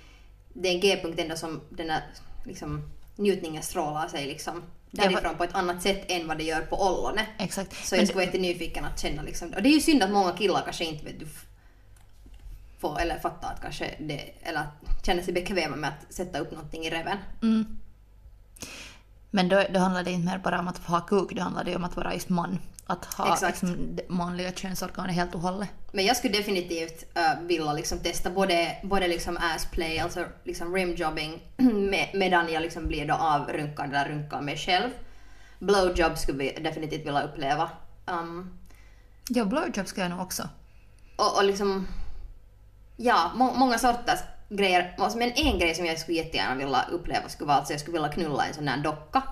det 0.52 0.68
är 0.68 0.74
en 0.74 0.80
G-punkt 0.80 1.20
ändå 1.20 1.36
som 1.36 1.60
den 1.70 1.86
där 1.86 2.02
liksom, 2.44 2.90
njutningen 3.16 3.62
strålar 3.62 4.08
sig 4.08 4.26
liksom 4.26 4.62
därifrån 4.90 5.36
på 5.36 5.44
ett 5.44 5.54
annat 5.54 5.82
sätt 5.82 6.04
än 6.08 6.28
vad 6.28 6.38
det 6.38 6.44
gör 6.44 6.60
på 6.60 6.76
ollonet. 6.86 7.26
Exakt. 7.38 7.86
Så 7.86 7.96
jag 7.96 8.06
skulle 8.06 8.14
vara 8.14 8.24
jättenyfiken 8.24 8.84
att 8.84 9.00
känna 9.00 9.22
liksom. 9.22 9.52
Och 9.56 9.62
det 9.62 9.68
är 9.68 9.74
ju 9.74 9.80
synd 9.80 10.02
att 10.02 10.10
många 10.10 10.32
killar 10.32 10.62
kanske 10.64 10.84
inte 10.84 11.04
vet 11.04 11.20
du 11.20 11.26
får 12.78 13.00
eller 13.00 13.18
fattar 13.18 13.52
att 13.52 13.60
kanske 13.60 13.94
det, 13.98 14.30
eller 14.42 14.66
känner 15.06 15.22
sig 15.22 15.34
bekväma 15.34 15.76
med 15.76 15.90
att 15.90 16.14
sätta 16.14 16.38
upp 16.38 16.50
någonting 16.50 16.84
i 16.84 16.90
reven. 16.90 17.18
Mm. 17.42 17.78
Men 19.30 19.48
då, 19.48 19.62
då 19.70 19.80
handlar 19.80 20.02
det 20.04 20.10
inte 20.10 20.26
mer 20.26 20.38
bara 20.38 20.58
om 20.58 20.68
att 20.68 20.78
ha 20.78 21.00
kuk, 21.00 21.32
då 21.32 21.42
handlar 21.42 21.64
det 21.64 21.76
om 21.76 21.84
att 21.84 21.96
vara 21.96 22.14
just 22.14 22.28
man. 22.28 22.58
Att 22.86 23.04
ha 23.04 23.32
Exakt. 23.32 23.62
liksom, 23.62 23.96
det 23.96 24.08
manliga 24.08 24.52
könsorganet 24.52 25.14
helt 25.14 25.34
och 25.34 25.40
hållet. 25.40 25.68
Men 25.92 26.04
jag 26.04 26.16
skulle 26.16 26.38
definitivt 26.38 27.04
uh, 27.16 27.46
vilja 27.46 27.72
liksom 27.72 27.98
testa 27.98 28.30
både, 28.30 28.76
både 28.82 29.08
liksom 29.08 29.38
assplay, 29.54 29.98
alltså 29.98 30.24
liksom 30.44 30.74
rimjobbing, 30.74 31.42
med, 31.90 32.10
medan 32.14 32.52
jag 32.52 32.62
liksom 32.62 32.86
blir 32.86 33.06
då 33.06 33.14
avrunkad 33.14 33.88
eller 33.88 34.08
runkar 34.08 34.40
mig 34.40 34.56
själv. 34.56 34.90
Blowjob 35.58 36.18
skulle 36.18 36.38
vi 36.38 36.52
definitivt 36.62 37.06
vilja 37.06 37.22
uppleva. 37.22 37.70
Um, 38.06 38.60
Ja, 39.28 39.44
blowjob 39.44 39.86
ska 39.86 40.00
jag 40.00 40.10
nog 40.10 40.20
också. 40.20 40.48
och, 41.16 41.36
och 41.36 41.44
liksom... 41.44 41.86
Ja, 42.96 43.30
må, 43.34 43.54
många 43.54 43.78
sorters 43.78 44.20
grejer. 44.50 44.94
Alltså, 44.98 45.18
Men 45.18 45.32
en 45.32 45.58
grej 45.58 45.74
som 45.74 45.86
jag 45.86 45.98
skulle 45.98 46.16
jättegärna 46.16 46.54
vilja 46.54 46.84
uppleva 46.90 47.28
skulle 47.28 47.48
vara 47.48 47.58
att 47.58 47.70
jag 47.70 47.80
skulle 47.80 47.92
vilja 47.92 48.12
knulla 48.12 48.46
en 48.46 48.54
sån 48.54 48.68
här 48.68 48.82
docka. 48.82 49.22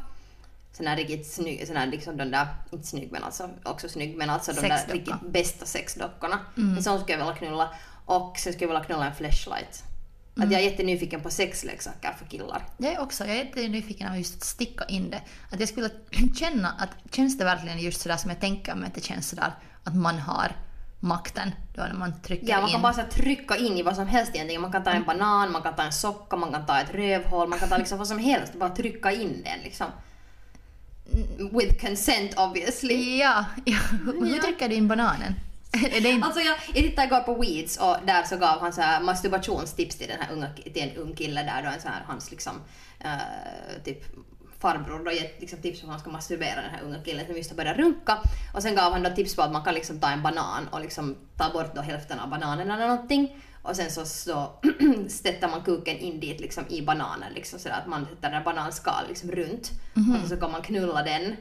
Sån 0.72 0.87
här 0.87 0.96
riktigt 0.96 1.26
snygg, 1.26 1.66
sån 1.66 1.76
här 1.76 1.87
liksom 1.87 2.16
den 2.16 2.31
där, 2.31 2.46
inte 2.72 2.87
snygg 2.87 3.12
men 3.12 3.24
alltså 3.24 3.50
också 3.62 3.88
snygg 3.88 4.16
men 4.16 4.31
alltså 4.31 4.52
de 4.52 4.61
där 4.68 4.87
riktigt 4.88 5.20
bästa 5.31 5.66
sexdockorna. 5.66 6.40
En 6.57 6.83
sån 6.83 7.00
skulle 7.00 7.18
jag 7.18 7.26
vilja 7.26 7.38
knulla. 7.38 7.70
Och 8.04 8.38
sen 8.38 8.52
skulle 8.52 8.64
jag 8.64 8.74
vilja 8.74 8.85
knulla 8.85 9.07
en 9.07 9.14
flashlight. 9.14 9.85
Att 10.37 10.52
jag 10.52 10.61
är 10.61 10.64
jättenyfiken 10.64 11.20
på 11.20 11.31
sexleksaker 11.31 12.12
för 12.18 12.26
killar. 12.26 12.66
Jag 12.76 12.92
är 12.92 13.00
också, 13.00 13.24
jag 13.24 13.37
är 13.37 13.44
jättenyfiken 13.44 14.09
av 14.09 14.18
just 14.18 14.37
att 14.37 14.44
sticka 14.44 14.85
in 14.85 15.11
det. 15.11 15.22
Att 15.50 15.61
jag 15.61 15.68
skulle 15.68 15.90
känna 16.37 16.68
att, 16.68 17.14
känns 17.14 17.38
det 17.38 17.44
verkligen 17.44 17.78
just 17.78 18.00
sådär 18.00 18.16
som 18.16 18.31
jag 18.31 18.40
tänker 18.40 18.74
mig 18.74 18.87
att 18.87 18.94
det 18.94 19.04
känns 19.04 19.28
sådär 19.28 19.52
att 19.85 19.96
man 19.96 20.18
har 20.18 20.52
makten 21.00 21.50
då 21.74 21.82
när 21.82 21.94
man 21.94 22.20
trycker 22.22 22.48
Ja, 22.48 22.56
man 22.61 22.68
in. 22.68 22.72
kan 22.72 22.82
bara 22.82 22.92
så 22.92 23.02
trycka 23.11 23.56
in 23.56 23.72
i 23.76 23.82
vad 23.82 23.96
som 23.96 24.06
helst 24.06 24.34
egentligen. 24.34 24.62
Man 24.62 24.72
kan 24.72 24.84
ta 24.84 24.90
en 24.90 25.04
banan, 25.04 25.52
man 25.52 25.62
kan 25.62 25.74
ta 25.76 25.82
en 25.82 25.92
socka, 25.92 26.37
man 26.37 26.52
kan 26.52 26.66
ta 26.66 26.80
ett 26.80 26.94
rövhål, 26.94 27.48
man 27.48 27.58
kan 27.58 27.68
ta 27.68 27.76
liksom 27.76 27.98
vad 27.98 28.08
som 28.08 28.18
helst 28.18 28.54
bara 28.54 28.70
trycka 28.70 29.12
in 29.12 29.42
den 29.44 29.58
liksom. 29.64 29.87
With 31.52 31.87
consent 31.87 32.34
obviously. 32.38 33.18
Ja, 33.18 33.44
ja. 33.64 33.78
Hur, 34.04 34.34
Ja. 34.37 34.42
trycker 34.42 34.68
du 34.68 34.74
in 34.74 34.88
bananen? 34.88 35.34
är 35.72 36.00
det 36.00 36.08
inte... 36.08 36.26
Alltså 36.26 36.40
jag, 36.40 36.56
jag 36.66 36.74
tittade 36.84 37.06
igår 37.06 37.20
på 37.20 37.34
Weeds 37.34 37.76
och 37.76 37.96
där 38.06 38.22
så 38.22 38.37
gav 38.37 38.61
han 38.61 38.72
så 38.72 38.80
här 38.80 39.00
masturbationstips 39.00 39.96
till, 39.96 40.08
den 40.08 40.20
här 40.20 40.32
unga, 40.32 40.48
till 40.72 40.82
en 40.82 40.96
ung 40.96 41.14
kille 41.16 41.42
där 41.42 41.62
då 41.62 41.68
en 41.68 41.80
så 41.80 41.88
här 41.88 42.02
hans 42.06 42.30
liksom 42.30 42.52
eh, 43.00 43.82
typ 43.84 44.04
farbror 44.60 45.04
då 45.04 45.12
gett 45.12 45.40
liksom 45.40 45.58
tips 45.58 45.80
på 45.80 45.86
hur 45.86 45.92
man 45.92 46.00
ska 46.00 46.10
masturbera 46.10 46.62
den 46.62 46.70
här 46.70 46.82
unga 46.82 47.02
killen 47.02 47.26
som 47.26 47.36
just 47.36 47.50
har 47.50 47.56
börjat 47.56 47.76
runka. 47.76 48.18
Och 48.54 48.62
sen 48.62 48.74
gav 48.74 48.92
han 48.92 49.02
då 49.02 49.10
tips 49.10 49.36
på 49.36 49.42
att 49.42 49.52
man 49.52 49.64
kan 49.64 49.74
liksom 49.74 50.00
ta 50.00 50.10
en 50.10 50.22
banan 50.22 50.68
och 50.68 50.80
liksom 50.80 51.16
ta 51.36 51.52
bort 51.52 51.74
då 51.74 51.80
hälften 51.80 52.20
av 52.20 52.28
bananen 52.28 52.70
eller 52.70 52.88
någonting. 52.88 53.36
Och 53.62 53.76
sen 53.76 53.90
så, 53.90 54.04
så 54.04 54.52
sätter 55.08 55.48
man 55.48 55.62
kuken 55.62 55.98
in 55.98 56.20
dit 56.20 56.40
liksom 56.40 56.64
i 56.68 56.82
bananen 56.82 57.32
liksom 57.34 57.58
sådär 57.58 57.76
att 57.76 57.86
man 57.86 58.06
sätter 58.06 58.30
den 58.30 58.44
bananskal 58.44 59.04
liksom 59.08 59.30
runt. 59.30 59.70
Och 59.94 60.20
sen 60.20 60.28
så 60.28 60.36
kan 60.36 60.52
man 60.52 60.62
knulla 60.62 61.02
den 61.02 61.36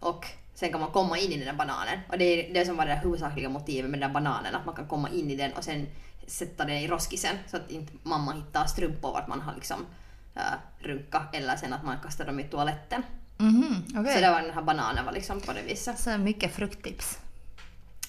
och 0.00 0.26
sen 0.54 0.70
kan 0.70 0.80
man 0.80 0.90
komma 0.90 1.18
in 1.18 1.32
i 1.32 1.36
den 1.36 1.46
där 1.46 1.52
bananen. 1.52 1.98
Och 2.08 2.18
det 2.18 2.24
är 2.24 2.54
det 2.54 2.66
som 2.66 2.76
var 2.76 2.86
det 2.86 2.94
huvudsakliga 2.94 3.48
motivet 3.48 3.90
med 3.90 4.00
den 4.00 4.08
där 4.08 4.14
bananen, 4.14 4.54
att 4.54 4.66
man 4.66 4.74
kan 4.74 4.86
komma 4.86 5.10
in 5.10 5.30
i 5.30 5.36
den 5.36 5.52
och 5.52 5.64
sen 5.64 5.86
sätta 6.26 6.64
den 6.64 6.76
i 6.76 6.88
roskisen 6.88 7.36
så 7.46 7.56
att 7.56 7.70
inte 7.70 7.92
mamma 8.02 8.32
hittar 8.32 8.66
strumpor 8.66 9.12
vart 9.12 9.28
man 9.28 9.40
har 9.40 9.54
liksom 9.54 9.86
äh, 10.34 10.42
runka 10.78 11.22
eller 11.32 11.56
sen 11.56 11.72
att 11.72 11.84
man 11.84 11.96
kastar 12.02 12.24
dem 12.24 12.40
i 12.40 12.44
toaletten. 12.44 13.02
Mhm, 13.38 13.84
okej. 13.96 14.14
Så 14.14 14.20
det 14.20 14.30
var 14.30 14.42
den 14.42 14.54
här 14.54 14.62
bananen 14.62 15.04
var 15.04 15.12
liksom 15.12 15.40
på 15.40 15.52
det 15.52 15.62
viset. 15.62 15.98
Så 15.98 16.18
mycket 16.18 16.54
frukttips. 16.54 17.18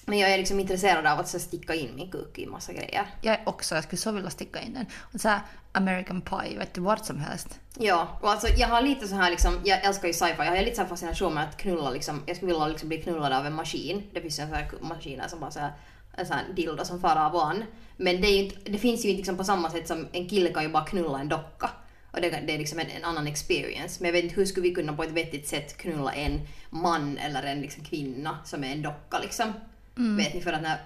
Men 0.06 0.18
jag 0.18 0.30
är 0.30 0.38
liksom 0.38 0.60
intresserad 0.60 1.06
av 1.06 1.20
att 1.20 1.28
så 1.28 1.38
sticka 1.38 1.74
in 1.74 1.96
min 1.96 2.10
kuk 2.10 2.38
i 2.38 2.46
massa 2.46 2.72
grejer. 2.72 3.06
Jag 3.22 3.38
också, 3.46 3.74
jag 3.74 3.84
skulle 3.84 4.00
så 4.00 4.12
vilja 4.12 4.30
sticka 4.30 4.60
in 4.60 4.74
den. 4.74 4.86
Och 5.12 5.20
så 5.20 5.28
här 5.28 5.40
American 5.72 6.20
Pie, 6.20 6.58
vet 6.58 6.74
du, 6.74 6.80
vart 6.80 7.04
som 7.04 7.20
helst. 7.20 7.60
Ja, 7.78 8.18
och 8.20 8.30
alltså 8.30 8.48
jag 8.48 8.68
har 8.68 8.82
lite 8.82 9.08
så 9.08 9.14
här 9.14 9.30
liksom, 9.30 9.60
jag 9.64 9.84
älskar 9.84 10.08
ju 10.08 10.14
sci-fi, 10.14 10.34
jag 10.38 10.44
har 10.44 10.62
lite 10.62 10.76
så 10.76 10.82
här 10.82 10.88
fascination 10.88 11.34
med 11.34 11.44
att 11.44 11.56
knulla 11.56 11.90
liksom, 11.90 12.22
jag 12.26 12.36
skulle 12.36 12.52
vilja 12.52 12.66
liksom 12.66 12.88
bli 12.88 13.02
knullad 13.02 13.32
av 13.32 13.46
en 13.46 13.54
maskin. 13.54 14.02
Det 14.12 14.20
finns 14.20 14.38
en 14.38 14.48
sån 14.48 14.56
här 14.56 14.68
maskin 14.80 15.22
som 15.28 15.40
bara 15.40 15.50
så 15.50 15.60
här, 15.60 15.72
en 16.16 16.26
sån 16.26 16.36
här 16.36 16.44
dildo 16.56 16.84
som 16.84 17.00
far 17.00 17.16
av 17.16 17.34
och 17.34 17.46
an. 17.46 17.64
Men 17.96 18.20
det, 18.20 18.28
ju 18.28 18.50
det 18.64 18.78
finns 18.78 19.04
ju 19.04 19.08
inte 19.08 19.16
liksom 19.16 19.36
på 19.36 19.44
samma 19.44 19.70
sätt 19.70 19.88
som 19.88 20.08
en 20.12 20.28
kille 20.28 20.52
kan 20.52 20.62
ju 20.62 20.68
bara 20.68 20.84
knulla 20.84 21.20
en 21.20 21.28
docka. 21.28 21.70
Och 22.14 22.20
det, 22.20 22.30
det 22.46 22.54
är 22.54 22.58
liksom 22.58 22.78
en, 22.78 22.90
en 22.90 23.04
annan 23.04 23.26
experience. 23.26 23.96
Men 24.00 24.06
jag 24.08 24.12
vet 24.12 24.24
inte 24.24 24.36
hur 24.36 24.46
skulle 24.46 24.68
vi 24.68 24.74
kunna 24.74 24.92
på 24.92 25.02
ett 25.04 25.10
vettigt 25.10 25.48
sätt 25.48 25.76
knulla 25.76 26.12
en 26.12 26.40
man 26.70 27.18
eller 27.18 27.42
en 27.42 27.60
liksom 27.60 27.84
kvinna 27.84 28.38
som 28.44 28.64
är 28.64 28.72
en 28.72 28.82
docka 28.82 29.18
liksom. 29.18 29.52
Vet 29.94 30.34
ni 30.34 30.40
för 30.40 30.52
att 30.52 30.62
när... 30.62 30.80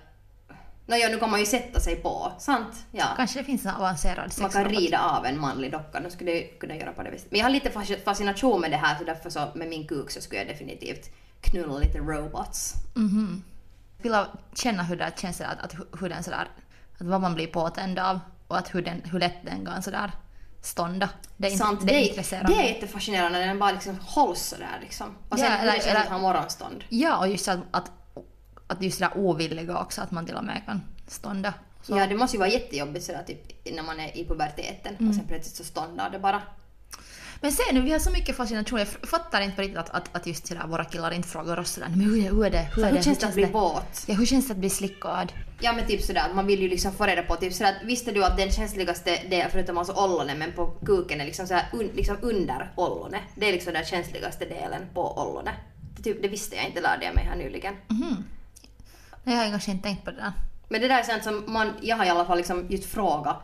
Nåja, 0.87 1.09
nu 1.09 1.19
kan 1.19 1.31
man 1.31 1.41
ju 1.41 1.47
sätta 1.47 1.81
sig 1.81 1.97
på, 1.97 2.33
sant? 2.39 2.87
Ja. 2.93 3.05
Kanske 3.17 3.39
det 3.39 3.45
finns 3.45 3.65
en 3.67 3.71
avancerad 3.75 4.17
Man 4.17 4.51
kan 4.51 4.51
sexrobot. 4.51 4.73
rida 4.81 5.01
av 5.01 5.27
en 5.27 5.41
manlig 5.41 5.73
docka, 5.73 6.01
då 6.01 6.11
skulle 6.11 6.31
jag 6.33 6.59
kunna 6.61 6.77
göra 6.77 6.93
på 6.93 7.03
det 7.03 7.11
viset. 7.11 7.31
Men 7.31 7.39
jag 7.39 7.45
har 7.47 7.51
lite 7.51 7.71
fasc- 7.71 8.05
fascination 8.05 8.61
med 8.61 8.71
det 8.71 8.77
här 8.77 8.99
så 8.99 9.05
därför 9.05 9.31
så 9.31 9.49
med 9.55 9.69
min 9.69 9.87
kuk 9.89 10.11
så 10.11 10.21
skulle 10.21 10.41
jag 10.41 10.49
definitivt 10.49 11.11
knulla 11.41 11.79
lite 11.79 11.99
robots. 11.99 12.75
Mhm. 12.95 13.43
Jag 14.03 14.11
vill 14.11 14.25
känna 14.55 14.83
hur 14.83 14.97
det 14.97 15.13
känns 15.19 15.41
att, 15.41 15.61
att 15.65 15.75
hu- 15.75 15.99
hur 16.01 16.09
den 16.09 16.23
sådär, 16.25 16.49
att 16.99 17.07
vad 17.07 17.21
man 17.21 17.35
blir 17.35 17.47
påtänd 17.47 17.99
av 17.99 18.21
och 18.49 18.59
att 18.59 18.75
hur, 18.75 18.83
den, 18.83 19.03
hur 19.05 19.19
lätt 19.21 19.37
den 19.45 19.67
kan 19.67 19.83
sådär 19.83 20.13
stånda. 20.61 21.09
Det, 21.37 21.47
är 21.47 21.51
inte- 21.51 21.65
Sant, 21.65 21.81
det, 21.81 21.87
det, 21.87 22.07
intresserar 22.09 22.45
det 22.45 22.55
är 22.55 22.63
jättefascinerande 22.69 23.39
när 23.39 23.47
den 23.47 23.59
bara 23.59 23.73
liksom 23.73 23.99
hålls 24.01 24.41
sådär 24.41 24.79
liksom. 24.81 25.15
Och 25.29 25.39
sen 25.39 25.53
Ja, 25.67 25.73
eller- 25.73 26.01
att 26.01 26.09
ha 26.09 26.19
morgonstånd. 26.19 26.85
Ja, 26.89 27.19
och 27.19 27.29
just 27.29 27.49
att, 27.49 27.59
att, 27.71 27.91
att 28.67 28.83
just 28.83 28.99
det 28.99 29.05
där 29.05 29.19
ovilliga 29.19 29.79
också, 29.79 30.01
att 30.03 30.11
man 30.11 30.27
till 30.27 30.35
och 30.35 30.45
med 30.45 30.63
kan 30.67 30.83
stånda. 31.07 31.55
Så. 31.83 31.97
Ja, 31.99 32.07
det 32.07 32.15
måste 32.15 32.37
ju 32.37 32.39
vara 32.41 32.51
jättejobbigt 32.51 33.07
sådär 33.07 33.25
typ 33.27 33.67
när 33.75 33.83
man 33.83 34.01
är 34.01 34.17
i 34.17 34.25
puberteten 34.29 35.09
och 35.09 35.15
sen 35.15 35.25
plötsligt 35.29 35.57
så 35.57 35.65
ståndar 35.65 36.11
det 36.11 36.19
bara. 36.19 36.43
Men 37.41 37.53
se 37.53 37.63
nu, 37.73 37.81
vi 37.81 37.93
har 37.93 37.99
så 37.99 38.11
mycket 38.11 38.37
fascination. 38.37 38.79
Jag 38.79 38.89
fattar 38.89 39.41
inte 39.41 39.57
på 39.57 39.63
riktigt 39.63 39.79
att, 39.79 39.91
att, 39.91 40.17
att 40.17 40.27
just 40.27 40.47
sådär, 40.47 40.67
våra 40.67 40.85
killar 40.85 41.11
inte 41.11 41.29
frågar 41.29 41.59
oss 41.59 41.71
sådär, 41.71 41.89
men 41.89 42.01
hur, 42.01 42.21
hur 42.23 42.47
är 42.47 42.51
det? 42.51 42.69
Hur, 42.75 42.85
är 42.85 42.89
hur 42.89 42.97
det? 42.97 43.03
känns 43.03 43.19
det 43.19 43.27
att 43.27 43.35
bli 43.35 43.45
våt? 43.45 44.05
Ja, 44.07 44.15
hur 44.15 44.27
känns 44.27 44.47
det 44.47 44.53
att 44.53 44.59
bli 44.59 44.71
slickad? 44.71 45.33
Ja 45.61 45.73
men 45.73 45.87
typ 45.87 46.03
sådär, 46.03 46.25
man 46.35 46.47
vill 46.47 46.63
ju 46.63 46.69
liksom 46.69 46.93
få 46.93 47.05
reda 47.07 47.23
på 47.23 47.37
typ 47.37 47.53
sådär 47.53 47.75
visste 47.85 48.13
du 48.13 48.25
att 48.25 48.37
den 48.37 48.51
känsligaste 48.53 49.11
delen 49.31 49.51
förutom 49.51 49.79
alltså 49.79 49.93
ollonet 49.93 50.39
men 50.39 50.53
på 50.53 50.67
kuken 50.67 51.21
är 51.21 51.25
liksom 51.25 51.47
såhär 51.47 51.67
un, 51.73 51.91
liksom 51.95 52.17
under 52.23 52.73
ollonet. 52.77 53.23
Det 53.35 53.49
är 53.49 53.53
liksom 53.53 53.73
den 53.73 53.85
känsligaste 53.85 54.45
delen 54.45 54.83
på 54.95 55.23
ollonet. 55.23 55.55
Det, 55.97 56.03
typ, 56.03 56.23
det 56.23 56.29
visste 56.29 56.57
jag 56.57 56.67
inte, 56.67 56.81
lärde 56.81 57.05
jag 57.05 57.15
mig 57.15 57.25
här 57.25 57.37
nyligen. 57.37 57.75
Nej, 59.25 59.37
Jag 59.37 59.43
har 59.45 59.51
kanske 59.51 59.71
inte 59.71 59.83
tänkt 59.83 60.05
på 60.05 60.11
det 60.11 60.17
där. 60.17 60.33
Men 60.69 60.81
det 60.81 60.89
där 60.89 60.99
är 60.99 61.03
sånt 61.03 61.25
som 61.25 61.53
man, 61.53 61.73
jag 61.83 61.97
har 61.97 62.05
i 62.05 62.09
alla 62.09 62.25
fall 62.25 62.37
liksom 62.37 62.67
just 62.71 62.85
frågat 62.85 63.37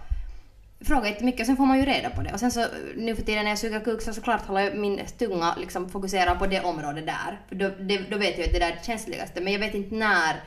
frågar 0.85 1.09
inte 1.09 1.25
mycket, 1.25 1.47
sen 1.47 1.57
får 1.57 1.67
man 1.67 1.79
ju 1.79 1.85
reda 1.85 2.11
på 2.11 2.23
det. 2.23 2.33
Och 2.33 2.41
sen 2.41 2.51
så 2.51 2.67
nu 2.97 3.17
för 3.17 3.23
tiden 3.23 3.45
när 3.45 3.51
jag 3.51 3.59
suger 3.59 3.81
kuk 3.81 4.03
så 4.03 4.13
såklart 4.13 4.47
håller 4.47 4.61
jag 4.61 4.77
min 4.77 5.01
tunga 5.19 5.55
liksom 5.61 5.89
fokuserad 5.89 6.39
på 6.39 6.47
det 6.47 6.61
området 6.61 7.07
där. 7.07 7.41
För 7.49 7.55
då, 7.55 7.69
det, 7.69 7.99
då 8.11 8.19
vet 8.19 8.39
jag 8.39 8.47
att 8.47 8.53
det 8.53 8.59
där 8.59 8.71
är 8.71 8.77
det 8.77 8.87
känsligaste. 8.87 9.41
Men 9.41 9.53
jag 9.53 9.61
vet 9.61 9.75
inte 9.75 9.95
när 9.95 10.41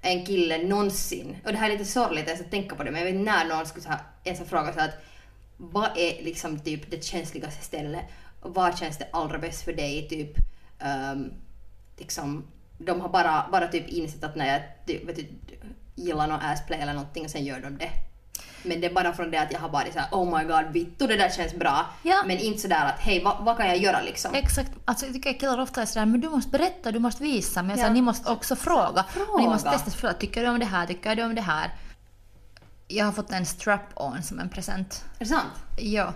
en 0.00 0.26
kille 0.26 0.58
någonsin, 0.58 1.36
och 1.44 1.52
det 1.52 1.58
här 1.58 1.70
är 1.70 1.72
lite 1.72 1.84
sorgligt 1.84 2.26
ens 2.26 2.40
att 2.40 2.50
tänka 2.50 2.76
på 2.76 2.84
det, 2.84 2.90
men 2.90 3.00
jag 3.00 3.06
vet 3.06 3.14
inte 3.14 3.32
när 3.32 3.44
någon 3.44 3.66
skulle 3.66 3.86
ens 4.24 4.48
fråga 4.48 4.72
så 4.72 4.80
att 4.80 5.04
vad 5.56 5.90
är 5.96 6.24
liksom 6.24 6.58
typ 6.58 6.90
det 6.90 7.04
känsligaste 7.04 7.64
stället? 7.64 8.04
Och 8.40 8.54
Var 8.54 8.72
känns 8.72 8.98
det 8.98 9.08
allra 9.12 9.38
bäst 9.38 9.62
för 9.62 9.72
dig? 9.72 10.08
Typ, 10.08 10.36
um, 11.12 11.32
liksom, 11.96 12.46
de 12.78 13.00
har 13.00 13.08
bara, 13.08 13.48
bara 13.52 13.68
typ 13.68 13.88
insett 13.88 14.24
att 14.24 14.36
när 14.36 14.52
jag 14.52 14.62
typ, 14.86 15.08
vet 15.08 15.16
du, 15.16 15.26
gillar 15.94 16.26
någon 16.26 16.40
assplay 16.40 16.80
eller 16.80 16.94
någonting 16.94 17.24
och 17.24 17.30
sen 17.30 17.44
gör 17.44 17.60
de 17.60 17.78
det. 17.78 17.90
Men 18.68 18.80
det 18.80 18.86
är 18.86 18.94
bara 18.94 19.12
från 19.12 19.30
det 19.30 19.38
att 19.38 19.52
jag 19.52 19.60
har 19.60 19.68
varit 19.68 19.92
såhär 19.92 20.08
oh 20.12 20.38
my 20.38 20.44
god 20.44 20.72
vittu 20.72 21.06
det 21.06 21.16
där 21.16 21.30
känns 21.30 21.54
bra. 21.54 21.86
Ja. 22.02 22.22
Men 22.26 22.38
inte 22.38 22.60
sådär 22.60 22.86
att 22.86 23.00
hej 23.00 23.22
vad, 23.24 23.44
vad 23.44 23.56
kan 23.56 23.66
jag 23.66 23.76
göra 23.76 24.02
liksom? 24.02 24.34
Exakt. 24.34 24.70
Alltså, 24.84 25.06
jag 25.06 25.14
tycker 25.14 25.32
killar 25.32 25.60
ofta 25.60 25.82
är 25.82 25.86
sådär, 25.86 26.06
men 26.06 26.20
du 26.20 26.28
måste 26.28 26.50
berätta, 26.50 26.92
du 26.92 26.98
måste 26.98 27.22
visa. 27.22 27.62
Men 27.62 27.78
Ja. 27.78 27.86
så, 27.86 27.92
ni 27.92 28.02
måste 28.02 28.30
också 28.30 28.56
fråga. 28.56 29.04
Fråga. 29.10 29.42
Ni 29.42 29.48
måste 29.48 29.70
testa, 29.70 29.90
fråga, 29.90 30.14
tycker 30.14 30.42
du 30.42 30.48
om 30.48 30.58
det 30.58 30.64
här, 30.64 30.86
tycker 30.86 31.16
du 31.16 31.22
om 31.24 31.34
det 31.34 31.40
här? 31.40 31.70
Jag 32.88 33.04
har 33.04 33.12
fått 33.12 33.32
en 33.32 33.46
strap-on 33.46 34.22
som 34.22 34.38
en 34.40 34.48
present. 34.48 35.04
Är 35.14 35.18
det 35.18 35.26
sant? 35.26 35.52
Ja. 35.78 36.12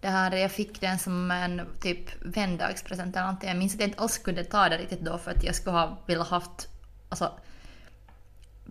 Det 0.00 0.08
här, 0.08 0.32
jag 0.36 0.50
fick 0.52 0.80
den 0.80 0.98
som 0.98 1.30
en 1.30 1.62
typ 1.80 2.10
vändagspresent 2.36 3.16
eller 3.16 3.26
någonting. 3.26 3.48
Jag 3.48 3.58
minns 3.58 3.74
att 3.74 3.80
jag 3.80 3.88
inte 3.88 4.02
alls 4.02 4.18
kunde 4.18 4.44
ta 4.44 4.68
det 4.68 4.76
riktigt 4.78 5.00
då 5.00 5.18
för 5.18 5.30
att 5.30 5.44
jag 5.44 5.54
skulle 5.54 5.76
ha 5.76 5.98
velat 6.06 6.28
haft... 6.28 6.68
Alltså, 7.08 7.32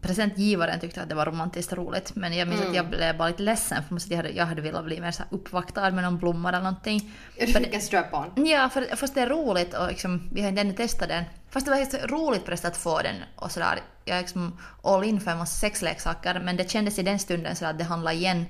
presentgivaren 0.05 0.79
tyckte 0.79 1.01
att 1.01 1.09
det 1.09 1.15
var 1.15 1.25
romantiskt 1.25 1.73
roligt 1.73 2.15
men 2.15 2.33
jag 2.33 2.47
minns 2.47 2.61
att 2.61 2.75
jag 2.75 2.89
blev 2.89 3.17
bara 3.17 3.27
lite 3.27 3.43
ledsen 3.43 3.83
för 3.83 4.11
jag 4.11 4.17
hade, 4.17 4.29
jag 4.29 4.45
hade 4.45 4.61
velat 4.61 4.85
bli 4.85 5.01
mer 5.01 5.11
så 5.11 5.23
uppvaktad 5.29 5.91
med 5.91 6.03
någon 6.03 6.17
blomma 6.17 6.49
eller 6.49 6.59
någonting. 6.59 7.11
Du 7.39 7.47
fick 7.47 7.73
en 7.73 7.81
strap-on? 7.81 8.45
Ja, 8.45 8.69
för, 8.69 8.95
fast 8.95 9.15
det 9.15 9.21
är 9.21 9.29
roligt 9.29 9.73
och 9.73 9.87
liksom, 9.87 10.29
vi 10.33 10.41
har 10.41 10.49
inte 10.49 10.61
ännu 10.61 10.73
testat 10.73 11.09
den. 11.09 11.23
Fast 11.49 11.65
det 11.65 11.71
var 11.71 11.77
helt 11.77 12.11
roligt 12.11 12.45
förresten 12.45 12.71
att 12.71 12.77
få 12.77 13.01
den 13.01 13.15
och 13.35 13.51
sådär. 13.51 13.79
Jag 14.05 14.17
är 14.17 14.21
liksom 14.21 14.57
all 14.83 15.03
in 15.03 15.21
för 15.21 15.31
en 15.31 15.37
massa 15.37 15.59
sexleksaker 15.59 16.41
men 16.45 16.57
det 16.57 16.71
kändes 16.71 16.99
i 16.99 17.03
den 17.03 17.19
stunden 17.19 17.55
så 17.55 17.65
att 17.65 17.77
det 17.77 17.83
handlade 17.83 18.15
igen 18.15 18.45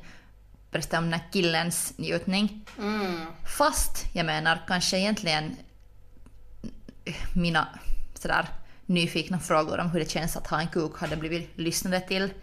förresten 0.72 1.04
om 1.04 1.12
den 1.12 1.20
här 1.20 1.32
killens 1.32 1.94
njutning. 1.98 2.66
Mm. 2.78 3.26
Fast 3.58 4.06
jag 4.14 4.26
menar 4.26 4.62
kanske 4.68 4.98
egentligen 4.98 5.56
mina 7.34 7.68
sådär 8.14 8.46
nyfikna 8.86 9.40
frågor 9.40 9.80
om 9.80 9.90
hur 9.90 10.00
det 10.00 10.10
känns 10.10 10.38
att 10.38 10.48
ha 10.48 10.62
en 10.62 10.68
kuk 10.68 11.00
hade 11.00 11.16
blivit 11.16 11.58
lyssnade 11.58 12.00
till. 12.00 12.34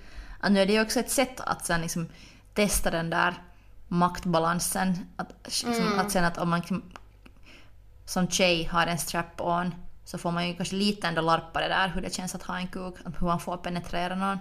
Att 0.41 0.53
nu 0.53 0.61
är 0.61 0.67
det 0.67 0.73
ju 0.73 0.83
också 0.83 1.01
ett 1.01 1.11
sätt 1.11 1.41
att 1.41 1.67
sen 1.67 1.81
liksom 1.81 2.09
testa 2.55 2.91
den 2.91 3.11
där 3.11 3.35
maktbalansen. 3.89 5.07
Att, 5.17 5.33
liksom, 5.45 5.99
att 5.99 6.11
sen 6.11 6.25
att 6.25 6.39
om 6.39 6.51
man 6.51 6.63
som 8.05 8.29
tjej 8.29 8.65
har 8.65 8.87
en 8.87 8.99
strap-on 8.99 9.75
så 10.05 10.19
får 10.19 10.31
man 10.31 10.49
ju 10.49 10.55
kanske 10.55 10.77
lite 10.77 11.09
ändå 11.09 11.23
larpa 11.23 11.61
det 11.61 11.69
där 11.69 11.89
hur 11.89 12.03
det 12.03 12.15
känns 12.15 12.35
att 12.35 12.43
ha 12.43 12.59
en 12.59 12.69
kuk, 12.69 12.95
hur 13.19 13.27
man 13.27 13.41
får 13.41 13.57
penetrera 13.57 14.15
någon. 14.15 14.39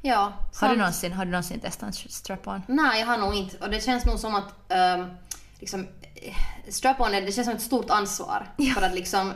Ja. 0.00 0.32
Har 0.60 0.68
du, 0.68 0.76
någonsin, 0.76 1.12
har 1.12 1.24
du 1.24 1.30
någonsin 1.30 1.60
testat 1.60 1.86
en 1.86 1.92
strap-on? 1.92 2.62
Nej, 2.66 3.00
jag 3.00 3.06
har 3.06 3.18
nog 3.18 3.34
inte. 3.34 3.56
Och 3.56 3.70
det 3.70 3.80
känns 3.80 4.04
nog 4.04 4.18
som 4.18 4.34
att 4.34 4.54
um, 4.98 5.10
liksom, 5.58 5.86
eh, 6.14 6.36
strap-on, 6.68 7.12
det 7.12 7.32
känns 7.32 7.46
som 7.46 7.56
ett 7.56 7.62
stort 7.62 7.90
ansvar. 7.90 8.46
Ja. 8.56 8.74
För 8.74 8.82
att 8.82 8.94
liksom, 8.94 9.32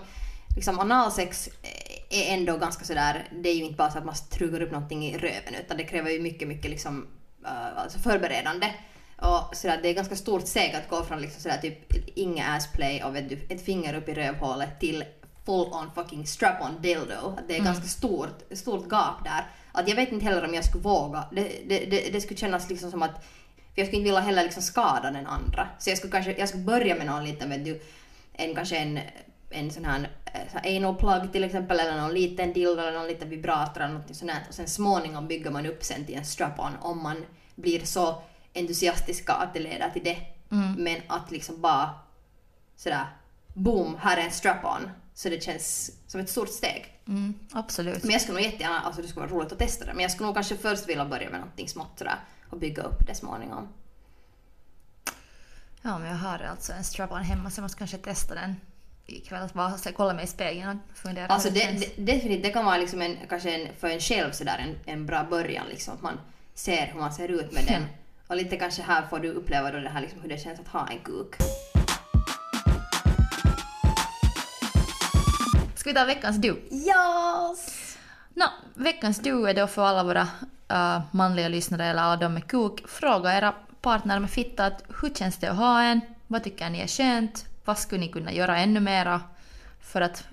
liksom 0.57 0.79
analsex 0.79 1.49
är 2.11 2.35
ändå 2.35 2.57
ganska 2.57 2.85
sådär, 2.85 3.29
det 3.43 3.49
är 3.49 3.55
ju 3.55 3.65
inte 3.65 3.77
bara 3.77 3.91
så 3.91 3.99
att 3.99 4.05
man 4.05 4.15
trugar 4.31 4.61
upp 4.61 4.71
någonting 4.71 5.07
i 5.07 5.19
röven 5.19 5.55
utan 5.65 5.77
det 5.77 5.85
kräver 5.85 6.11
ju 6.11 6.21
mycket, 6.21 6.49
mycket 6.49 6.71
liksom, 6.71 7.07
uh, 7.45 7.79
alltså 7.79 7.99
förberedande. 7.99 8.73
Och 9.17 9.57
sådär, 9.57 9.81
det 9.83 9.89
är 9.89 9.95
ganska 9.95 10.17
stort 10.17 10.47
steg 10.47 10.75
att 10.75 10.89
gå 10.89 11.05
från 11.05 11.21
liksom 11.21 11.43
sådär, 11.43 11.59
typ 11.59 11.93
inga 12.19 12.47
assplay 12.47 13.03
och 13.03 13.17
vet 13.17 13.29
du, 13.29 13.47
ett 13.49 13.65
finger 13.65 13.95
upp 13.95 14.09
i 14.09 14.15
rövhålet 14.15 14.81
till 14.81 15.05
full 15.47 15.73
on 15.73 15.91
fucking 15.95 16.27
strap-on 16.27 16.83
dildo. 16.83 17.37
Att 17.39 17.49
Det 17.49 17.57
är 17.57 17.65
ganska 17.65 17.87
stort, 17.87 18.43
stort 18.51 18.89
gap 18.91 19.25
där. 19.25 19.47
Att 19.73 19.89
jag 19.89 19.97
vet 19.97 20.13
inte 20.13 20.25
heller 20.25 20.45
om 20.45 20.55
jag 20.55 20.65
skulle 20.65 20.83
våga. 20.83 21.25
Det, 21.33 21.53
det, 21.69 21.79
det, 21.79 22.13
det 22.13 22.21
skulle 22.21 22.39
kännas 22.39 22.71
liksom 22.71 22.91
som 22.91 23.03
att 23.03 23.25
för 23.77 23.81
jag 23.81 23.87
skulle 23.87 23.99
inte 23.99 24.11
vilja 24.11 24.21
heller 24.21 24.43
liksom 24.43 24.63
skada 24.63 25.11
den 25.11 25.27
andra. 25.27 25.69
Så 25.79 25.91
jag 25.91 25.99
skulle 25.99 26.13
kanske 26.13 26.33
jag 26.39 26.49
skulle 26.49 26.65
börja 26.65 26.95
med 26.95 27.07
någon 27.07 27.25
liten, 27.25 27.51
vet 27.51 27.65
du, 27.65 27.81
en, 28.33 28.55
kanske 28.55 28.77
en, 28.77 29.01
en 29.51 29.71
sån 29.71 29.85
här, 29.85 29.99
så 29.99 30.07
här 30.07 30.11
anal 30.65 30.97
plug 30.97 31.33
till 31.33 31.45
exempel 31.45 31.81
eller 31.81 32.01
någon 32.01 32.15
liten 32.15 32.53
dildo 32.53 32.83
eller 32.83 32.99
någon 32.99 33.07
liten 33.07 33.29
vibrator 33.29 33.81
eller 33.81 33.95
något 33.95 34.17
sånt 34.17 34.31
här. 34.31 34.43
Och 34.49 34.55
sen 34.55 34.69
småningom 34.69 35.29
bygger 35.29 35.51
man 35.51 35.67
upp 35.67 35.85
sen 35.85 36.07
till 36.07 36.15
en 36.15 36.25
strap-on 36.25 36.73
om 36.81 37.03
man 37.03 37.25
blir 37.55 37.85
så 37.85 38.23
entusiastiska 38.55 39.33
att 39.33 39.55
det 39.55 39.61
leder 39.61 39.91
till 39.91 40.05
det. 40.05 40.19
Men 40.79 41.01
att 41.07 41.31
liksom 41.31 41.61
bara 41.61 41.91
sådär 42.77 43.07
boom, 43.55 43.97
här 44.01 44.17
är 44.17 44.23
en 44.23 44.31
strap-on. 44.31 44.91
Så 45.15 45.29
det 45.29 45.43
känns 45.43 45.93
som 46.07 46.21
ett 46.21 46.31
stort 46.31 46.49
steg. 46.49 46.93
Mm, 47.09 47.35
absolut. 47.53 48.03
Men 48.03 48.13
jag 48.13 48.21
skulle 48.21 48.39
nog 48.39 48.47
jättegärna, 48.47 48.81
alltså 48.81 49.03
det 49.03 49.09
skulle 49.09 49.27
vara 49.27 49.37
roligt 49.37 49.53
att 49.53 49.59
testa 49.59 49.85
det, 49.85 49.93
men 49.95 50.03
jag 50.03 50.11
skulle 50.11 50.27
nog 50.27 50.35
kanske 50.35 50.57
först 50.57 50.89
vilja 50.89 51.05
börja 51.05 51.31
med 51.31 51.41
någonting 51.41 51.69
smått 51.69 51.99
sådär 51.99 52.19
och 52.51 52.59
bygga 52.59 52.83
upp 52.83 53.07
det 53.07 53.15
småningom. 53.15 53.69
Ja, 55.83 55.99
men 55.99 56.09
jag 56.09 56.17
har 56.17 56.39
alltså 56.39 56.73
en 56.73 56.85
strap-on 56.85 57.23
hemma 57.23 57.51
så 57.51 57.59
jag 57.59 57.63
måste 57.63 57.79
kanske 57.79 57.99
testa 57.99 58.35
den 58.35 58.57
ikväll. 59.07 59.43
Att 59.43 59.55
bara 59.55 59.79
kolla 59.97 60.15
mig 60.15 60.25
i 60.25 60.27
spegeln 60.27 60.81
och 60.91 60.97
fundera 60.97 61.27
Alltså 61.27 61.51
det, 61.51 61.61
det, 61.61 62.13
definitivt, 62.13 62.43
det 62.43 62.51
kan 62.51 62.65
vara 62.65 62.77
liksom 62.77 63.03
en, 63.03 63.17
kanske 63.29 63.51
en, 63.55 63.69
för 63.81 63.89
en 63.89 64.01
själv 64.01 64.33
sådär 64.33 64.59
en, 64.59 64.95
en 64.95 65.07
bra 65.07 65.25
början 65.31 65.67
liksom, 65.69 65.95
att 65.95 66.03
man 66.03 66.21
ser 66.55 66.87
hur 66.87 67.01
man 67.01 67.13
ser 67.13 67.29
ut 67.29 67.53
med 67.53 67.65
den. 67.67 67.87
Och 68.27 68.37
lite 68.37 68.57
kanske 68.57 68.83
här 68.83 69.03
får 69.03 69.19
du 69.19 69.29
uppleva 69.29 69.71
då 69.71 69.79
det 69.79 69.89
här 69.89 70.01
liksom 70.01 70.21
hur 70.21 70.29
det 70.29 70.39
känns 70.39 70.61
att 70.61 70.69
ha 70.69 70.89
en 70.89 70.99
kuk. 70.99 71.35
Ska 75.75 75.91
vi 75.91 75.95
ta 75.95 76.05
veckans 76.05 76.37
du? 76.37 76.49
Yes! 76.71 77.97
Nå, 78.35 78.47
veckans 78.75 79.19
du 79.19 79.49
är 79.49 79.55
då 79.55 79.67
för 79.67 79.83
alla 79.83 80.05
våra 80.05 80.29
äh, 80.69 81.01
manliga 81.11 81.49
lyssnare 81.49 81.85
eller 81.87 82.03
alla 82.03 82.17
de 82.17 82.35
med 82.35 82.47
kuk. 82.47 82.89
Fråga 82.89 83.39
era 83.39 83.55
partner 83.81 84.21
med 84.21 84.31
fitta 84.31 84.67
att 84.67 84.83
hur 85.01 85.15
känns 85.15 85.37
det 85.37 85.51
att 85.51 85.57
ha 85.57 85.83
en? 85.83 86.01
Vad 86.27 86.45
tycker 86.45 86.71
ni 86.71 86.81
är 86.81 86.87
skönt? 86.87 87.56
Vad 87.67 87.79
skulle 87.79 88.01
ni 88.01 88.09
kunna 88.09 88.33
göra 88.33 88.59
ännu 88.59 88.81
mera 88.81 89.21
för 89.81 90.01
att 90.01 90.25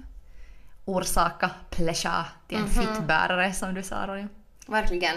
orsaka 0.86 1.52
pleasure 1.69 2.26
till 2.48 2.58
en 2.58 2.67
fittbärare 2.69 3.54
som 3.54 3.74
du 3.74 3.84
sa 3.84 4.08
Ronja? 4.08 4.28
Verkligen. 4.67 5.15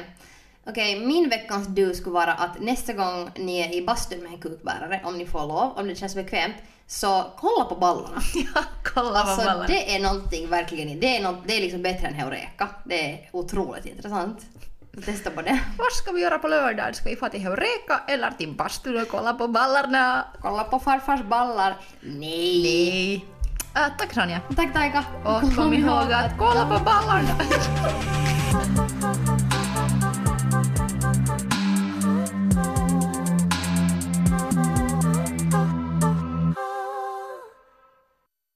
Okej, 0.66 1.00
min 1.06 1.28
veckans 1.28 1.68
du 1.68 1.94
skulle 1.94 2.14
vara 2.14 2.34
att 2.34 2.60
nästa 2.60 2.92
gång 2.92 3.30
ni 3.36 3.58
är 3.58 3.74
i 3.74 3.86
bastun 3.86 4.22
med 4.22 4.32
en 4.32 4.38
kukbärare, 4.38 5.00
om 5.04 5.18
ni 5.18 5.26
får 5.26 5.46
lov, 5.46 5.72
om 5.78 5.88
det 5.88 5.94
känns 5.94 6.14
bekvämt, 6.14 6.56
så 6.86 7.32
kolla 7.36 7.64
på 7.64 7.74
ballarna. 7.76 8.20
Ja, 8.54 8.62
kolla 8.94 9.18
Alltså 9.18 9.44
ballen. 9.44 9.66
det 9.68 9.96
är 9.96 10.00
någonting 10.00 10.48
verkligen, 10.48 11.00
det 11.00 11.16
är, 11.16 11.22
något, 11.22 11.36
det 11.46 11.56
är 11.56 11.60
liksom 11.60 11.82
bättre 11.82 12.06
än 12.06 12.14
Heureka. 12.14 12.68
Det 12.84 13.10
är 13.12 13.28
otroligt 13.32 13.86
intressant. 13.86 14.46
Testa 15.04 15.30
på 15.30 15.42
det. 15.42 15.60
Vad 15.78 15.92
ska 15.92 16.12
vi 16.12 16.20
göra 16.20 16.38
på 16.38 16.48
lördag? 16.48 16.96
Ska 16.96 17.10
vi 17.10 17.16
få 17.16 17.28
till 17.28 17.40
Heureka 17.40 18.00
eller 18.08 18.30
till 18.30 18.52
bastun 18.52 19.02
och 19.02 19.08
kolla 19.08 19.34
på 19.34 19.48
ballarna? 19.48 20.24
Kolla 20.40 20.64
på 20.64 20.78
farfars 20.78 21.22
ballar. 21.22 21.76
Nej! 22.00 22.62
Nej. 22.62 23.24
Äh, 23.74 23.92
tack 23.98 24.16
Ronja. 24.16 24.40
Tack 24.56 24.72
Taika! 24.74 25.04
Och 25.24 25.54
kom 25.54 25.74
ihåg 25.74 26.12
att 26.12 26.38
kolla 26.38 26.78
på 26.78 26.84
ballarna! 26.84 27.34